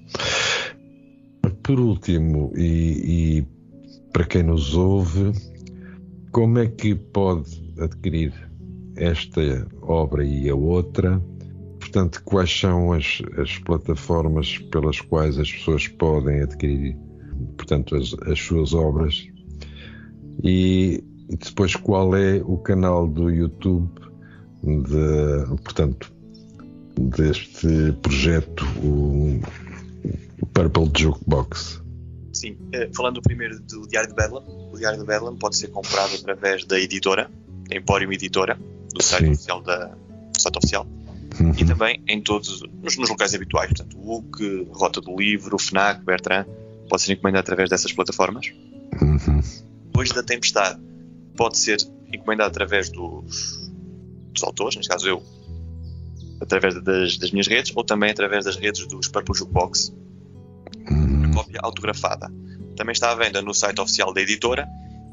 Por 1.62 1.79
último, 1.79 2.53
e, 2.57 3.41
e 3.41 3.47
para 4.12 4.25
quem 4.25 4.43
nos 4.43 4.75
ouve, 4.75 5.33
como 6.33 6.59
é 6.59 6.66
que 6.66 6.95
pode 6.95 7.75
adquirir 7.79 8.33
esta 8.97 9.41
obra 9.83 10.25
e 10.25 10.49
a 10.49 10.55
outra? 10.55 11.23
Portanto, 11.79 12.23
quais 12.25 12.51
são 12.51 12.93
as, 12.93 13.20
as 13.39 13.59
plataformas 13.59 14.59
pelas 14.70 15.01
quais 15.01 15.39
as 15.39 15.53
pessoas 15.53 15.89
podem 15.89 16.41
adquirir, 16.41 16.97
portanto, 17.57 17.97
as, 17.97 18.14
as 18.27 18.41
suas 18.41 18.73
obras? 18.73 19.29
E, 20.43 21.05
e 21.29 21.37
depois, 21.37 21.77
qual 21.77 22.16
é 22.16 22.43
o 22.45 22.57
canal 22.59 23.07
do 23.07 23.31
YouTube 23.31 23.91
de, 24.62 25.57
portanto, 25.62 26.12
deste 26.97 27.93
projeto, 28.03 28.64
o, 28.82 29.40
Purple 30.53 30.90
Jukebox? 30.97 31.82
Sim, 32.32 32.57
eh, 32.72 32.90
falando 32.95 33.20
primeiro 33.22 33.61
do 33.61 33.86
Diário 33.86 34.09
de 34.09 34.14
Bedlam, 34.14 34.43
o 34.72 34.76
Diário 34.76 34.99
de 34.99 35.07
Bedlam 35.07 35.36
pode 35.36 35.57
ser 35.57 35.68
comprado 35.68 36.14
através 36.14 36.64
da 36.64 36.78
editora, 36.78 37.30
Emporium 37.70 38.12
Editora, 38.12 38.59
do 38.93 39.03
site 39.03 39.24
Sim. 39.24 39.32
oficial 39.32 39.62
da 39.62 39.86
do 39.86 40.40
site 40.40 40.57
oficial, 40.57 40.86
uhum. 41.40 41.53
e 41.57 41.64
também 41.64 42.03
em 42.09 42.20
todos 42.20 42.62
nos, 42.82 42.97
nos, 42.97 43.11
locais 43.11 43.34
habituais, 43.34 43.68
portanto, 43.68 43.97
o 43.99 44.18
UC, 44.18 44.68
Rota 44.72 45.01
do 45.01 45.14
Livro, 45.14 45.57
o 45.57 45.59
FNAC, 45.59 46.03
Bertrand, 46.05 46.47
pode 46.88 47.03
ser 47.03 47.12
encomendado 47.12 47.43
através 47.43 47.68
dessas 47.68 47.93
plataformas. 47.93 48.53
Uhum. 49.01 49.40
Depois 49.86 50.11
da 50.11 50.22
Tempestade, 50.22 50.80
pode 51.36 51.59
ser 51.59 51.78
encomendado 52.12 52.49
através 52.49 52.88
dos, 52.90 53.70
dos 54.32 54.43
autores, 54.43 54.76
neste 54.76 54.90
caso 54.90 55.07
eu, 55.07 55.22
através 56.43 56.74
das, 56.82 57.16
das, 57.16 57.30
minhas 57.30 57.47
redes 57.47 57.72
ou 57.74 57.84
também 57.84 58.11
através 58.11 58.45
das 58.45 58.57
redes 58.57 58.86
dos 58.86 59.09
Purple 59.09 59.34
Jukebox. 59.34 59.95
Uhum. 60.90 61.30
Cópia 61.32 61.61
autografada. 61.62 62.30
Também 62.76 62.93
está 62.93 63.12
à 63.12 63.14
venda 63.14 63.40
no 63.40 63.55
site 63.55 63.80
oficial 63.80 64.12
da 64.12 64.20
editora 64.20 64.66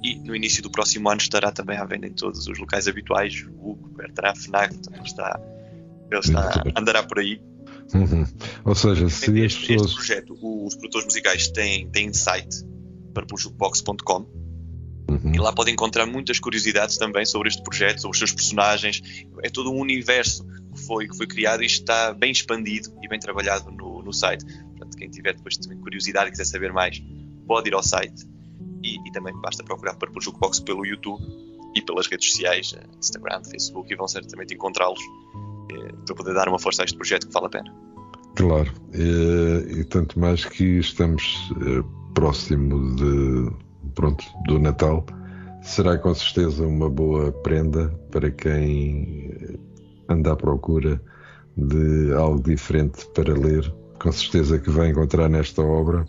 e 0.04 0.16
no 0.16 0.36
início 0.36 0.64
do 0.64 0.72
próximo 0.72 1.10
ano 1.10 1.22
estará 1.22 1.52
também 1.52 1.78
à 1.78 1.86
venda 1.86 2.08
em 2.08 2.14
todos 2.14 2.48
os 2.48 2.58
locais 2.58 2.88
habituais. 2.88 3.46
O 3.60 3.76
Bertrand, 3.96 4.36
FNAC, 4.36 4.78
também 4.80 5.04
está, 5.04 5.40
ele 6.10 6.20
está, 6.20 6.64
andará 6.76 7.04
por 7.04 7.20
aí. 7.20 7.40
Uhum. 7.94 8.26
Ou 8.66 8.76
seja, 8.76 9.10
se 9.10 9.40
este, 9.40 9.68
pessoas... 9.68 9.88
este 9.88 9.96
projeto, 9.96 10.38
os 10.42 10.76
produtores 10.76 11.06
musicais 11.06 11.48
têm, 11.50 11.90
têm 11.90 12.14
site, 12.14 12.64
purplejukebox.com, 13.14 14.26
uhum. 15.10 15.32
e 15.34 15.40
lá 15.40 15.52
podem 15.52 15.74
encontrar 15.74 16.06
muitas 16.06 16.40
curiosidades 16.40 16.98
também 16.98 17.26
sobre 17.26 17.50
este 17.50 17.62
projeto, 17.64 18.02
sobre 18.02 18.14
os 18.16 18.20
seus 18.20 18.32
personagens. 18.32 19.02
É 19.44 19.50
todo 19.50 19.72
um 19.72 19.80
universo 19.80 20.46
foi, 20.90 21.08
que 21.08 21.16
foi 21.16 21.28
criado 21.28 21.62
e 21.62 21.68
está 21.68 22.12
bem 22.14 22.32
expandido 22.32 22.90
e 23.04 23.08
bem 23.08 23.20
trabalhado 23.20 23.70
no, 23.70 24.02
no 24.02 24.12
site. 24.12 24.44
Portanto, 24.44 24.98
quem 24.98 25.08
tiver 25.08 25.36
depois 25.36 25.56
também 25.56 25.78
curiosidade 25.78 26.30
e 26.30 26.32
quiser 26.32 26.46
saber 26.46 26.74
mais, 26.74 27.00
pode 27.46 27.70
ir 27.70 27.76
ao 27.76 27.84
site 27.84 28.28
e, 28.84 28.96
e 29.08 29.12
também 29.12 29.32
basta 29.40 29.64
procurar 29.64 29.96
para 29.96 30.10
o 30.10 30.20
Jukebox 30.20 30.60
pelo 30.62 30.84
YouTube 30.84 31.22
e 31.76 31.82
pelas 31.84 32.08
redes 32.08 32.32
sociais, 32.32 32.74
eh, 32.76 32.84
Instagram, 32.98 33.44
Facebook, 33.44 33.94
e 33.94 33.96
vão 33.96 34.08
certamente 34.08 34.56
encontrá-los 34.56 35.00
eh, 35.72 35.94
para 36.08 36.16
poder 36.16 36.34
dar 36.34 36.50
uma 36.50 36.58
força 36.58 36.82
a 36.82 36.86
este 36.86 36.98
projeto 36.98 37.28
que 37.28 37.34
vale 37.34 37.46
a 37.46 37.50
pena. 37.50 37.76
Claro, 38.36 38.74
e, 38.92 39.82
e 39.82 39.84
tanto 39.84 40.20
mais 40.20 40.44
que 40.44 40.80
estamos 40.80 41.52
eh, 41.62 41.84
próximo 42.16 42.96
de, 42.96 43.92
pronto, 43.94 44.26
do 44.48 44.58
Natal, 44.58 45.06
será 45.62 46.00
com 46.00 46.16
certeza 46.16 46.66
uma 46.66 46.90
boa 46.90 47.32
prenda 47.32 47.90
para 48.10 48.32
quem 48.32 49.60
anda 50.10 50.34
à 50.34 50.36
procura 50.36 51.02
de 51.56 52.14
algo 52.14 52.42
diferente 52.42 53.06
para 53.14 53.34
ler. 53.34 53.74
Com 54.02 54.12
certeza 54.12 54.60
que 54.60 54.70
vai 54.70 54.90
encontrar 54.90 55.30
nesta 55.30 55.62
obra 55.62 56.06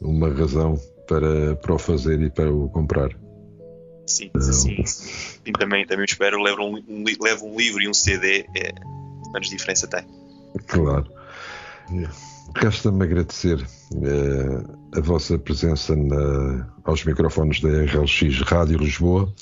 uma 0.00 0.28
razão 0.28 0.78
para, 1.06 1.56
para 1.56 1.74
o 1.74 1.78
fazer 1.78 2.20
e 2.20 2.30
para 2.30 2.52
o 2.52 2.68
comprar. 2.68 3.10
Sim, 4.06 4.30
sim, 4.40 4.84
sim. 4.84 5.52
também, 5.58 5.86
também 5.86 6.04
espero. 6.04 6.42
Levo 6.42 6.62
um, 6.62 6.76
um, 6.88 7.04
levo 7.20 7.46
um 7.46 7.56
livro 7.56 7.82
e 7.82 7.88
um 7.88 7.94
CD, 7.94 8.46
é, 8.56 8.72
menos 9.32 9.48
diferença 9.48 9.86
tem. 9.86 10.04
Claro. 10.66 11.06
Resta-me 12.56 13.04
agradecer 13.04 13.58
uh, 13.94 14.98
a 14.98 15.00
vossa 15.00 15.38
presença 15.38 15.96
na, 15.96 16.68
aos 16.84 17.04
microfones 17.04 17.60
da 17.60 17.68
RLX 17.68 18.40
Rádio 18.42 18.78
Lisboa, 18.78 19.32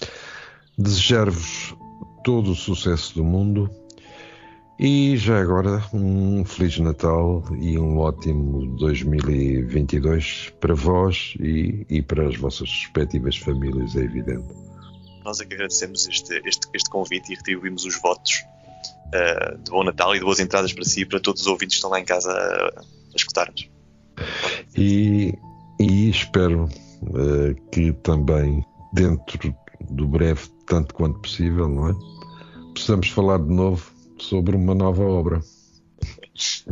desejar-vos 0.78 1.74
todo 2.22 2.52
o 2.52 2.54
sucesso 2.54 3.14
do 3.14 3.24
mundo 3.24 3.70
e 4.82 5.14
já 5.18 5.38
agora 5.38 5.84
um 5.92 6.42
Feliz 6.42 6.78
Natal 6.78 7.44
e 7.60 7.78
um 7.78 7.98
ótimo 7.98 8.66
2022 8.78 10.54
para 10.58 10.74
vós 10.74 11.34
e, 11.38 11.84
e 11.90 12.00
para 12.00 12.26
as 12.26 12.36
vossas 12.38 12.70
respectivas 12.70 13.36
famílias, 13.36 13.94
é 13.94 14.00
evidente. 14.00 14.48
Nós 15.22 15.38
é 15.38 15.44
que 15.44 15.52
agradecemos 15.52 16.08
este, 16.08 16.40
este, 16.46 16.66
este 16.72 16.88
convite 16.88 17.30
e 17.30 17.36
retribuímos 17.36 17.84
os 17.84 18.00
votos 18.00 18.42
uh, 19.08 19.58
de 19.58 19.70
bom 19.70 19.84
Natal 19.84 20.16
e 20.16 20.18
de 20.18 20.24
boas 20.24 20.40
entradas 20.40 20.72
para 20.72 20.84
si 20.84 21.02
e 21.02 21.04
para 21.04 21.20
todos 21.20 21.42
os 21.42 21.46
ouvintes 21.46 21.74
que 21.74 21.78
estão 21.80 21.90
lá 21.90 22.00
em 22.00 22.04
casa 22.06 22.32
a, 22.32 22.80
a 22.80 23.16
escutar-nos. 23.16 23.68
E, 24.74 25.34
e 25.78 26.08
espero 26.08 26.64
uh, 27.02 27.70
que 27.70 27.92
também, 28.02 28.64
dentro 28.94 29.54
do 29.90 30.08
breve, 30.08 30.48
tanto 30.70 30.94
quanto 30.94 31.18
possível, 31.18 31.68
não 31.68 31.88
é? 31.88 31.94
Possamos 32.72 33.10
falar 33.10 33.38
de 33.38 33.52
novo 33.52 33.90
sobre 34.18 34.54
uma 34.54 34.72
nova 34.72 35.02
obra. 35.02 35.40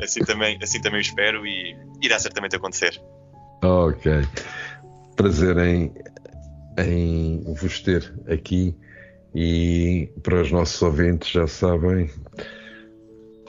Assim 0.00 0.20
também, 0.20 0.56
assim 0.62 0.80
também 0.80 1.00
espero 1.00 1.44
e 1.44 1.76
irá 2.00 2.18
certamente 2.18 2.54
acontecer. 2.54 2.98
Ok. 3.62 4.24
Prazer 5.16 5.58
em, 5.58 5.92
em 6.78 7.42
vos 7.54 7.80
ter 7.80 8.14
aqui 8.28 8.74
e 9.34 10.08
para 10.22 10.42
os 10.42 10.52
nossos 10.52 10.80
ouvintes 10.80 11.32
já 11.32 11.48
sabem, 11.48 12.08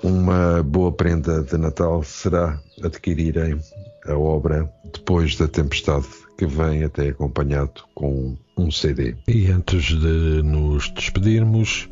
uma 0.02 0.64
boa 0.64 0.91
prenda 0.91 1.43
de 1.43 1.58
Natal 1.58 2.02
será 2.04 2.60
adquirirem 2.84 3.60
a 4.08 4.18
obra 4.18 4.68
depois 4.93 5.36
da 5.36 5.47
tempestade 5.47 6.08
que 6.39 6.45
vem 6.45 6.85
até 6.85 7.09
acompanhado 7.09 7.83
com 7.93 8.37
um 8.55 8.71
CD. 8.71 9.13
E 9.27 9.47
antes 9.47 9.87
de 9.87 10.41
nos 10.41 10.89
despedirmos, 10.89 11.89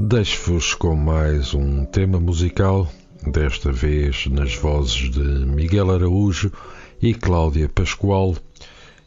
deixo-vos 0.00 0.74
com 0.74 0.96
mais 0.96 1.54
um 1.54 1.84
tema 1.84 2.18
musical, 2.18 2.90
desta 3.24 3.70
vez 3.70 4.26
nas 4.26 4.56
vozes 4.56 5.12
de 5.12 5.20
Miguel 5.20 5.92
Araújo 5.92 6.50
e 7.00 7.14
Cláudia 7.14 7.68
Pascoal, 7.68 8.36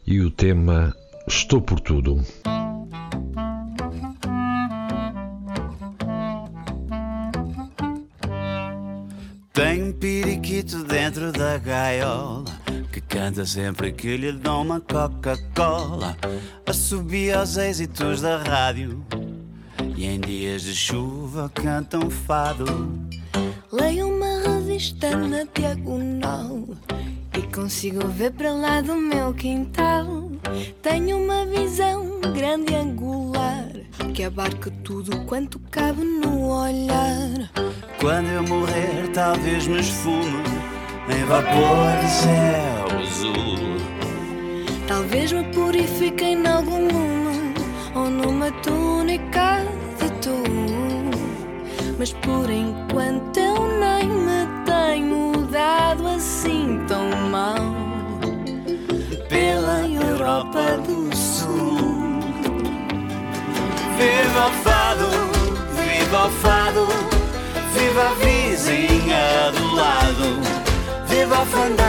e 0.06 0.22
o 0.22 0.32
tema 0.32 0.96
Estou 1.28 1.60
por 1.60 1.82
Tudo. 1.82 2.24
Tem 9.52 9.84
um 9.84 9.92
periquito 9.92 10.82
dentro 10.86 11.34
da 11.34 11.58
gaiola 11.58 12.57
canta 13.18 13.48
sempre 13.48 13.92
que 13.92 14.16
lhe 14.16 14.32
dão 14.32 14.62
uma 14.62 14.80
Coca-Cola. 14.80 16.16
Assobia 16.68 17.40
aos 17.40 17.58
êxitos 17.58 18.22
da 18.22 18.38
rádio 18.38 19.04
e 19.96 20.06
em 20.06 20.20
dias 20.20 20.62
de 20.62 20.76
chuva 20.76 21.52
canta 21.52 21.98
um 21.98 22.12
fado. 22.12 22.66
Leio 23.72 24.08
uma 24.08 24.60
revista 24.60 25.18
na 25.18 25.48
diagonal 25.52 26.64
e 27.36 27.42
consigo 27.52 28.08
ver 28.08 28.34
para 28.34 28.54
lá 28.54 28.82
do 28.82 28.96
meu 28.96 29.34
quintal. 29.34 30.30
Tenho 30.84 31.18
uma 31.18 31.44
visão 31.48 32.22
grande 32.36 32.72
e 32.72 32.76
angular 32.76 33.68
que 34.14 34.24
abarca 34.26 34.70
tudo 34.84 35.26
quanto 35.26 35.58
cabe 35.72 36.04
no 36.04 36.50
olhar. 36.50 37.52
Quando 38.00 38.28
eu 38.28 38.44
morrer, 38.44 39.10
talvez 39.12 39.66
me 39.66 39.80
esfume 39.80 40.44
em 41.10 41.26
vapor 41.26 42.00
de 42.00 42.12
céu 42.12 42.77
azul. 43.08 43.78
Talvez 44.88 45.32
me 45.32 45.44
purifique 45.54 46.24
em 46.24 46.48
algum 46.48 46.88
lume 46.88 47.54
ou 47.96 48.10
numa 48.10 48.52
túnica 48.64 49.64
de 50.00 50.10
tu. 50.22 50.38
Mas 51.98 52.14
por 52.14 52.50
enquanto 52.50 53.38
eu 53.38 53.58
nem 53.80 54.08
me 54.08 54.48
tenho 54.66 55.48
dado 55.48 56.08
assim 56.08 56.80
tão 56.88 57.10
mal 57.30 57.56
pela 59.30 59.88
Europa 59.88 60.78
do 60.86 61.16
Sul. 61.16 62.20
Viva 63.98 64.48
o 64.48 64.54
fado, 64.64 65.10
viva 65.76 66.28
o 66.28 66.30
fado. 66.30 67.18
Viva 67.74 68.10
a 68.10 68.14
vizinha 68.16 69.52
do 69.52 69.76
lado, 69.76 70.42
viva 71.08 71.42
o 71.42 71.46
fandango, 71.46 71.87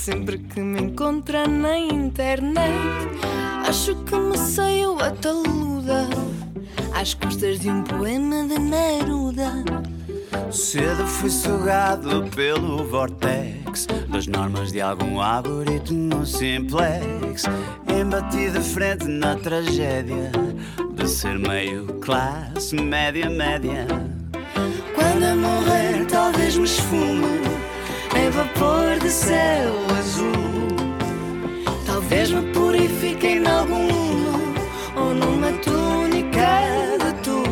sempre 0.00 0.38
que 0.38 0.60
me 0.60 0.80
encontra 0.80 1.46
na 1.46 1.76
internet. 1.76 2.72
Acho 3.68 3.94
que 4.04 4.16
me 4.16 4.38
saiu 4.38 4.98
a 4.98 5.10
taluda 5.10 6.08
às 6.94 7.12
custas 7.12 7.60
de 7.60 7.68
um 7.68 7.82
poema 7.82 8.46
de 8.48 8.58
Neruda. 8.58 9.62
Cedo 10.50 11.06
fui 11.06 11.28
sugado 11.28 12.24
pelo 12.34 12.82
vortex 12.88 13.86
das 14.08 14.26
normas 14.26 14.72
de 14.72 14.80
algum 14.80 15.20
algoritmo 15.20 16.24
simplex. 16.24 17.44
Embati 17.86 18.50
de 18.50 18.60
frente 18.60 19.04
na 19.06 19.36
tragédia 19.36 20.32
de 20.94 21.06
ser 21.06 21.38
meio 21.38 21.84
classe 22.00 22.74
média 22.74 23.28
média. 23.28 23.86
Quando 24.94 25.24
eu 25.24 25.36
morrer, 25.36 26.06
talvez 26.06 26.56
me 26.56 26.64
esfume 26.64 27.59
em 28.16 28.30
vapor 28.30 28.98
de 29.00 29.10
céu 29.10 29.72
azul. 29.98 30.30
Talvez 31.86 32.30
me 32.30 32.42
purifique 32.52 33.26
em 33.26 33.46
algum 33.46 33.86
lume 33.86 34.60
ou 34.96 35.14
numa 35.14 35.52
túnica 35.58 36.60
de 36.98 37.12
tu. 37.22 37.42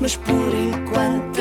Mas 0.00 0.16
por 0.16 0.54
enquanto 0.54 1.35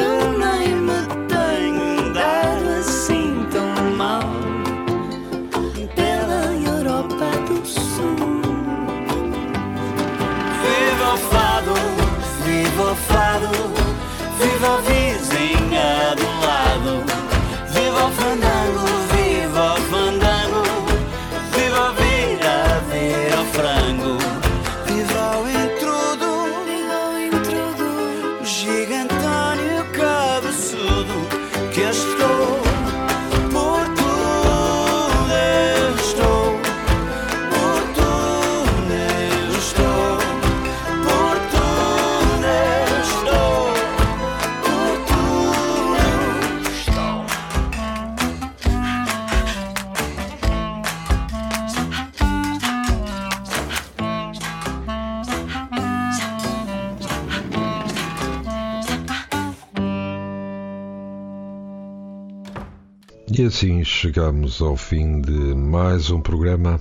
assim 63.56 63.86
chegamos 63.86 64.62
ao 64.62 64.76
fim 64.76 65.22
de 65.22 65.56
mais 65.56 66.12
um 66.12 66.20
programa 66.20 66.78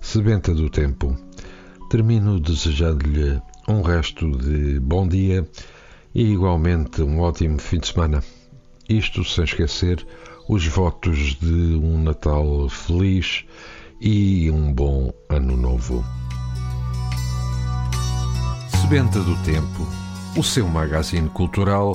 Sebenta 0.00 0.54
do 0.54 0.70
Tempo. 0.70 1.14
Termino 1.90 2.40
desejando-lhe 2.40 3.38
um 3.68 3.82
resto 3.82 4.30
de 4.30 4.80
bom 4.80 5.06
dia 5.06 5.46
e 6.14 6.32
igualmente 6.32 7.02
um 7.02 7.20
ótimo 7.20 7.58
fim 7.58 7.78
de 7.78 7.88
semana. 7.88 8.24
Isto 8.88 9.22
sem 9.22 9.44
esquecer 9.44 10.06
os 10.48 10.66
votos 10.66 11.36
de 11.38 11.74
um 11.76 12.02
Natal 12.02 12.70
feliz 12.70 13.44
e 14.00 14.50
um 14.50 14.72
bom 14.72 15.12
Ano 15.28 15.58
Novo. 15.58 16.02
Sebenta 18.80 19.20
do 19.20 19.36
Tempo, 19.42 19.86
o 20.38 20.42
seu 20.42 20.66
magazine 20.66 21.28
cultural, 21.28 21.94